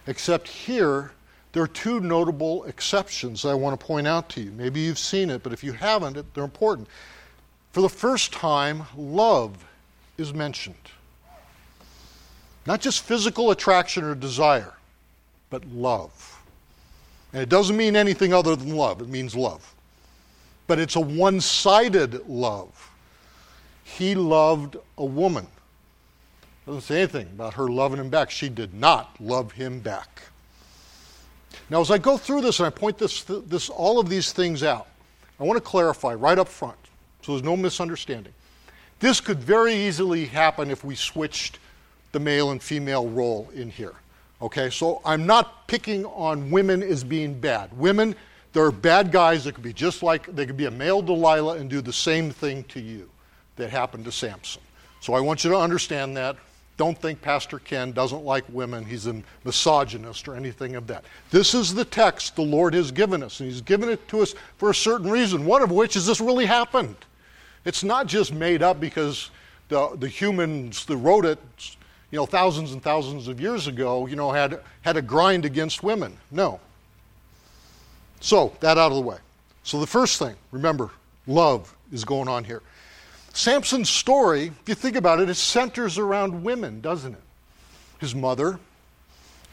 Except 0.07 0.47
here, 0.47 1.11
there 1.53 1.61
are 1.61 1.67
two 1.67 1.99
notable 1.99 2.63
exceptions 2.65 3.45
I 3.45 3.53
want 3.53 3.79
to 3.79 3.85
point 3.85 4.07
out 4.07 4.27
to 4.29 4.41
you. 4.41 4.51
Maybe 4.51 4.81
you've 4.81 4.99
seen 4.99 5.29
it, 5.29 5.43
but 5.43 5.53
if 5.53 5.63
you 5.63 5.71
haven't, 5.71 6.33
they're 6.33 6.43
important. 6.43 6.87
For 7.71 7.81
the 7.81 7.89
first 7.89 8.33
time, 8.33 8.83
love 8.97 9.63
is 10.17 10.33
mentioned. 10.33 10.75
Not 12.65 12.81
just 12.81 13.03
physical 13.03 13.51
attraction 13.51 14.03
or 14.03 14.15
desire, 14.15 14.73
but 15.51 15.63
love. 15.67 16.41
And 17.33 17.41
it 17.41 17.49
doesn't 17.49 17.77
mean 17.77 17.95
anything 17.95 18.33
other 18.33 18.55
than 18.55 18.75
love, 18.75 19.01
it 19.01 19.09
means 19.09 19.35
love. 19.35 19.75
But 20.65 20.79
it's 20.79 20.95
a 20.95 21.01
one 21.01 21.39
sided 21.39 22.27
love. 22.27 22.89
He 23.83 24.15
loved 24.15 24.77
a 24.97 25.05
woman. 25.05 25.47
Doesn't 26.65 26.81
say 26.81 26.99
anything 26.99 27.27
about 27.27 27.55
her 27.55 27.67
loving 27.67 27.99
him 27.99 28.09
back. 28.09 28.31
She 28.31 28.49
did 28.49 28.73
not 28.73 29.19
love 29.19 29.51
him 29.51 29.81
back. 29.81 30.23
Now, 31.73 31.81
as 31.81 31.89
I 31.89 31.97
go 31.97 32.17
through 32.17 32.41
this 32.41 32.59
and 32.59 32.67
I 32.67 32.69
point 32.69 32.99
this, 32.99 33.23
this, 33.23 33.67
all 33.67 33.99
of 33.99 34.07
these 34.07 34.31
things 34.31 34.61
out, 34.61 34.85
I 35.39 35.43
want 35.43 35.57
to 35.57 35.61
clarify 35.67 36.13
right 36.13 36.37
up 36.37 36.47
front 36.47 36.77
so 37.23 37.31
there's 37.31 37.43
no 37.43 37.57
misunderstanding. 37.57 38.31
This 38.99 39.19
could 39.19 39.39
very 39.39 39.73
easily 39.73 40.25
happen 40.25 40.69
if 40.69 40.83
we 40.83 40.93
switched 40.93 41.57
the 42.11 42.19
male 42.19 42.51
and 42.51 42.61
female 42.61 43.09
role 43.09 43.49
in 43.55 43.71
here. 43.71 43.95
Okay, 44.39 44.69
so 44.69 45.01
I'm 45.03 45.25
not 45.25 45.67
picking 45.67 46.05
on 46.05 46.51
women 46.51 46.83
as 46.83 47.03
being 47.03 47.33
bad. 47.33 47.75
Women, 47.75 48.15
there 48.51 48.63
are 48.63 48.71
bad 48.71 49.11
guys 49.11 49.45
that 49.45 49.55
could 49.55 49.63
be 49.63 49.73
just 49.73 50.03
like, 50.03 50.27
they 50.27 50.45
could 50.45 50.57
be 50.57 50.65
a 50.65 50.71
male 50.71 51.01
Delilah 51.01 51.57
and 51.57 51.71
do 51.71 51.81
the 51.81 51.91
same 51.91 52.29
thing 52.29 52.65
to 52.65 52.79
you 52.79 53.09
that 53.55 53.71
happened 53.71 54.05
to 54.05 54.11
Samson. 54.11 54.61
So 54.99 55.15
I 55.15 55.21
want 55.21 55.43
you 55.43 55.49
to 55.49 55.57
understand 55.57 56.17
that 56.17 56.35
don't 56.75 56.97
think 56.97 57.21
Pastor 57.21 57.59
Ken 57.59 57.91
doesn't 57.91 58.23
like 58.23 58.43
women, 58.49 58.83
he's 58.83 59.05
a 59.05 59.21
misogynist 59.43 60.27
or 60.27 60.35
anything 60.35 60.75
of 60.75 60.87
that. 60.87 61.05
This 61.29 61.53
is 61.53 61.73
the 61.73 61.85
text 61.85 62.35
the 62.35 62.41
Lord 62.41 62.73
has 62.73 62.91
given 62.91 63.21
us, 63.21 63.39
and 63.39 63.49
He's 63.49 63.61
given 63.61 63.89
it 63.89 64.07
to 64.07 64.21
us 64.21 64.33
for 64.57 64.71
a 64.71 64.75
certain 64.75 65.09
reason, 65.09 65.45
one 65.45 65.61
of 65.61 65.71
which 65.71 65.95
is 65.95 66.05
this 66.05 66.19
really 66.19 66.45
happened. 66.45 66.95
It's 67.65 67.83
not 67.83 68.07
just 68.07 68.33
made 68.33 68.63
up 68.63 68.79
because 68.79 69.29
the, 69.69 69.95
the 69.99 70.07
humans 70.07 70.85
that 70.85 70.97
wrote 70.97 71.25
it, 71.25 71.39
you 72.11 72.17
know, 72.17 72.25
thousands 72.25 72.73
and 72.73 72.81
thousands 72.81 73.27
of 73.27 73.39
years 73.39 73.67
ago, 73.67 74.07
you 74.07 74.15
know, 74.15 74.31
had, 74.31 74.59
had 74.81 74.97
a 74.97 75.01
grind 75.01 75.45
against 75.45 75.83
women. 75.83 76.17
No. 76.31 76.59
So, 78.19 78.55
that 78.59 78.77
out 78.77 78.91
of 78.91 78.95
the 78.95 79.01
way. 79.01 79.17
So, 79.63 79.79
the 79.79 79.87
first 79.87 80.19
thing, 80.19 80.35
remember, 80.51 80.91
love 81.27 81.75
is 81.91 82.03
going 82.03 82.27
on 82.27 82.43
here. 82.43 82.61
Samson's 83.35 83.89
story, 83.89 84.51
if 84.61 84.69
you 84.69 84.75
think 84.75 84.95
about 84.95 85.19
it, 85.19 85.27
it 85.27 85.35
centers 85.35 85.97
around 85.97 86.43
women, 86.43 86.81
doesn't 86.81 87.13
it? 87.13 87.21
His 87.97 88.13
mother, 88.13 88.59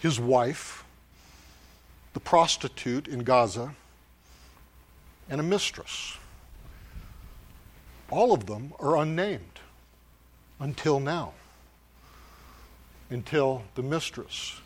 his 0.01 0.21
wife, 0.21 0.85
the 2.13 2.21
prostitute 2.21 3.09
in 3.09 3.21
Gaza, 3.25 3.75
and 5.31 5.41
a 5.41 5.45
mistress. 5.45 6.19
All 8.11 8.35
of 8.35 8.45
them 8.45 8.75
are 8.81 8.99
unnamed 8.99 9.61
until 10.59 11.01
now. 11.01 11.33
Until 13.09 13.63
the 13.77 13.83
mistress. 13.83 14.61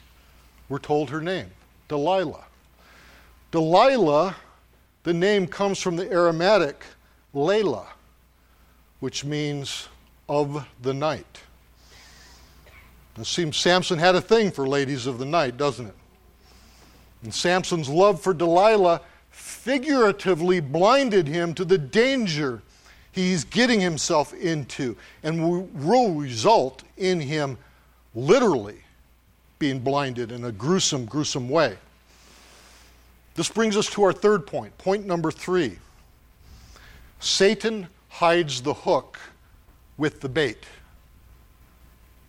We're 0.68 0.78
told 0.78 1.10
her 1.10 1.20
name, 1.20 1.50
Delilah. 1.88 2.46
Delilah, 3.52 4.34
the 5.04 5.14
name 5.14 5.46
comes 5.46 5.80
from 5.80 5.94
the 5.94 6.10
Aramaic 6.10 6.82
Layla 7.32 7.86
which 9.04 9.22
means 9.22 9.90
of 10.30 10.66
the 10.80 10.94
night. 10.94 11.42
It 13.18 13.26
seems 13.26 13.58
Samson 13.58 13.98
had 13.98 14.14
a 14.14 14.20
thing 14.22 14.50
for 14.50 14.66
ladies 14.66 15.06
of 15.06 15.18
the 15.18 15.26
night, 15.26 15.58
doesn't 15.58 15.88
it? 15.88 15.94
And 17.22 17.34
Samson's 17.34 17.90
love 17.90 18.22
for 18.22 18.32
Delilah 18.32 19.02
figuratively 19.28 20.60
blinded 20.60 21.28
him 21.28 21.52
to 21.52 21.66
the 21.66 21.76
danger 21.76 22.62
he's 23.12 23.44
getting 23.44 23.78
himself 23.78 24.32
into 24.32 24.96
and 25.22 25.68
will 25.84 26.14
result 26.14 26.82
in 26.96 27.20
him 27.20 27.58
literally 28.14 28.78
being 29.58 29.80
blinded 29.80 30.32
in 30.32 30.46
a 30.46 30.50
gruesome, 30.50 31.04
gruesome 31.04 31.50
way. 31.50 31.76
This 33.34 33.50
brings 33.50 33.76
us 33.76 33.90
to 33.90 34.02
our 34.02 34.14
third 34.14 34.46
point. 34.46 34.78
Point 34.78 35.04
number 35.04 35.30
three 35.30 35.76
Satan 37.20 37.88
hides 38.14 38.62
the 38.62 38.72
hook 38.72 39.18
with 39.96 40.20
the 40.20 40.28
bait. 40.28 40.66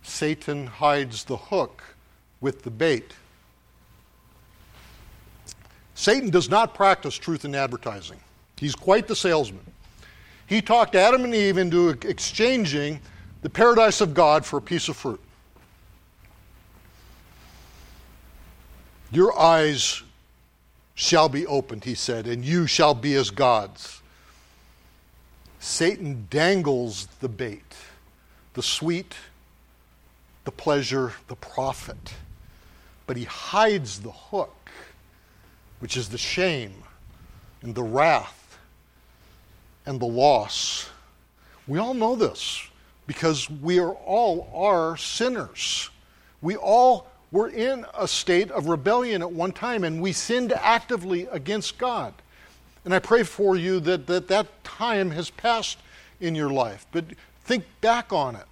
Satan 0.02 0.66
hides 0.66 1.22
the 1.22 1.36
hook 1.36 1.80
with 2.40 2.62
the 2.62 2.70
bait. 2.72 3.12
Satan 5.94 6.28
does 6.28 6.50
not 6.50 6.74
practice 6.74 7.14
truth 7.16 7.44
in 7.44 7.54
advertising. 7.54 8.18
He's 8.56 8.74
quite 8.74 9.06
the 9.06 9.14
salesman. 9.14 9.64
He 10.48 10.60
talked 10.60 10.96
Adam 10.96 11.22
and 11.22 11.32
Eve 11.32 11.56
into 11.56 11.90
exchanging 11.90 13.00
the 13.42 13.50
paradise 13.50 14.00
of 14.00 14.12
God 14.12 14.44
for 14.44 14.56
a 14.56 14.62
piece 14.62 14.88
of 14.88 14.96
fruit. 14.96 15.20
Your 19.12 19.38
eyes 19.38 20.02
shall 20.96 21.28
be 21.28 21.46
opened, 21.46 21.84
he 21.84 21.94
said, 21.94 22.26
and 22.26 22.44
you 22.44 22.66
shall 22.66 22.92
be 22.92 23.14
as 23.14 23.30
gods. 23.30 24.02
Satan 25.66 26.28
dangles 26.30 27.08
the 27.20 27.28
bait, 27.28 27.74
the 28.54 28.62
sweet, 28.62 29.16
the 30.44 30.52
pleasure, 30.52 31.12
the 31.26 31.34
profit. 31.34 32.14
But 33.04 33.16
he 33.16 33.24
hides 33.24 33.98
the 33.98 34.12
hook, 34.12 34.70
which 35.80 35.96
is 35.96 36.08
the 36.08 36.18
shame 36.18 36.72
and 37.62 37.74
the 37.74 37.82
wrath 37.82 38.58
and 39.84 39.98
the 39.98 40.06
loss. 40.06 40.88
We 41.66 41.80
all 41.80 41.94
know 41.94 42.14
this 42.14 42.62
because 43.08 43.50
we 43.50 43.80
are 43.80 43.92
all 43.92 44.48
are 44.54 44.96
sinners. 44.96 45.90
We 46.42 46.54
all 46.54 47.10
were 47.32 47.48
in 47.48 47.84
a 47.92 48.06
state 48.06 48.52
of 48.52 48.68
rebellion 48.68 49.20
at 49.20 49.32
one 49.32 49.50
time 49.50 49.82
and 49.82 50.00
we 50.00 50.12
sinned 50.12 50.52
actively 50.52 51.26
against 51.32 51.76
God. 51.76 52.14
And 52.86 52.94
I 52.94 53.00
pray 53.00 53.24
for 53.24 53.56
you 53.56 53.80
that 53.80 54.06
that, 54.06 54.28
that 54.28 54.62
time 54.62 55.10
has 55.10 55.28
passed 55.28 55.78
in 56.20 56.36
your 56.36 56.50
life. 56.50 56.86
But 56.92 57.04
think 57.44 57.64
back 57.80 58.12
on 58.12 58.36
it. 58.36 58.46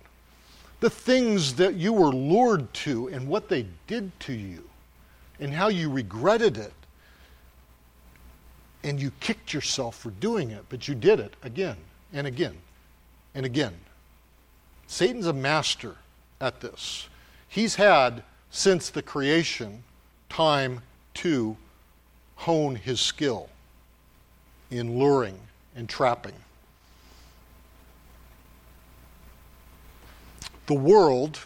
The 0.80 0.90
things 0.90 1.54
that 1.54 1.74
you 1.74 1.92
were 1.92 2.12
lured 2.12 2.74
to 2.74 3.06
and 3.08 3.28
what 3.28 3.48
they 3.48 3.64
did 3.86 4.10
to 4.20 4.32
you 4.32 4.64
and 5.38 5.54
how 5.54 5.68
you 5.68 5.88
regretted 5.88 6.58
it. 6.58 6.72
And 8.82 9.00
you 9.00 9.12
kicked 9.20 9.54
yourself 9.54 9.96
for 9.96 10.10
doing 10.10 10.50
it, 10.50 10.64
but 10.68 10.88
you 10.88 10.96
did 10.96 11.20
it 11.20 11.34
again 11.44 11.76
and 12.12 12.26
again 12.26 12.56
and 13.36 13.46
again. 13.46 13.74
Satan's 14.88 15.28
a 15.28 15.32
master 15.32 15.94
at 16.40 16.60
this. 16.60 17.08
He's 17.46 17.76
had, 17.76 18.24
since 18.50 18.90
the 18.90 19.00
creation, 19.00 19.84
time 20.28 20.80
to 21.14 21.56
hone 22.34 22.74
his 22.74 23.00
skill 23.00 23.48
in 24.70 24.98
luring 24.98 25.38
and 25.76 25.88
trapping. 25.88 26.34
The 30.66 30.74
world, 30.74 31.40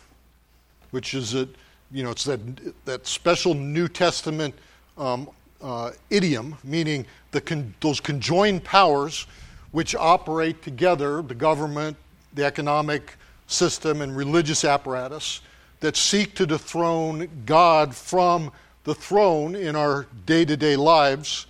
which 0.91 1.15
is 1.15 1.35
a, 1.35 1.49
you 1.91 2.03
know, 2.03 2.11
it's 2.11 2.25
that, 2.25 2.41
that 2.85 3.07
special 3.07 3.55
New 3.55 3.89
Testament 3.89 4.55
um, 4.97 5.29
uh, 5.61 5.91
idiom, 6.11 6.57
meaning 6.63 7.05
the 7.33 7.41
con- 7.41 7.75
those 7.81 8.01
conjoined 8.01 8.65
powers 8.65 9.27
which 9.73 9.95
operate 9.95 10.63
together, 10.63 11.21
the 11.21 11.35
government, 11.35 11.97
the 12.35 12.45
economic 12.45 13.17
system, 13.47 14.01
and 14.01 14.17
religious 14.17 14.65
apparatus, 14.65 15.41
that 15.81 15.97
seek 15.97 16.35
to 16.35 16.47
dethrone 16.47 17.29
God 17.45 17.95
from 17.95 18.53
the 18.85 18.95
throne 18.95 19.55
in 19.55 19.77
our 19.77 20.07
day 20.27 20.45
to 20.45 20.57
day 20.57 20.77
lives 20.77 21.47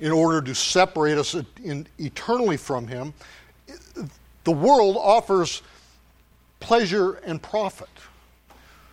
in 0.00 0.12
order 0.12 0.40
to 0.42 0.54
separate 0.54 1.18
us 1.18 1.36
in, 1.62 1.86
eternally 1.98 2.56
from 2.56 2.86
Him, 2.86 3.14
the 4.44 4.52
world 4.52 4.96
offers 4.98 5.62
pleasure 6.60 7.14
and 7.26 7.40
profit. 7.42 7.88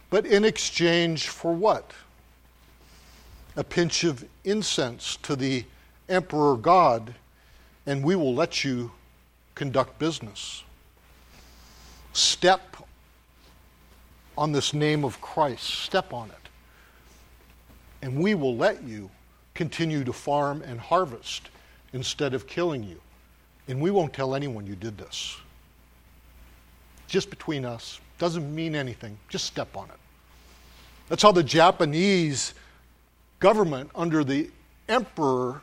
But 0.10 0.26
in 0.26 0.46
exchange 0.46 1.28
for 1.28 1.54
what? 1.54 1.92
A 3.56 3.64
pinch 3.64 4.04
of 4.04 4.26
incense 4.44 5.18
to 5.24 5.36
the 5.36 5.66
emperor 6.10 6.56
God, 6.56 7.14
and 7.86 8.04
we 8.04 8.16
will 8.16 8.36
let 8.36 8.64
you 8.64 8.92
conduct 9.56 9.98
business. 10.00 10.64
Step 12.14 12.78
on 14.38 14.52
this 14.52 14.74
name 14.74 15.04
of 15.04 15.20
Christ, 15.22 15.64
step 15.64 16.14
on 16.14 16.30
it. 16.30 16.50
And 18.02 18.20
we 18.20 18.36
will 18.36 18.56
let 18.56 18.84
you 18.84 19.10
continue 19.62 20.04
to 20.04 20.12
farm 20.12 20.64
and 20.66 20.80
harvest 20.80 21.52
instead 21.94 22.34
of 22.34 22.48
killing 22.48 22.82
you. 22.82 23.00
And 23.68 23.80
we 23.80 23.92
won't 23.92 24.12
tell 24.12 24.34
anyone 24.34 24.66
you 24.66 24.76
did 24.76 24.98
this. 24.98 25.38
Just 27.08 27.30
between 27.30 27.64
us. 27.64 28.00
Doesn't 28.18 28.56
mean 28.56 28.74
anything. 28.74 29.20
Just 29.30 29.46
step 29.46 29.78
on 29.78 29.86
it. 29.90 30.00
That's 31.10 31.22
how 31.22 31.32
the 31.32 31.44
Japanese 31.44 32.56
government, 33.40 33.92
under 33.94 34.24
the 34.24 34.50
emperor, 34.90 35.62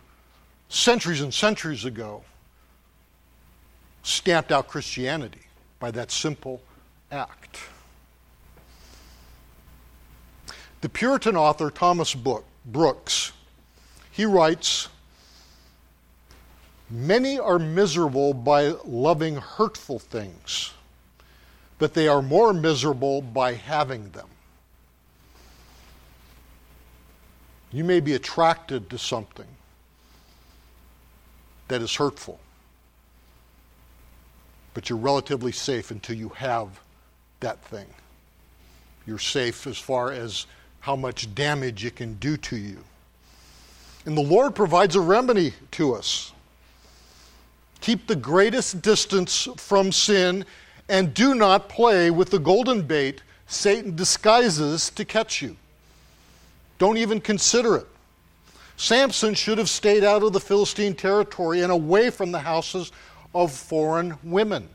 centuries 0.69 1.21
and 1.21 1.35
centuries 1.35 1.85
ago, 1.85 2.23
stamped 4.05 4.53
out 4.53 4.69
Christianity 4.69 5.43
by 5.81 5.91
that 5.91 6.13
simple 6.13 6.63
act. 7.11 7.59
The 10.83 10.89
Puritan 10.89 11.37
author 11.37 11.69
Thomas 11.73 12.15
Brooks, 12.15 13.33
he 14.19 14.27
writes, 14.27 14.89
Many 16.91 17.39
are 17.39 17.61
miserable 17.61 18.35
by 18.35 18.75
loving 18.85 19.37
hurtful 19.37 20.01
things, 20.01 20.73
but 21.79 21.95
they 21.95 22.09
are 22.09 22.21
more 22.21 22.53
miserable 22.53 23.23
by 23.23 23.55
having 23.55 24.11
them. 24.11 24.27
You 27.71 27.85
may 27.85 28.01
be 28.01 28.15
attracted 28.15 28.91
to 28.91 28.99
something 28.99 29.47
that 31.69 31.81
is 31.81 31.95
hurtful, 31.95 32.41
but 34.75 34.91
you're 34.91 34.99
relatively 34.99 35.53
safe 35.53 35.93
until 35.93 36.17
you 36.17 36.31
have 36.31 36.81
that 37.39 37.63
thing. 37.67 37.87
You're 39.07 39.21
safe 39.21 39.69
as 39.69 39.79
far 39.79 40.11
as 40.11 40.47
how 40.81 40.97
much 40.97 41.33
damage 41.37 41.85
it 41.85 41.95
can 41.95 42.15
do 42.15 42.37
to 42.39 42.57
you. 42.57 42.83
And 44.09 44.17
the 44.17 44.23
Lord 44.23 44.55
provides 44.55 44.97
a 44.97 45.03
remedy 45.03 45.53
to 45.73 45.95
us. 45.95 46.33
Keep 47.83 48.07
the 48.07 48.17
greatest 48.17 48.81
distance 48.81 49.47
from 49.59 49.93
sin 49.93 50.47
and 50.89 51.13
do 51.13 51.35
not 51.35 51.69
play 51.69 52.11
with 52.11 52.31
the 52.31 52.39
golden 52.39 52.81
bait 52.81 53.21
Satan 53.49 53.95
disguises 53.95 54.89
to 54.93 55.05
catch 55.05 55.43
you. 55.43 55.59
Don't 56.79 56.97
even 56.97 57.21
consider 57.21 57.77
it. 57.77 57.87
Samson 58.79 59.35
should 59.35 59.59
have 59.59 59.69
stayed 59.69 60.05
out 60.05 60.23
of 60.23 60.33
the 60.33 60.41
Philistine 60.41 60.95
territory 60.95 61.61
and 61.61 61.71
away 61.71 62.09
from 62.09 62.33
the 62.33 62.39
houses 62.39 62.93
of 63.35 63.53
foreign 63.53 64.17
women. 64.23 64.71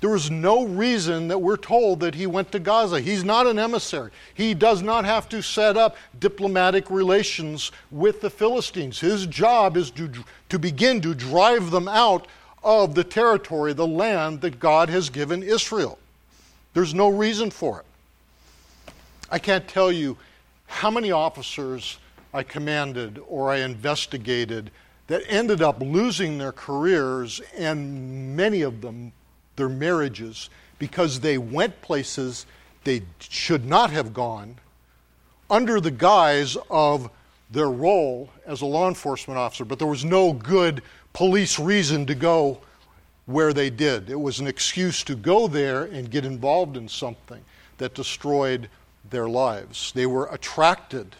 There 0.00 0.10
was 0.10 0.30
no 0.30 0.64
reason 0.64 1.26
that 1.28 1.38
we're 1.38 1.56
told 1.56 2.00
that 2.00 2.14
he 2.14 2.26
went 2.26 2.52
to 2.52 2.60
Gaza. 2.60 3.00
He's 3.00 3.24
not 3.24 3.48
an 3.48 3.58
emissary. 3.58 4.12
He 4.32 4.54
does 4.54 4.80
not 4.80 5.04
have 5.04 5.28
to 5.30 5.42
set 5.42 5.76
up 5.76 5.96
diplomatic 6.20 6.88
relations 6.88 7.72
with 7.90 8.20
the 8.20 8.30
Philistines. 8.30 9.00
His 9.00 9.26
job 9.26 9.76
is 9.76 9.90
to, 9.92 10.10
to 10.50 10.58
begin 10.58 11.00
to 11.00 11.14
drive 11.14 11.72
them 11.72 11.88
out 11.88 12.28
of 12.62 12.94
the 12.94 13.02
territory, 13.02 13.72
the 13.72 13.86
land 13.86 14.40
that 14.42 14.60
God 14.60 14.88
has 14.88 15.10
given 15.10 15.42
Israel. 15.42 15.98
There's 16.74 16.94
no 16.94 17.08
reason 17.08 17.50
for 17.50 17.80
it. 17.80 18.92
I 19.30 19.40
can't 19.40 19.66
tell 19.66 19.90
you 19.90 20.16
how 20.66 20.90
many 20.90 21.10
officers 21.10 21.98
I 22.32 22.44
commanded 22.44 23.20
or 23.26 23.50
I 23.50 23.58
investigated 23.58 24.70
that 25.08 25.22
ended 25.26 25.62
up 25.62 25.80
losing 25.80 26.38
their 26.38 26.52
careers, 26.52 27.40
and 27.56 28.36
many 28.36 28.62
of 28.62 28.80
them 28.80 29.12
their 29.58 29.68
marriages 29.68 30.48
because 30.78 31.20
they 31.20 31.36
went 31.36 31.82
places 31.82 32.46
they 32.84 33.02
should 33.18 33.66
not 33.66 33.90
have 33.90 34.14
gone 34.14 34.56
under 35.50 35.80
the 35.80 35.90
guise 35.90 36.56
of 36.70 37.10
their 37.50 37.70
role 37.70 38.30
as 38.46 38.62
a 38.62 38.66
law 38.66 38.88
enforcement 38.88 39.38
officer, 39.38 39.64
but 39.64 39.78
there 39.78 39.88
was 39.88 40.04
no 40.04 40.32
good 40.32 40.82
police 41.12 41.58
reason 41.58 42.06
to 42.06 42.14
go 42.14 42.60
where 43.26 43.52
they 43.52 43.68
did. 43.70 44.08
It 44.08 44.20
was 44.20 44.40
an 44.40 44.46
excuse 44.46 45.02
to 45.04 45.14
go 45.14 45.48
there 45.48 45.84
and 45.84 46.10
get 46.10 46.24
involved 46.24 46.76
in 46.76 46.88
something 46.88 47.42
that 47.78 47.94
destroyed 47.94 48.68
their 49.10 49.28
lives. 49.28 49.92
They 49.92 50.06
were 50.06 50.28
attracted 50.30 51.16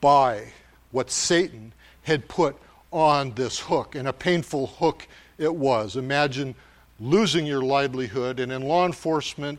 by 0.00 0.52
what 0.92 1.10
Satan 1.10 1.72
had 2.02 2.28
put 2.28 2.56
on 2.92 3.32
this 3.34 3.58
hook, 3.58 3.94
and 3.94 4.08
a 4.08 4.12
painful 4.12 4.68
hook 4.68 5.06
it 5.38 5.54
was. 5.54 5.96
Imagine 5.96 6.54
losing 7.00 7.46
your 7.46 7.62
livelihood. 7.62 8.40
And 8.40 8.52
in 8.52 8.62
law 8.62 8.86
enforcement, 8.86 9.58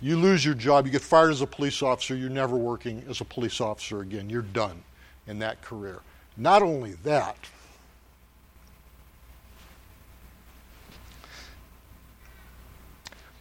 you 0.00 0.16
lose 0.16 0.44
your 0.44 0.54
job, 0.54 0.86
you 0.86 0.92
get 0.92 1.02
fired 1.02 1.30
as 1.30 1.40
a 1.40 1.46
police 1.46 1.82
officer, 1.82 2.14
you're 2.14 2.30
never 2.30 2.56
working 2.56 3.02
as 3.08 3.20
a 3.20 3.24
police 3.24 3.60
officer 3.60 4.00
again. 4.00 4.30
You're 4.30 4.42
done 4.42 4.82
in 5.26 5.38
that 5.40 5.60
career. 5.62 6.00
Not 6.36 6.62
only 6.62 6.92
that, 7.02 7.36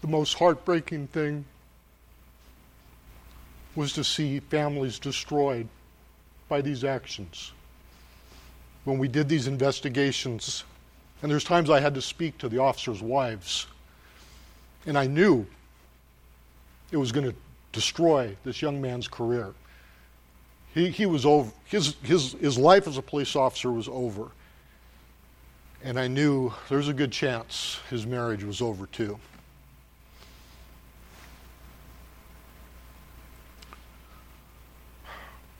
the 0.01 0.07
most 0.07 0.34
heartbreaking 0.34 1.07
thing 1.07 1.45
was 3.75 3.93
to 3.93 4.03
see 4.03 4.39
families 4.39 4.97
destroyed 4.97 5.67
by 6.49 6.61
these 6.61 6.84
actions. 6.84 7.51
When 8.86 8.97
we 8.97 9.07
did 9.07 9.30
these 9.30 9.45
investigations, 9.45 10.63
and 11.22 11.32
there's 11.32 11.43
times 11.43 11.70
I 11.70 11.80
had 11.80 11.95
to 11.95 12.01
speak 12.01 12.38
to 12.39 12.49
the 12.49 12.59
officers' 12.59 13.01
wives. 13.01 13.68
And 14.86 14.97
I 14.97 15.07
knew 15.07 15.45
it 16.91 16.97
was 16.97 17.11
going 17.11 17.30
to 17.30 17.36
destroy 17.72 18.36
this 18.43 18.61
young 18.61 18.82
man's 18.82 19.07
career. 19.07 19.53
He, 20.74 20.89
he 20.89 21.05
was 21.05 21.26
over, 21.26 21.51
his, 21.65 21.95
his, 22.03 22.34
his 22.34 22.57
life 22.57 22.88
as 22.88 22.97
a 22.97 23.01
police 23.01 23.36
officer 23.36 23.72
was 23.72 23.88
over. 23.88 24.30
And 25.84 25.99
I 25.99 26.07
knew 26.07 26.53
there's 26.70 26.88
a 26.88 26.93
good 26.93 27.11
chance 27.11 27.80
his 27.89 28.05
marriage 28.05 28.43
was 28.43 28.61
over 28.61 28.86
too. 28.88 29.20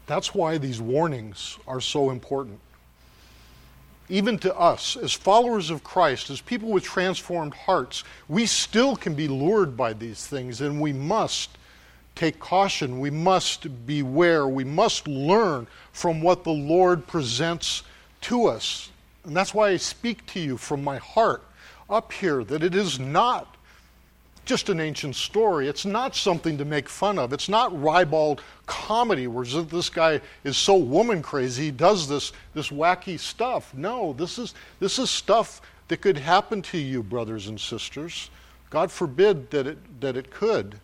That's 0.06 0.34
why 0.34 0.58
these 0.58 0.80
warnings 0.80 1.58
are 1.68 1.82
so 1.82 2.12
important 2.12 2.60
even 4.10 4.38
to 4.40 4.58
us, 4.58 4.96
as 4.96 5.14
followers 5.14 5.70
of 5.70 5.84
Christ, 5.84 6.30
as 6.30 6.40
people 6.40 6.70
with 6.70 6.84
transformed 6.84 7.54
hearts, 7.54 8.04
we 8.30 8.46
still 8.46 8.96
can 8.96 9.16
be 9.16 9.28
lured 9.28 9.76
by 9.76 9.94
these 9.94 10.26
things, 10.26 10.62
and 10.62 10.80
we 10.80 10.94
must 10.94 11.58
take 12.16 12.40
caution. 12.40 13.00
We 13.00 13.12
must 13.12 13.86
beware. 13.86 14.48
We 14.48 14.64
must 14.64 15.08
learn 15.08 15.68
from 15.92 16.22
what 16.22 16.44
the 16.44 16.50
Lord 16.52 17.06
presents 17.06 17.84
to 18.22 18.48
us. 18.48 18.90
And 19.24 19.36
that's 19.36 19.54
why 19.54 19.70
I 19.70 19.78
speak 19.78 20.26
to 20.28 20.40
you 20.40 20.58
from 20.58 20.84
my 20.84 20.98
heart 20.98 21.44
up 21.90 22.12
here 22.12 22.44
that 22.46 22.64
it 22.64 22.76
is 22.76 23.00
not 23.00 23.57
just 24.48 24.70
an 24.70 24.80
ancient 24.80 25.16
story. 25.16 25.68
It's 25.68 25.86
not 25.86 26.16
something 26.16 26.58
to 26.58 26.66
make 26.66 26.90
fun 26.90 27.20
of. 27.20 27.34
It's 27.34 27.50
not 27.50 27.80
ribald 27.80 28.42
comedy 28.66 29.28
where 29.28 29.46
this 29.46 29.90
guy 29.90 30.22
is 30.44 30.58
so 30.58 30.76
woman 30.76 31.22
crazy 31.22 31.66
he 31.66 31.72
does 31.72 32.08
this, 32.08 32.32
this 32.54 32.70
wacky 32.70 33.20
stuff. 33.20 33.74
No, 33.74 34.14
this 34.14 34.40
is, 34.40 34.56
this 34.80 34.98
is 34.98 35.10
stuff 35.10 35.62
that 35.90 36.02
could 36.02 36.18
happen 36.18 36.62
to 36.64 36.78
you, 36.78 37.04
brothers 37.04 37.48
and 37.48 37.60
sisters. 37.60 38.30
God 38.70 38.92
forbid 38.92 39.52
that 39.52 39.68
it, 39.68 40.02
that 40.02 40.18
it 40.18 40.32
could. 40.32 40.80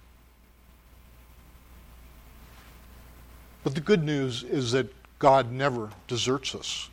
But 3.64 3.76
the 3.76 3.82
good 3.82 4.04
news 4.04 4.44
is 4.44 4.74
that 4.74 4.94
God 5.20 5.52
never 5.52 5.90
deserts 6.08 6.54
us, 6.54 6.90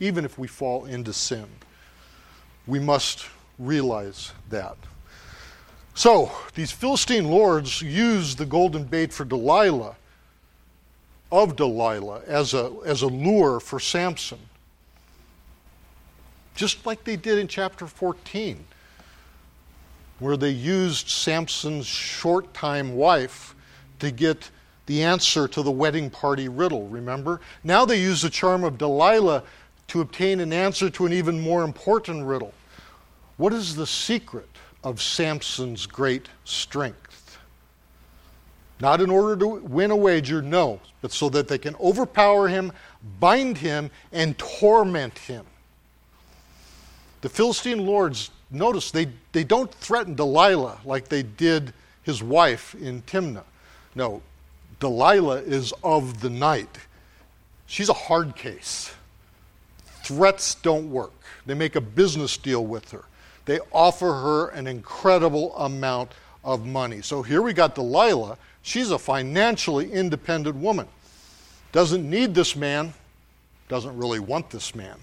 even 0.00 0.24
if 0.24 0.36
we 0.36 0.48
fall 0.48 0.84
into 0.84 1.12
sin. 1.12 1.46
We 2.66 2.80
must 2.80 3.26
realize 3.58 4.32
that. 4.50 4.76
So, 5.98 6.30
these 6.54 6.70
Philistine 6.70 7.28
lords 7.28 7.82
used 7.82 8.38
the 8.38 8.46
golden 8.46 8.84
bait 8.84 9.12
for 9.12 9.24
Delilah, 9.24 9.96
of 11.32 11.56
Delilah, 11.56 12.22
as 12.24 12.54
a, 12.54 12.72
as 12.86 13.02
a 13.02 13.08
lure 13.08 13.58
for 13.58 13.80
Samson. 13.80 14.38
Just 16.54 16.86
like 16.86 17.02
they 17.02 17.16
did 17.16 17.36
in 17.36 17.48
chapter 17.48 17.88
14, 17.88 18.64
where 20.20 20.36
they 20.36 20.50
used 20.50 21.08
Samson's 21.08 21.88
short 21.88 22.54
time 22.54 22.94
wife 22.94 23.56
to 23.98 24.12
get 24.12 24.52
the 24.86 25.02
answer 25.02 25.48
to 25.48 25.64
the 25.64 25.72
wedding 25.72 26.10
party 26.10 26.48
riddle, 26.48 26.86
remember? 26.86 27.40
Now 27.64 27.84
they 27.84 28.00
use 28.00 28.22
the 28.22 28.30
charm 28.30 28.62
of 28.62 28.78
Delilah 28.78 29.42
to 29.88 30.00
obtain 30.00 30.38
an 30.38 30.52
answer 30.52 30.90
to 30.90 31.06
an 31.06 31.12
even 31.12 31.40
more 31.40 31.64
important 31.64 32.24
riddle. 32.24 32.54
What 33.36 33.52
is 33.52 33.74
the 33.74 33.84
secret 33.84 34.48
of 34.84 35.02
Samson's 35.02 35.86
great 35.86 36.28
strength? 36.44 37.38
Not 38.80 39.00
in 39.00 39.10
order 39.10 39.36
to 39.36 39.46
win 39.46 39.90
a 39.90 39.96
wager, 39.96 40.40
no, 40.40 40.80
but 41.00 41.12
so 41.12 41.28
that 41.30 41.48
they 41.48 41.58
can 41.58 41.74
overpower 41.76 42.48
him, 42.48 42.72
bind 43.18 43.58
him, 43.58 43.90
and 44.12 44.38
torment 44.38 45.18
him. 45.18 45.44
The 47.20 47.28
Philistine 47.28 47.84
lords, 47.84 48.30
notice, 48.50 48.92
they, 48.92 49.08
they 49.32 49.42
don't 49.42 49.72
threaten 49.74 50.14
Delilah 50.14 50.78
like 50.84 51.08
they 51.08 51.24
did 51.24 51.72
his 52.04 52.22
wife 52.22 52.76
in 52.76 53.02
Timnah. 53.02 53.44
No, 53.96 54.22
Delilah 54.78 55.42
is 55.42 55.72
of 55.82 56.20
the 56.20 56.30
night. 56.30 56.78
She's 57.66 57.88
a 57.88 57.94
hard 57.94 58.36
case. 58.36 58.94
Threats 60.04 60.54
don't 60.54 60.90
work. 60.90 61.12
They 61.46 61.54
make 61.54 61.74
a 61.74 61.80
business 61.80 62.36
deal 62.36 62.64
with 62.64 62.92
her. 62.92 63.04
They 63.48 63.60
offer 63.72 64.12
her 64.12 64.48
an 64.48 64.66
incredible 64.66 65.56
amount 65.56 66.12
of 66.44 66.66
money. 66.66 67.00
So 67.00 67.22
here 67.22 67.40
we 67.40 67.54
got 67.54 67.74
Delilah. 67.74 68.36
She's 68.60 68.90
a 68.90 68.98
financially 68.98 69.90
independent 69.90 70.56
woman. 70.56 70.86
Doesn't 71.72 72.08
need 72.08 72.34
this 72.34 72.54
man, 72.54 72.92
doesn't 73.70 73.96
really 73.96 74.18
want 74.18 74.50
this 74.50 74.74
man, 74.74 74.98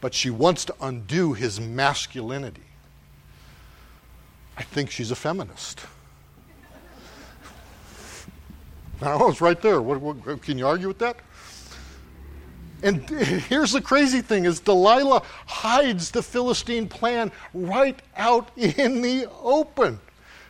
but 0.00 0.14
she 0.14 0.30
wants 0.30 0.64
to 0.66 0.76
undo 0.80 1.32
his 1.32 1.60
masculinity. 1.60 2.62
I 4.56 4.62
think 4.62 4.92
she's 4.92 5.10
a 5.10 5.16
feminist. 5.16 5.80
Oh, 9.02 9.28
it's 9.28 9.40
right 9.40 9.60
there. 9.60 9.82
What, 9.82 10.00
what, 10.00 10.40
can 10.40 10.56
you 10.56 10.68
argue 10.68 10.86
with 10.86 11.00
that? 11.00 11.16
And 12.84 13.08
here's 13.48 13.72
the 13.72 13.80
crazy 13.80 14.20
thing 14.20 14.44
is 14.44 14.60
Delilah 14.60 15.22
hides 15.46 16.10
the 16.10 16.22
Philistine 16.22 16.86
plan 16.86 17.32
right 17.52 17.98
out 18.16 18.50
in 18.56 19.00
the 19.00 19.26
open. 19.42 19.98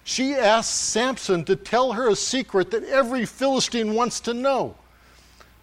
She 0.03 0.35
asks 0.35 0.75
Samson 0.75 1.45
to 1.45 1.57
tell 1.57 1.93
her 1.93 2.11
a 2.11 2.17
secret 2.17 2.71
that 2.73 2.85
every 2.85 3.25
Philistine 3.25 3.95
wants 3.95 4.21
to 4.21 4.35
know. 4.35 4.75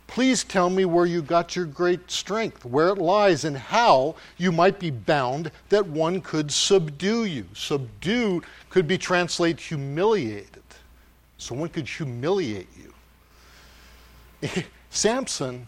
Please 0.08 0.44
tell 0.44 0.70
me 0.70 0.84
where 0.86 1.06
you 1.06 1.22
got 1.22 1.56
your 1.56 1.66
great 1.66 2.10
strength, 2.10 2.66
where 2.66 2.90
it 2.90 2.98
lies, 2.98 3.46
and 3.46 3.56
how 3.56 4.16
you 4.38 4.52
might 4.52 4.80
be 4.80 4.92
bound 4.92 5.52
that 5.70 5.86
one 5.86 6.22
could 6.22 6.52
subdue 6.52 7.26
you. 7.26 7.46
Subdue 7.54 8.42
could 8.70 8.88
be 8.88 8.98
translated 8.98 9.60
humiliated. 9.60 10.64
Someone 11.38 11.70
could 11.70 11.88
humiliate 11.88 12.68
you. 14.42 14.64
Samson, 14.90 15.68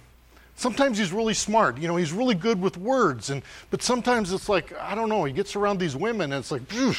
sometimes 0.56 0.97
he's 0.97 1.12
really 1.12 1.34
smart. 1.34 1.78
You 1.78 1.88
know, 1.88 1.95
he's 1.95 2.12
really 2.12 2.36
good 2.36 2.62
with 2.62 2.78
words, 2.78 3.30
and 3.30 3.41
but 3.70 3.82
sometimes 3.82 4.32
it's 4.32 4.49
like 4.49 4.74
I 4.80 4.95
don't 4.95 5.10
know. 5.10 5.24
He 5.24 5.34
gets 5.34 5.56
around 5.56 5.80
these 5.80 5.95
women, 5.95 6.32
and 6.34 6.39
it's 6.39 6.51
like, 6.51 6.62
you 6.72 6.93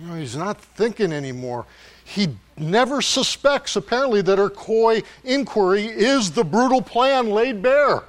know, 0.00 0.14
he's 0.14 0.36
not 0.36 0.60
thinking 0.60 1.12
anymore. 1.12 1.66
He 2.04 2.36
never 2.56 3.00
suspects, 3.00 3.76
apparently, 3.76 4.22
that 4.22 4.38
her 4.38 4.50
coy 4.50 5.02
inquiry 5.24 5.86
is 5.86 6.32
the 6.32 6.44
brutal 6.44 6.82
plan 6.82 7.30
laid 7.30 7.62
bare. 7.62 8.02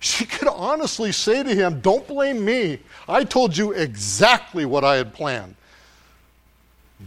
She 0.00 0.24
could 0.24 0.48
honestly 0.48 1.12
say 1.12 1.42
to 1.42 1.54
him, 1.54 1.80
Don't 1.80 2.06
blame 2.06 2.44
me. 2.44 2.78
I 3.08 3.24
told 3.24 3.56
you 3.56 3.72
exactly 3.72 4.64
what 4.64 4.82
I 4.82 4.96
had 4.96 5.12
planned. 5.12 5.54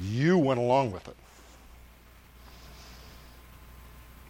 You 0.01 0.38
went 0.38 0.60
along 0.60 0.91
with 0.91 1.08
it. 1.08 1.16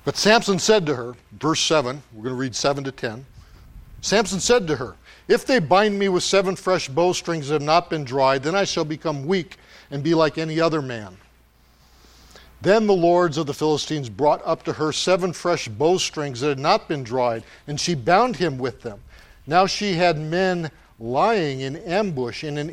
But 0.06 0.18
Samson 0.18 0.60
said 0.60 0.86
to 0.88 0.96
her, 0.96 1.16
verse 1.32 1.62
7, 1.62 2.02
we're 2.14 2.24
going 2.24 2.36
to 2.36 2.40
read 2.40 2.56
7 2.56 2.84
to 2.84 2.92
10. 2.92 3.26
Samson 4.02 4.42
said 4.42 4.68
to 4.68 4.76
her, 4.76 4.96
If 5.30 5.46
they 5.46 5.60
bind 5.60 5.98
me 5.98 6.10
with 6.10 6.24
seven 6.24 6.58
fresh 6.58 6.90
bowstrings 6.90 7.48
that 7.48 7.56
have 7.56 7.62
not 7.62 7.90
been 7.90 8.04
dried, 8.04 8.44
then 8.44 8.54
I 8.54 8.66
shall 8.66 8.84
become 8.84 9.26
weak 9.26 9.58
and 9.92 10.04
be 10.04 10.14
like 10.14 10.38
any 10.38 10.60
other 10.60 10.82
man. 10.82 11.16
Then 12.62 12.86
the 12.86 12.94
lords 12.94 13.38
of 13.38 13.46
the 13.46 13.54
Philistines 13.54 14.10
brought 14.10 14.42
up 14.46 14.64
to 14.64 14.74
her 14.74 14.92
seven 14.92 15.32
fresh 15.32 15.70
bowstrings 15.70 16.42
that 16.42 16.50
had 16.50 16.60
not 16.60 16.90
been 16.90 17.04
dried, 17.04 17.44
and 17.68 17.80
she 17.80 17.96
bound 17.96 18.36
him 18.36 18.58
with 18.58 18.82
them. 18.82 19.02
Now 19.48 19.66
she 19.68 19.94
had 19.94 20.18
men 20.18 20.70
lying 21.00 21.62
in 21.62 21.78
ambush 21.78 22.44
in 22.44 22.58
an 22.58 22.70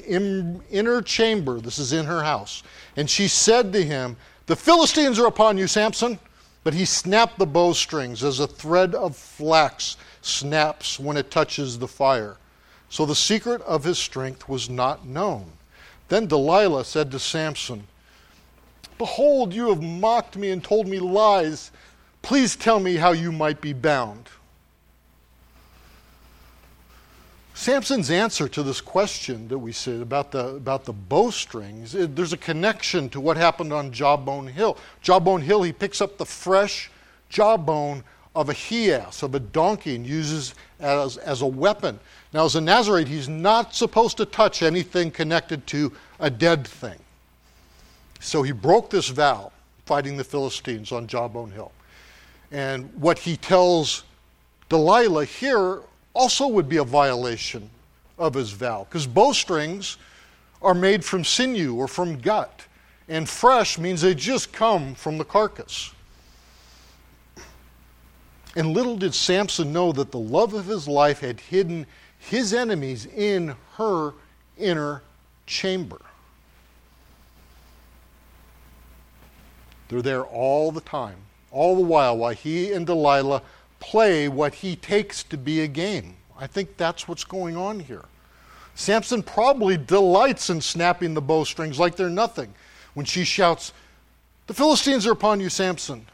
inner 0.70 1.02
chamber. 1.02 1.60
This 1.60 1.78
is 1.78 1.92
in 1.92 2.06
her 2.06 2.22
house. 2.22 2.62
And 2.96 3.08
she 3.08 3.28
said 3.28 3.72
to 3.72 3.82
him, 3.82 4.16
The 4.46 4.56
Philistines 4.56 5.18
are 5.18 5.26
upon 5.26 5.58
you, 5.58 5.66
Samson. 5.66 6.18
But 6.62 6.74
he 6.74 6.84
snapped 6.84 7.38
the 7.38 7.46
bowstrings 7.46 8.22
as 8.22 8.40
a 8.40 8.46
thread 8.46 8.94
of 8.94 9.16
flax 9.16 9.96
snaps 10.20 11.00
when 11.00 11.16
it 11.16 11.30
touches 11.30 11.78
the 11.78 11.88
fire. 11.88 12.36
So 12.88 13.06
the 13.06 13.14
secret 13.14 13.62
of 13.62 13.84
his 13.84 13.98
strength 13.98 14.48
was 14.48 14.68
not 14.68 15.06
known. 15.06 15.52
Then 16.08 16.26
Delilah 16.26 16.84
said 16.84 17.10
to 17.12 17.18
Samson, 17.18 17.86
Behold, 18.98 19.54
you 19.54 19.68
have 19.68 19.82
mocked 19.82 20.36
me 20.36 20.50
and 20.50 20.62
told 20.62 20.86
me 20.86 20.98
lies. 20.98 21.70
Please 22.20 22.56
tell 22.56 22.80
me 22.80 22.96
how 22.96 23.12
you 23.12 23.32
might 23.32 23.60
be 23.60 23.72
bound. 23.72 24.28
Samson's 27.60 28.10
answer 28.10 28.48
to 28.48 28.62
this 28.62 28.80
question 28.80 29.46
that 29.48 29.58
we 29.58 29.70
said 29.70 30.00
about 30.00 30.30
the, 30.30 30.46
about 30.56 30.86
the 30.86 30.94
bowstrings, 30.94 31.94
it, 31.94 32.16
there's 32.16 32.32
a 32.32 32.38
connection 32.38 33.10
to 33.10 33.20
what 33.20 33.36
happened 33.36 33.70
on 33.70 33.92
Jawbone 33.92 34.46
Hill. 34.46 34.78
Jawbone 35.02 35.42
Hill, 35.42 35.62
he 35.62 35.70
picks 35.70 36.00
up 36.00 36.16
the 36.16 36.24
fresh 36.24 36.90
jawbone 37.28 38.02
of 38.34 38.48
a 38.48 38.54
he 38.54 38.90
ass, 38.90 39.22
of 39.22 39.34
a 39.34 39.40
donkey, 39.40 39.94
and 39.94 40.06
uses 40.06 40.54
as, 40.78 41.18
as 41.18 41.42
a 41.42 41.46
weapon. 41.46 42.00
Now, 42.32 42.46
as 42.46 42.56
a 42.56 42.62
Nazarite, 42.62 43.08
he's 43.08 43.28
not 43.28 43.74
supposed 43.74 44.16
to 44.16 44.24
touch 44.24 44.62
anything 44.62 45.10
connected 45.10 45.66
to 45.66 45.92
a 46.18 46.30
dead 46.30 46.66
thing. 46.66 46.98
So 48.20 48.42
he 48.42 48.52
broke 48.52 48.88
this 48.88 49.10
vow 49.10 49.52
fighting 49.84 50.16
the 50.16 50.24
Philistines 50.24 50.92
on 50.92 51.06
Jawbone 51.06 51.50
Hill. 51.50 51.72
And 52.50 52.90
what 52.94 53.18
he 53.18 53.36
tells 53.36 54.04
Delilah 54.70 55.26
here 55.26 55.82
also 56.14 56.46
would 56.48 56.68
be 56.68 56.78
a 56.78 56.84
violation 56.84 57.70
of 58.18 58.34
his 58.34 58.50
vow 58.50 58.86
because 58.88 59.06
bowstrings 59.06 59.96
are 60.62 60.74
made 60.74 61.04
from 61.04 61.24
sinew 61.24 61.74
or 61.74 61.88
from 61.88 62.18
gut, 62.18 62.66
and 63.08 63.28
fresh 63.28 63.78
means 63.78 64.02
they 64.02 64.14
just 64.14 64.52
come 64.52 64.94
from 64.94 65.18
the 65.18 65.24
carcass. 65.24 65.92
And 68.56 68.74
little 68.74 68.96
did 68.96 69.14
Samson 69.14 69.72
know 69.72 69.92
that 69.92 70.10
the 70.10 70.18
love 70.18 70.54
of 70.54 70.66
his 70.66 70.88
life 70.88 71.20
had 71.20 71.40
hidden 71.40 71.86
his 72.18 72.52
enemies 72.52 73.06
in 73.06 73.54
her 73.76 74.12
inner 74.58 75.02
chamber. 75.46 76.00
They're 79.88 80.02
there 80.02 80.24
all 80.24 80.70
the 80.70 80.80
time, 80.80 81.16
all 81.50 81.74
the 81.74 81.82
while, 81.82 82.18
while 82.18 82.34
he 82.34 82.72
and 82.72 82.86
Delilah 82.86 83.42
play 83.80 84.28
what 84.28 84.54
he 84.54 84.76
takes 84.76 85.22
to 85.24 85.36
be 85.36 85.60
a 85.62 85.66
game. 85.66 86.16
I 86.38 86.46
think 86.46 86.76
that's 86.76 87.08
what's 87.08 87.24
going 87.24 87.56
on 87.56 87.80
here. 87.80 88.04
Samson 88.74 89.22
probably 89.22 89.76
delights 89.76 90.48
in 90.48 90.60
snapping 90.60 91.14
the 91.14 91.20
bowstrings 91.20 91.78
like 91.78 91.96
they're 91.96 92.08
nothing 92.08 92.54
when 92.94 93.04
she 93.06 93.24
shouts, 93.24 93.72
The 94.46 94.54
Philistines 94.54 95.06
are 95.06 95.12
upon 95.12 95.40
you, 95.40 95.48
Samson. 95.48 96.06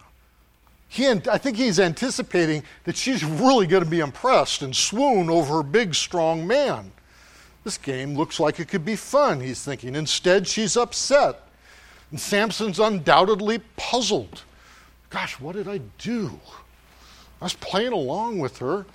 he, 0.89 1.07
I 1.09 1.39
think 1.39 1.57
he's 1.57 1.81
anticipating 1.81 2.63
that 2.85 2.97
she's 2.97 3.25
really 3.25 3.67
going 3.67 3.85
to 3.85 3.89
be 3.89 4.01
impressed 4.01 4.63
and 4.63 4.75
swoon 4.75 5.31
over 5.31 5.61
a 5.61 5.65
big, 5.65 5.95
strong 5.95 6.47
man. 6.47 6.93
This 7.65 7.79
game 7.79 8.15
looks 8.15 8.39
like 8.39 8.61
it 8.61 8.69
could 8.69 8.85
be 8.85 8.97
fun, 8.97 9.41
he's 9.41 9.65
thinking. 9.65 9.95
Instead, 9.95 10.47
she's 10.47 10.77
upset. 10.77 11.43
And 12.11 12.21
Samson's 12.21 12.79
undoubtedly 12.79 13.61
puzzled. 13.77 14.43
Gosh, 15.11 15.41
what 15.41 15.57
did 15.57 15.67
I 15.67 15.79
do? 15.99 16.39
I 17.41 17.45
was 17.45 17.55
playing 17.55 17.93
along 17.93 18.39
with 18.39 18.59
her. 18.59 18.87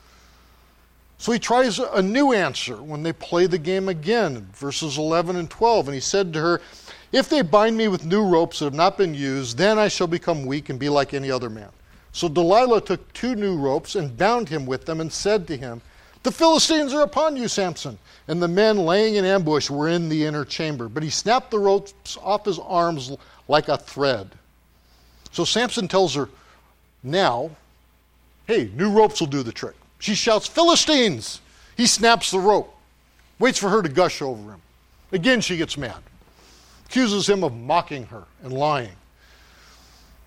So 1.18 1.32
he 1.32 1.38
tries 1.38 1.78
a 1.78 2.02
new 2.02 2.34
answer 2.34 2.82
when 2.82 3.04
they 3.04 3.14
play 3.14 3.46
the 3.46 3.60
game 3.60 3.90
again, 3.90 4.48
verses 4.54 4.98
11 4.98 5.36
and 5.36 5.50
12. 5.50 5.88
And 5.88 5.94
he 5.94 6.02
said 6.02 6.34
to 6.34 6.42
her, 6.42 6.62
If 7.12 7.30
they 7.30 7.44
bind 7.44 7.78
me 7.78 7.88
with 7.88 8.06
new 8.06 8.26
ropes 8.26 8.60
that 8.60 8.66
have 8.66 8.74
not 8.74 8.98
been 8.98 9.14
used, 9.14 9.58
then 9.58 9.78
I 9.78 9.88
shall 9.88 10.08
become 10.08 10.48
weak 10.48 10.70
and 10.70 10.80
be 10.80 10.90
like 10.90 11.14
any 11.14 11.30
other 11.30 11.50
man. 11.50 11.70
So 12.12 12.28
Delilah 12.28 12.82
took 12.82 13.14
two 13.14 13.36
new 13.36 13.56
ropes 13.56 13.96
and 13.96 14.18
bound 14.18 14.50
him 14.50 14.66
with 14.66 14.86
them 14.86 15.00
and 15.00 15.14
said 15.14 15.48
to 15.48 15.58
him, 15.58 15.82
The 16.24 16.32
Philistines 16.32 16.94
are 16.94 17.04
upon 17.04 17.38
you, 17.38 17.48
Samson. 17.48 18.00
And 18.28 18.42
the 18.42 18.48
men 18.48 18.78
laying 18.78 19.16
in 19.16 19.26
ambush 19.26 19.70
were 19.70 19.90
in 19.90 20.10
the 20.10 20.26
inner 20.26 20.44
chamber. 20.44 20.90
But 20.90 21.04
he 21.04 21.12
snapped 21.12 21.52
the 21.52 21.60
ropes 21.60 22.18
off 22.22 22.46
his 22.46 22.58
arms 22.58 23.16
like 23.48 23.68
a 23.68 23.78
thread. 23.78 24.32
So 25.32 25.46
Samson 25.46 25.88
tells 25.88 26.16
her, 26.16 26.30
Now, 27.04 27.52
hey, 28.52 28.70
new 28.76 28.92
ropes 28.92 29.22
will 29.22 29.28
do 29.28 29.44
the 29.44 29.52
trick. 29.52 29.76
She 30.00 30.14
shouts, 30.14 30.46
Philistines! 30.46 31.40
He 31.78 31.86
snaps 31.88 32.32
the 32.32 32.40
rope, 32.40 32.76
waits 33.40 33.58
for 33.58 33.70
her 33.70 33.82
to 33.82 33.88
gush 33.88 34.22
over 34.22 34.52
him. 34.52 34.62
Again, 35.14 35.40
she 35.40 35.56
gets 35.56 35.78
mad, 35.78 36.00
accuses 36.86 37.30
him 37.30 37.46
of 37.46 37.54
mocking 37.54 38.06
her 38.08 38.24
and 38.44 38.52
lying. 38.52 38.92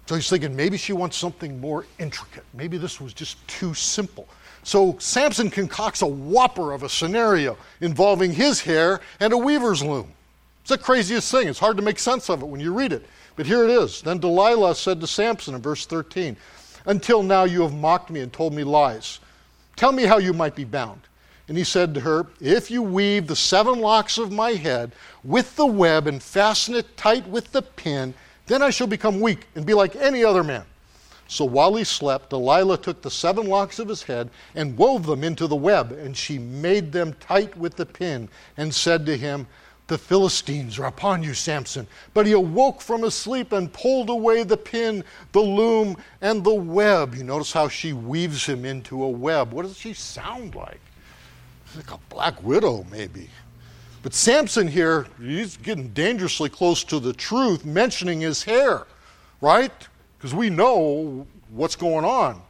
So 0.06 0.14
he's 0.14 0.28
thinking 0.28 0.56
maybe 0.56 0.78
she 0.78 0.94
wants 0.94 1.18
something 1.18 1.60
more 1.60 1.84
intricate. 1.98 2.44
Maybe 2.54 2.78
this 2.78 2.98
was 2.98 3.12
just 3.12 3.46
too 3.46 3.74
simple. 3.74 4.26
So 4.62 4.96
Samson 4.98 5.50
concocts 5.50 6.00
a 6.00 6.06
whopper 6.06 6.72
of 6.72 6.82
a 6.82 6.88
scenario 6.88 7.58
involving 7.82 8.32
his 8.32 8.60
hair 8.60 9.00
and 9.20 9.34
a 9.34 9.38
weaver's 9.38 9.82
loom. 9.82 10.10
It's 10.62 10.70
the 10.70 10.78
craziest 10.78 11.30
thing. 11.30 11.48
It's 11.48 11.58
hard 11.58 11.76
to 11.76 11.82
make 11.82 11.98
sense 11.98 12.30
of 12.30 12.42
it 12.42 12.46
when 12.46 12.60
you 12.60 12.72
read 12.72 12.94
it. 12.94 13.04
But 13.36 13.44
here 13.44 13.64
it 13.64 13.70
is. 13.70 14.00
Then 14.00 14.18
Delilah 14.18 14.74
said 14.74 15.00
to 15.00 15.06
Samson 15.06 15.54
in 15.54 15.60
verse 15.60 15.84
13, 15.84 16.36
Until 16.86 17.22
now 17.22 17.44
you 17.44 17.62
have 17.62 17.74
mocked 17.74 18.10
me 18.10 18.20
and 18.20 18.32
told 18.32 18.52
me 18.52 18.64
lies. 18.64 19.20
Tell 19.76 19.92
me 19.92 20.04
how 20.04 20.18
you 20.18 20.32
might 20.32 20.54
be 20.54 20.64
bound. 20.64 21.00
And 21.48 21.58
he 21.58 21.64
said 21.64 21.94
to 21.94 22.00
her, 22.00 22.26
If 22.40 22.70
you 22.70 22.82
weave 22.82 23.26
the 23.26 23.36
seven 23.36 23.80
locks 23.80 24.18
of 24.18 24.32
my 24.32 24.52
head 24.52 24.92
with 25.22 25.56
the 25.56 25.66
web 25.66 26.06
and 26.06 26.22
fasten 26.22 26.74
it 26.74 26.96
tight 26.96 27.26
with 27.26 27.52
the 27.52 27.62
pin, 27.62 28.14
then 28.46 28.62
I 28.62 28.70
shall 28.70 28.86
become 28.86 29.20
weak 29.20 29.46
and 29.54 29.66
be 29.66 29.74
like 29.74 29.96
any 29.96 30.24
other 30.24 30.44
man. 30.44 30.64
So 31.26 31.44
while 31.44 31.74
he 31.74 31.84
slept, 31.84 32.30
Delilah 32.30 32.78
took 32.78 33.02
the 33.02 33.10
seven 33.10 33.46
locks 33.46 33.78
of 33.78 33.88
his 33.88 34.02
head 34.02 34.30
and 34.54 34.76
wove 34.76 35.06
them 35.06 35.24
into 35.24 35.46
the 35.46 35.56
web, 35.56 35.92
and 35.92 36.16
she 36.16 36.38
made 36.38 36.92
them 36.92 37.14
tight 37.14 37.56
with 37.56 37.76
the 37.76 37.86
pin, 37.86 38.28
and 38.56 38.74
said 38.74 39.06
to 39.06 39.16
him, 39.16 39.46
The 39.86 39.98
Philistines 39.98 40.78
are 40.78 40.86
upon 40.86 41.22
you, 41.22 41.34
Samson. 41.34 41.86
But 42.14 42.26
he 42.26 42.32
awoke 42.32 42.80
from 42.80 43.02
his 43.02 43.14
sleep 43.14 43.52
and 43.52 43.72
pulled 43.72 44.08
away 44.08 44.42
the 44.42 44.56
pin, 44.56 45.04
the 45.32 45.40
loom, 45.40 45.96
and 46.22 46.42
the 46.42 46.54
web. 46.54 47.14
You 47.14 47.24
notice 47.24 47.52
how 47.52 47.68
she 47.68 47.92
weaves 47.92 48.46
him 48.46 48.64
into 48.64 49.04
a 49.04 49.08
web. 49.08 49.52
What 49.52 49.66
does 49.66 49.76
she 49.76 49.92
sound 49.92 50.54
like? 50.54 50.80
Like 51.76 51.90
a 51.90 51.98
black 52.08 52.42
widow, 52.42 52.86
maybe. 52.90 53.28
But 54.02 54.14
Samson 54.14 54.68
here, 54.68 55.06
he's 55.20 55.56
getting 55.58 55.88
dangerously 55.88 56.48
close 56.48 56.84
to 56.84 56.98
the 56.98 57.12
truth, 57.12 57.64
mentioning 57.64 58.20
his 58.20 58.42
hair, 58.42 58.86
right? 59.40 59.72
Because 60.16 60.34
we 60.34 60.50
know 60.50 61.26
what's 61.50 61.76
going 61.76 62.04
on. 62.04 62.40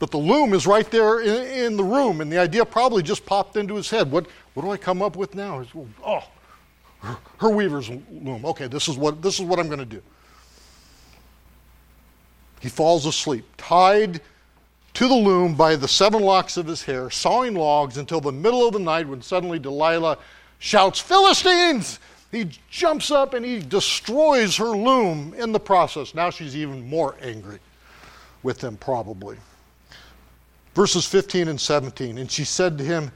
But 0.00 0.10
the 0.10 0.18
loom 0.18 0.54
is 0.54 0.66
right 0.66 0.90
there 0.90 1.20
in, 1.20 1.66
in, 1.66 1.76
the 1.76 1.84
room, 1.84 2.22
and 2.22 2.32
the 2.32 2.38
idea 2.38 2.64
probably 2.64 3.02
just 3.02 3.26
popped 3.26 3.56
into 3.56 3.74
his 3.74 3.90
head. 3.90 4.10
What, 4.10 4.26
what 4.60 4.66
do 4.66 4.72
I 4.72 4.76
come 4.76 5.00
up 5.00 5.16
with 5.16 5.34
now? 5.34 5.64
Oh, 6.04 6.22
her, 7.00 7.16
her 7.38 7.48
weaver's 7.48 7.88
loom. 7.88 8.44
Okay, 8.44 8.66
this 8.66 8.88
is 8.88 8.98
what, 8.98 9.22
this 9.22 9.40
is 9.40 9.46
what 9.46 9.58
I'm 9.58 9.68
going 9.68 9.78
to 9.78 9.86
do. 9.86 10.02
He 12.60 12.68
falls 12.68 13.06
asleep, 13.06 13.46
tied 13.56 14.20
to 14.92 15.08
the 15.08 15.14
loom 15.14 15.54
by 15.54 15.76
the 15.76 15.88
seven 15.88 16.22
locks 16.22 16.58
of 16.58 16.66
his 16.66 16.82
hair, 16.82 17.08
sawing 17.08 17.54
logs 17.54 17.96
until 17.96 18.20
the 18.20 18.32
middle 18.32 18.66
of 18.66 18.74
the 18.74 18.78
night 18.78 19.08
when 19.08 19.22
suddenly 19.22 19.58
Delilah 19.58 20.18
shouts, 20.58 21.00
Philistines! 21.00 21.98
He 22.30 22.50
jumps 22.68 23.10
up 23.10 23.32
and 23.32 23.46
he 23.46 23.60
destroys 23.60 24.56
her 24.58 24.76
loom 24.76 25.32
in 25.38 25.52
the 25.52 25.58
process. 25.58 26.14
Now 26.14 26.28
she's 26.28 26.54
even 26.54 26.86
more 26.86 27.16
angry 27.22 27.60
with 28.42 28.58
them, 28.58 28.76
probably. 28.76 29.38
Verses 30.74 31.06
15 31.06 31.48
and 31.48 31.58
17. 31.58 32.18
And 32.18 32.30
she 32.30 32.44
said 32.44 32.76
to 32.76 32.84
him, 32.84 33.10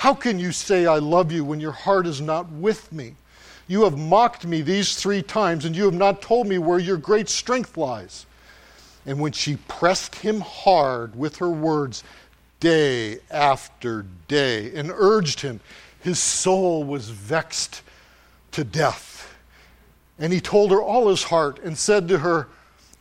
How 0.00 0.14
can 0.14 0.38
you 0.38 0.50
say 0.50 0.86
I 0.86 0.96
love 0.96 1.30
you 1.30 1.44
when 1.44 1.60
your 1.60 1.72
heart 1.72 2.06
is 2.06 2.22
not 2.22 2.50
with 2.52 2.90
me? 2.90 3.16
You 3.68 3.84
have 3.84 3.98
mocked 3.98 4.46
me 4.46 4.62
these 4.62 4.96
three 4.96 5.20
times, 5.20 5.66
and 5.66 5.76
you 5.76 5.84
have 5.84 5.92
not 5.92 6.22
told 6.22 6.46
me 6.46 6.56
where 6.56 6.78
your 6.78 6.96
great 6.96 7.28
strength 7.28 7.76
lies. 7.76 8.24
And 9.04 9.20
when 9.20 9.32
she 9.32 9.56
pressed 9.68 10.14
him 10.14 10.40
hard 10.40 11.14
with 11.16 11.36
her 11.36 11.50
words, 11.50 12.02
day 12.60 13.18
after 13.30 14.06
day, 14.26 14.74
and 14.74 14.90
urged 14.90 15.42
him, 15.42 15.60
his 15.98 16.18
soul 16.18 16.82
was 16.82 17.10
vexed 17.10 17.82
to 18.52 18.64
death. 18.64 19.36
And 20.18 20.32
he 20.32 20.40
told 20.40 20.70
her 20.70 20.80
all 20.80 21.10
his 21.10 21.24
heart 21.24 21.58
and 21.62 21.76
said 21.76 22.08
to 22.08 22.20
her, 22.20 22.48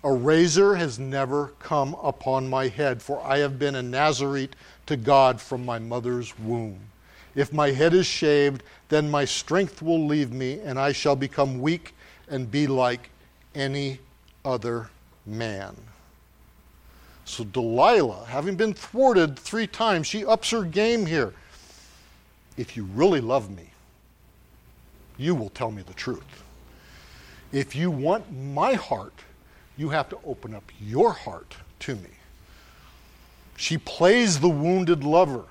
A 0.04 0.12
razor 0.12 0.76
has 0.76 1.00
never 1.00 1.54
come 1.60 1.96
upon 2.04 2.50
my 2.50 2.68
head, 2.68 3.02
for 3.02 3.22
I 3.22 3.38
have 3.38 3.58
been 3.58 3.76
a 3.76 3.82
Nazarite 3.82 4.58
to 4.90 4.98
God 4.98 5.40
from 5.40 5.64
my 5.64 5.78
mother's 5.78 6.38
womb. 6.40 6.80
If 7.36 7.54
my 7.54 7.70
head 7.70 7.94
is 7.94 8.08
shaved, 8.08 8.64
then 8.90 9.12
my 9.12 9.24
strength 9.24 9.84
will 9.84 10.08
leave 10.08 10.32
me, 10.32 10.62
and 10.62 10.80
I 10.80 10.94
shall 10.94 11.16
become 11.16 11.62
weak 11.62 11.94
and 12.28 12.50
be 12.50 12.66
like 12.66 13.12
any 13.54 14.00
other 14.44 14.90
man. 15.28 15.76
So 17.24 17.44
Delilah, 17.44 18.26
having 18.26 18.56
been 18.56 18.74
thwarted 18.74 19.38
three 19.38 19.68
times, 19.68 20.08
she 20.08 20.26
ups 20.26 20.50
her 20.50 20.64
game 20.64 21.06
here. 21.06 21.36
If 22.58 22.76
you 22.76 22.86
really 22.86 23.22
love 23.22 23.56
me, 23.56 23.70
you 25.18 25.36
will 25.36 25.52
tell 25.52 25.70
me 25.70 25.84
the 25.84 25.94
truth. 25.94 26.44
If 27.52 27.76
you 27.76 27.92
want 27.92 28.26
my 28.34 28.74
heart, 28.74 29.14
you 29.78 29.90
have 29.90 30.10
to 30.10 30.18
open 30.26 30.56
up 30.56 30.64
your 30.82 31.14
heart 31.14 31.56
to 31.82 31.96
me. 31.96 32.10
She 33.60 33.78
plays 33.78 34.40
the 34.40 34.48
wounded 34.48 35.04
lover. 35.04 35.44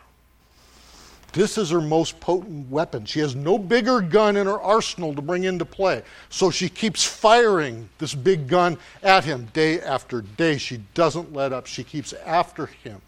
This 1.35 1.59
is 1.59 1.69
her 1.69 1.83
most 1.83 2.19
potent 2.21 2.71
weapon. 2.71 3.05
She 3.05 3.21
has 3.21 3.37
no 3.37 3.59
bigger 3.59 4.01
gun 4.01 4.39
in 4.39 4.47
her 4.47 4.59
arsenal 4.59 5.15
to 5.15 5.21
bring 5.21 5.45
into 5.45 5.67
play. 5.67 6.03
So 6.31 6.51
she 6.51 6.71
keeps 6.71 7.05
firing 7.05 7.91
this 7.99 8.15
big 8.15 8.49
gun 8.49 8.79
at 9.03 9.25
him 9.25 9.49
day 9.53 9.83
after 9.83 10.23
day. 10.23 10.57
She 10.57 10.79
doesn't 10.95 11.35
let 11.35 11.53
up. 11.53 11.67
She 11.67 11.85
keeps 11.85 12.15
after 12.15 12.65
him. 12.65 13.03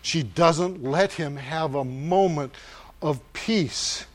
She 0.00 0.22
doesn't 0.22 0.82
let 0.82 1.12
him 1.12 1.36
have 1.36 1.74
a 1.74 1.84
moment 1.84 2.54
of 3.02 3.20
peace. 3.34 4.06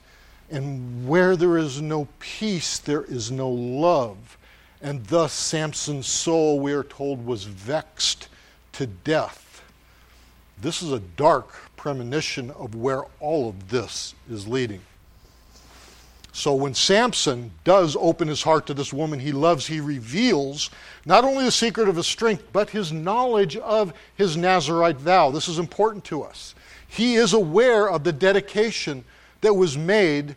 And 0.50 1.08
where 1.08 1.36
there 1.36 1.60
is 1.60 1.84
no 1.84 2.08
peace, 2.18 2.80
there 2.80 3.04
is 3.04 3.30
no 3.30 3.48
love. 3.48 4.39
And 4.82 5.06
thus, 5.06 5.34
Samson's 5.34 6.08
soul, 6.08 6.60
we 6.60 6.74
are 6.74 6.84
told, 6.84 7.28
was 7.28 7.44
vexed 7.44 8.28
to 8.72 8.88
death. 8.88 9.51
This 10.62 10.82
is 10.82 10.91
a 10.91 10.99
dark 10.99 11.49
premonition 11.76 12.51
of 12.51 12.76
where 12.76 13.03
all 13.20 13.49
of 13.49 13.70
this 13.70 14.14
is 14.30 14.47
leading. 14.47 14.82
So 16.34 16.53
when 16.53 16.74
Samson 16.74 17.51
does 17.64 17.97
open 17.99 18.28
his 18.28 18.43
heart 18.43 18.66
to 18.68 18.74
this 18.74 18.93
woman 18.93 19.20
he 19.20 19.34
loves, 19.34 19.68
he 19.68 19.82
reveals 19.82 20.70
not 21.05 21.26
only 21.26 21.43
the 21.43 21.51
secret 21.51 21.89
of 21.89 21.97
his 21.97 22.07
strength, 22.07 22.45
but 22.53 22.70
his 22.70 22.91
knowledge 22.91 23.57
of 23.57 23.93
his 24.16 24.38
Nazarite 24.38 24.97
vow. 24.97 25.30
This 25.32 25.49
is 25.49 25.59
important 25.59 26.05
to 26.05 26.24
us. 26.24 26.55
He 26.88 27.16
is 27.16 27.34
aware 27.34 27.89
of 27.89 28.03
the 28.03 28.14
dedication 28.14 29.03
that 29.41 29.53
was 29.53 29.78
made 29.78 30.36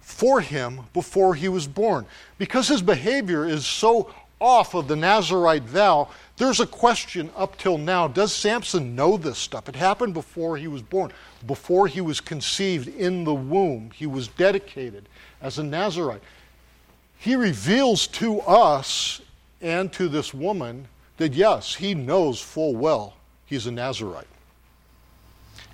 for 0.00 0.40
him 0.40 0.80
before 0.94 1.34
he 1.34 1.48
was 1.48 1.66
born. 1.66 2.06
Because 2.38 2.68
his 2.68 2.82
behavior 2.82 3.46
is 3.46 3.66
so 3.66 4.12
off 4.40 4.74
of 4.74 4.88
the 4.88 4.96
Nazarite 4.96 5.64
vow, 5.64 6.08
there's 6.40 6.58
a 6.58 6.66
question 6.66 7.30
up 7.36 7.58
till 7.58 7.76
now 7.76 8.08
does 8.08 8.32
Samson 8.32 8.96
know 8.96 9.18
this 9.18 9.36
stuff? 9.36 9.68
It 9.68 9.76
happened 9.76 10.14
before 10.14 10.56
he 10.56 10.68
was 10.68 10.80
born, 10.80 11.12
before 11.46 11.86
he 11.86 12.00
was 12.00 12.18
conceived 12.18 12.88
in 12.88 13.24
the 13.24 13.34
womb. 13.34 13.90
He 13.94 14.06
was 14.06 14.26
dedicated 14.26 15.06
as 15.42 15.58
a 15.58 15.62
Nazarite. 15.62 16.22
He 17.18 17.36
reveals 17.36 18.06
to 18.06 18.40
us 18.40 19.20
and 19.60 19.92
to 19.92 20.08
this 20.08 20.32
woman 20.32 20.88
that 21.18 21.34
yes, 21.34 21.74
he 21.74 21.94
knows 21.94 22.40
full 22.40 22.74
well 22.74 23.16
he's 23.44 23.66
a 23.66 23.70
Nazarite. 23.70 24.26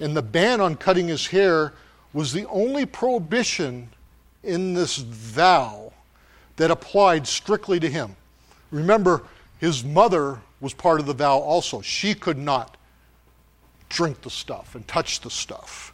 And 0.00 0.16
the 0.16 0.22
ban 0.22 0.60
on 0.60 0.74
cutting 0.74 1.06
his 1.06 1.28
hair 1.28 1.74
was 2.12 2.32
the 2.32 2.48
only 2.48 2.86
prohibition 2.86 3.88
in 4.42 4.74
this 4.74 4.96
vow 4.96 5.92
that 6.56 6.72
applied 6.72 7.28
strictly 7.28 7.78
to 7.78 7.88
him. 7.88 8.16
Remember, 8.72 9.22
His 9.58 9.84
mother 9.84 10.40
was 10.60 10.74
part 10.74 11.00
of 11.00 11.06
the 11.06 11.14
vow 11.14 11.38
also. 11.38 11.80
She 11.80 12.14
could 12.14 12.38
not 12.38 12.76
drink 13.88 14.22
the 14.22 14.30
stuff 14.30 14.74
and 14.74 14.86
touch 14.86 15.20
the 15.20 15.30
stuff, 15.30 15.92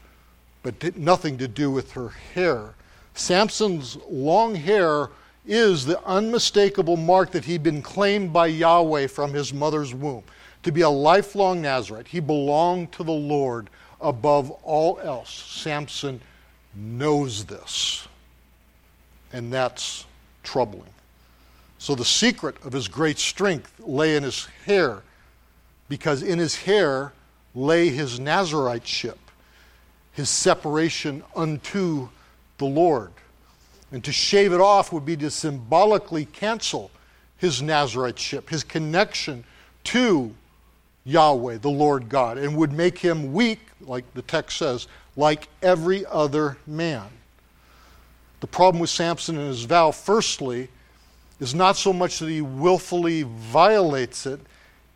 but 0.63 0.97
nothing 0.97 1.39
to 1.39 1.49
do 1.49 1.71
with 1.71 1.93
her 1.93 2.09
hair. 2.09 2.75
Samson's 3.15 3.99
long 4.09 4.55
hair 4.55 5.11
is 5.47 5.85
the 5.85 6.03
unmistakable 6.05 6.97
mark 6.97 7.33
that 7.33 7.45
he'd 7.45 7.63
been 7.63 7.83
claimed 7.83 8.33
by 8.33 8.47
Yahweh 8.47 9.09
from 9.09 9.33
his 9.33 9.53
mother's 9.53 9.95
womb 9.95 10.23
to 10.63 10.73
be 10.73 10.83
a 10.83 10.89
lifelong 10.89 11.61
Nazarite. 11.61 12.09
He 12.09 12.21
belonged 12.21 12.93
to 12.93 13.03
the 13.03 13.13
Lord 13.13 13.69
above 14.01 14.51
all 14.63 14.99
else. 15.01 15.31
Samson 15.31 16.21
knows 16.75 17.45
this, 17.45 18.07
and 19.33 19.53
that's 19.53 20.07
troubling. 20.43 20.89
So 21.83 21.97
the 21.97 22.05
secret 22.05 22.55
of 22.65 22.73
his 22.73 22.87
great 22.87 23.19
strength 23.19 23.73
lay 23.81 24.15
in 24.15 24.23
his 24.23 24.47
hair, 24.67 25.03
because 25.89 26.23
in 26.23 26.39
his 26.39 26.55
hair 26.55 27.13
lay 27.57 27.89
his 27.89 28.21
Nazariteship, 28.21 29.19
his 30.13 30.31
separation 30.31 31.25
unto 31.35 32.09
the 32.59 32.67
Lord. 32.67 33.11
And 33.91 34.05
to 34.05 34.13
shave 34.13 34.53
it 34.53 34.61
off 34.61 34.93
would 34.93 35.05
be 35.05 35.17
to 35.17 35.29
symbolically 35.29 36.27
cancel 36.27 36.93
his 37.37 37.61
Nazariteship, 37.61 38.49
his 38.49 38.63
connection 38.63 39.43
to 39.83 40.33
Yahweh, 41.05 41.57
the 41.57 41.69
Lord 41.69 42.09
God, 42.09 42.39
and 42.39 42.57
would 42.57 42.73
make 42.73 42.97
him 42.97 43.33
weak, 43.33 43.59
like 43.81 44.05
the 44.15 44.23
text 44.23 44.59
says, 44.59 44.87
like 45.17 45.49
every 45.63 46.07
other 46.07 46.59
man. 46.65 47.09
The 48.39 48.47
problem 48.47 48.81
with 48.81 48.91
Samson 48.91 49.37
and 49.37 49.49
his 49.49 49.65
vow, 49.65 49.91
firstly, 49.91 50.69
is 51.43 51.57
not 51.57 51.77
so 51.77 51.93
much 51.93 52.21
that 52.21 52.29
he 52.29 52.41
willfully 52.41 53.25
violates 53.25 54.27
it, 54.27 54.39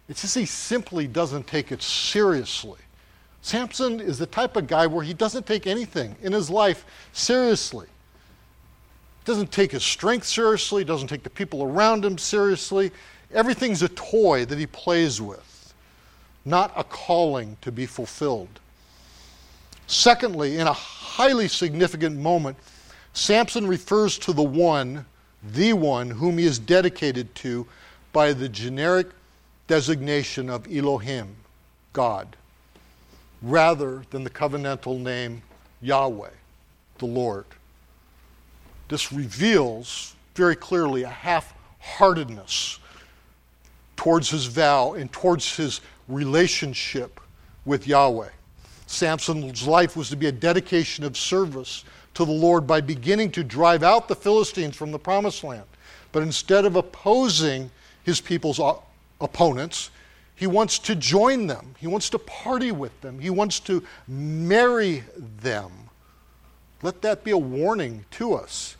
it's 0.08 0.22
just 0.22 0.36
he 0.36 0.46
simply 0.46 1.08
doesn't 1.08 1.48
take 1.48 1.72
it 1.72 1.82
seriously. 1.82 2.78
Samson 3.42 3.98
is 3.98 4.16
the 4.16 4.26
type 4.26 4.54
of 4.54 4.68
guy 4.68 4.86
where 4.86 5.02
he 5.02 5.12
doesn't 5.12 5.44
take 5.44 5.66
anything 5.66 6.14
in 6.22 6.32
his 6.32 6.48
life 6.48 6.84
seriously. 7.12 7.88
Doesn't 9.24 9.50
take 9.50 9.72
his 9.72 9.82
strength 9.82 10.24
seriously, 10.24 10.84
doesn't 10.84 11.08
take 11.08 11.24
the 11.24 11.30
people 11.30 11.64
around 11.64 12.04
him 12.04 12.16
seriously. 12.16 12.92
Everything's 13.34 13.82
a 13.82 13.88
toy 13.88 14.44
that 14.44 14.56
he 14.56 14.66
plays 14.68 15.20
with, 15.20 15.74
not 16.44 16.72
a 16.76 16.84
calling 16.84 17.56
to 17.62 17.72
be 17.72 17.86
fulfilled. 17.86 18.60
Secondly, 19.88 20.58
in 20.58 20.68
a 20.68 20.72
highly 20.72 21.48
significant 21.48 22.16
moment, 22.16 22.56
Samson 23.14 23.66
refers 23.66 24.16
to 24.18 24.32
the 24.32 24.44
one, 24.44 25.06
the 25.52 25.72
one, 25.72 26.10
whom 26.10 26.38
he 26.38 26.44
is 26.44 26.58
dedicated 26.58 27.34
to 27.36 27.66
by 28.12 28.32
the 28.32 28.48
generic 28.48 29.08
designation 29.66 30.48
of 30.48 30.66
Elohim, 30.72 31.36
God, 31.92 32.36
rather 33.42 34.02
than 34.10 34.24
the 34.24 34.30
covenantal 34.30 34.98
name 34.98 35.42
Yahweh, 35.82 36.30
the 36.98 37.06
Lord. 37.06 37.44
This 38.88 39.12
reveals 39.12 40.14
very 40.34 40.56
clearly 40.56 41.02
a 41.02 41.08
half 41.08 41.54
heartedness 41.80 42.78
towards 43.96 44.30
his 44.30 44.46
vow 44.46 44.94
and 44.94 45.10
towards 45.10 45.56
his 45.56 45.80
relationship 46.08 47.20
with 47.64 47.86
Yahweh. 47.86 48.28
Samson's 48.86 49.66
life 49.66 49.96
was 49.96 50.08
to 50.10 50.16
be 50.16 50.26
a 50.26 50.32
dedication 50.32 51.04
of 51.04 51.16
service 51.16 51.84
to 52.16 52.24
the 52.24 52.32
Lord 52.32 52.66
by 52.66 52.80
beginning 52.80 53.30
to 53.32 53.44
drive 53.44 53.82
out 53.82 54.08
the 54.08 54.16
Philistines 54.16 54.74
from 54.74 54.90
the 54.90 54.98
promised 54.98 55.44
land. 55.44 55.66
But 56.12 56.22
instead 56.22 56.64
of 56.64 56.74
opposing 56.74 57.70
his 58.04 58.22
people's 58.22 58.58
uh, 58.58 58.74
opponents, 59.20 59.90
he 60.34 60.46
wants 60.46 60.78
to 60.80 60.94
join 60.94 61.46
them. 61.46 61.74
He 61.78 61.86
wants 61.86 62.08
to 62.10 62.18
party 62.18 62.72
with 62.72 62.98
them. 63.02 63.20
He 63.20 63.28
wants 63.28 63.60
to 63.60 63.84
marry 64.08 65.04
them. 65.40 65.70
Let 66.82 67.02
that 67.02 67.22
be 67.22 67.32
a 67.32 67.38
warning 67.38 68.06
to 68.12 68.32
us. 68.32 68.76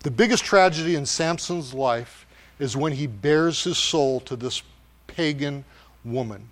The 0.00 0.10
biggest 0.10 0.44
tragedy 0.44 0.96
in 0.96 1.06
Samson's 1.06 1.72
life 1.72 2.26
is 2.58 2.76
when 2.76 2.92
he 2.92 3.06
bares 3.06 3.64
his 3.64 3.78
soul 3.78 4.20
to 4.20 4.36
this 4.36 4.62
pagan 5.06 5.64
woman, 6.04 6.50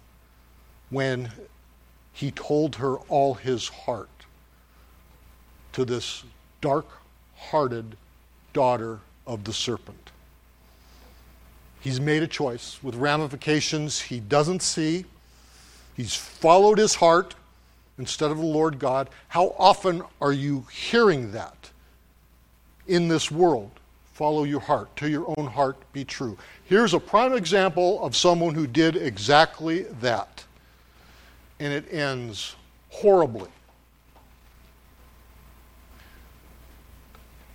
when 0.88 1.30
he 2.14 2.30
told 2.30 2.76
her 2.76 2.96
all 2.96 3.34
his 3.34 3.68
heart 3.68 4.08
to 5.72 5.84
this 5.84 6.24
dark 6.60 6.86
hearted 7.36 7.96
daughter 8.52 9.00
of 9.26 9.44
the 9.44 9.52
serpent. 9.52 10.10
He's 11.80 12.00
made 12.00 12.22
a 12.22 12.28
choice 12.28 12.78
with 12.82 12.94
ramifications 12.94 14.00
he 14.00 14.20
doesn't 14.20 14.62
see. 14.62 15.04
He's 15.96 16.14
followed 16.14 16.78
his 16.78 16.94
heart 16.94 17.34
instead 17.98 18.30
of 18.30 18.38
the 18.38 18.44
Lord 18.44 18.78
God. 18.78 19.10
How 19.28 19.54
often 19.58 20.02
are 20.20 20.32
you 20.32 20.66
hearing 20.70 21.32
that 21.32 21.70
in 22.86 23.08
this 23.08 23.30
world? 23.30 23.70
Follow 24.12 24.44
your 24.44 24.60
heart. 24.60 24.94
To 24.96 25.08
your 25.08 25.34
own 25.36 25.48
heart 25.48 25.76
be 25.92 26.04
true. 26.04 26.38
Here's 26.66 26.94
a 26.94 27.00
prime 27.00 27.32
example 27.32 28.02
of 28.04 28.14
someone 28.14 28.54
who 28.54 28.66
did 28.66 28.94
exactly 28.94 29.82
that 30.00 30.44
and 31.58 31.72
it 31.72 31.92
ends 31.92 32.56
horribly. 32.90 33.48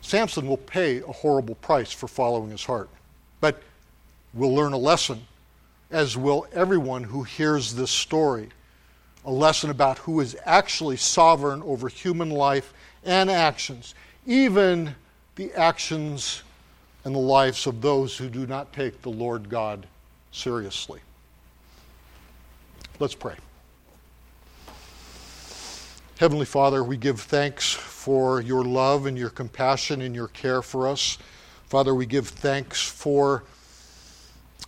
Samson 0.08 0.48
will 0.48 0.56
pay 0.56 1.00
a 1.00 1.12
horrible 1.12 1.56
price 1.56 1.92
for 1.92 2.08
following 2.08 2.50
his 2.50 2.64
heart, 2.64 2.88
but 3.42 3.62
will 4.34 4.56
learn 4.56 4.72
a 4.72 4.78
lesson, 4.78 5.28
as 5.92 6.16
will 6.16 6.48
everyone 6.54 7.04
who 7.04 7.24
hears 7.24 7.76
this 7.76 7.92
story. 7.92 8.48
A 9.26 9.32
lesson 9.32 9.70
about 9.70 9.98
who 9.98 10.22
is 10.22 10.38
actually 10.46 10.96
sovereign 10.96 11.62
over 11.64 11.90
human 11.90 12.30
life 12.30 12.74
and 13.04 13.30
actions, 13.30 13.96
even 14.26 14.96
the 15.36 15.52
actions 15.52 16.42
and 17.04 17.14
the 17.14 17.20
lives 17.20 17.68
of 17.68 17.82
those 17.82 18.16
who 18.16 18.30
do 18.30 18.48
not 18.48 18.72
take 18.72 19.02
the 19.02 19.10
Lord 19.10 19.50
God 19.50 19.86
seriously. 20.32 21.02
Let's 22.98 23.14
pray. 23.14 23.36
Heavenly 26.18 26.46
Father, 26.46 26.82
we 26.82 26.96
give 26.96 27.20
thanks 27.20 27.74
for 28.08 28.40
your 28.40 28.64
love 28.64 29.06
and 29.06 29.18
your 29.18 29.30
compassion 29.30 30.02
and 30.02 30.16
your 30.16 30.30
care 30.30 30.62
for 30.62 30.88
us. 30.88 31.18
Father, 31.66 31.94
we 31.94 32.06
give 32.06 32.30
thanks 32.30 32.82
for 32.82 33.44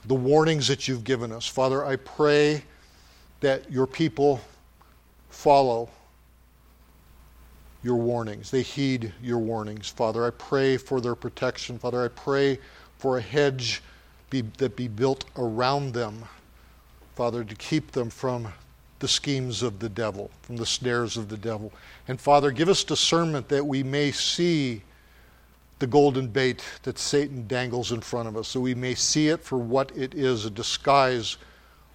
the 0.08 0.14
warnings 0.14 0.68
that 0.68 0.90
you've 0.90 1.06
given 1.06 1.32
us. 1.32 1.48
Father, 1.48 1.86
I 1.86 1.96
pray 1.96 2.66
that 3.40 3.72
your 3.72 3.88
people 3.88 4.42
follow 5.30 5.90
your 7.82 7.96
warnings. 7.96 8.52
They 8.52 8.62
heed 8.62 9.14
your 9.22 9.40
warnings. 9.40 9.88
Father, 9.88 10.26
I 10.26 10.32
pray 10.32 10.76
for 10.76 11.00
their 11.00 11.16
protection. 11.16 11.80
Father, 11.80 12.04
I 12.04 12.10
pray 12.10 12.60
for 12.98 13.20
a 13.20 13.22
hedge 13.22 13.82
be, 14.30 14.42
that 14.58 14.76
be 14.76 14.90
built 14.90 15.24
around 15.38 15.94
them, 15.94 16.26
Father, 17.16 17.46
to 17.46 17.56
keep 17.56 17.94
them 17.94 18.10
from 18.10 18.50
the 19.00 19.08
schemes 19.08 19.64
of 19.64 19.80
the 19.80 19.89
devil, 19.89 20.30
from 20.41 20.58
the 20.58 20.66
snares 20.66 21.18
of 21.18 21.30
the 21.30 21.38
devil. 21.38 21.72
And 22.08 22.20
Father, 22.20 22.52
give 22.52 22.70
us 22.70 22.84
discernment 22.84 23.50
that 23.50 23.66
we 23.66 23.84
may 23.84 24.12
see 24.12 24.84
the 25.80 25.88
golden 25.88 26.28
bait 26.28 26.64
that 26.84 27.00
Satan 27.00 27.47
dangles 27.47 27.91
in 27.91 28.02
front 28.02 28.28
of 28.28 28.36
us, 28.36 28.50
so 28.50 28.60
we 28.60 28.76
may 28.76 28.95
see 28.95 29.30
it 29.30 29.43
for 29.43 29.58
what 29.58 29.91
it 29.95 30.14
is 30.14 30.45
a 30.45 30.50
disguise 30.50 31.38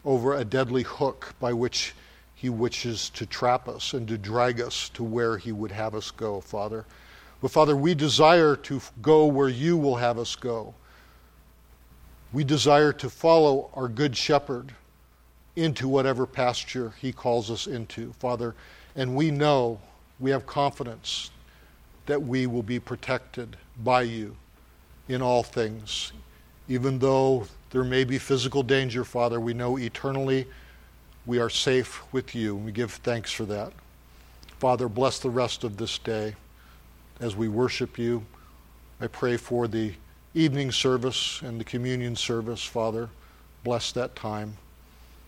over 0.05 0.35
a 0.35 0.45
deadly 0.45 0.83
hook 0.83 1.35
by 1.39 1.53
which 1.53 1.95
he 2.35 2.49
wishes 2.49 3.11
to 3.11 3.27
trap 3.27 3.69
us 3.69 3.93
and 3.93 4.09
to 4.09 4.19
drag 4.19 4.61
us 4.61 4.89
to 4.91 5.05
where 5.05 5.37
he 5.37 5.53
would 5.53 5.71
have 5.71 5.95
us 5.95 6.11
go, 6.11 6.41
Father. 6.41 6.85
But 7.41 7.51
Father, 7.51 7.77
we 7.77 7.95
desire 7.95 8.57
to 8.57 8.81
go 9.03 9.27
where 9.27 9.49
you 9.51 9.77
will 9.77 9.97
have 9.97 10.19
us 10.19 10.35
go. 10.35 10.75
We 12.33 12.43
desire 12.43 12.93
to 12.95 13.11
follow 13.11 13.71
our 13.75 13.89
good 13.89 14.17
shepherd 14.17 14.73
into 15.57 15.89
whatever 15.89 16.27
pasture 16.27 16.95
He 17.01 17.13
calls 17.13 17.51
us 17.51 17.67
into, 17.67 18.13
Father. 18.15 18.55
And 18.97 19.15
we 19.15 19.31
know, 19.31 19.81
we 20.19 20.31
have 20.31 20.47
confidence 20.47 21.31
that 22.07 22.23
we 22.23 22.47
will 22.47 22.63
be 22.63 22.79
protected 22.79 23.57
by 23.83 24.03
you 24.03 24.37
in 25.09 25.23
all 25.23 25.43
things. 25.43 26.13
Even 26.69 26.99
though 26.99 27.47
there 27.71 27.85
may 27.85 28.05
be 28.05 28.19
physical 28.19 28.63
danger, 28.63 29.05
Father, 29.05 29.41
we 29.41 29.55
know 29.55 29.79
eternally 29.79 30.47
we 31.27 31.39
are 31.39 31.51
safe 31.51 32.03
with 32.13 32.35
you. 32.35 32.57
and 32.57 32.65
We 32.65 32.73
give 32.73 32.93
thanks 32.93 33.33
for 33.33 33.45
that. 33.47 33.73
Father, 34.59 34.89
bless 34.89 35.19
the 35.19 35.31
rest 35.31 35.65
of 35.65 35.77
this 35.77 35.99
day 35.99 36.35
as 37.21 37.37
we 37.37 37.49
worship 37.49 37.99
you. 37.99 38.25
I 39.01 39.07
pray 39.07 39.37
for 39.37 39.67
the 39.67 39.95
evening 40.35 40.73
service 40.73 41.41
and 41.43 41.61
the 41.61 41.65
communion 41.65 42.17
service, 42.17 42.63
Father. 42.65 43.09
Bless 43.63 43.93
that 43.93 44.15
time. 44.15 44.57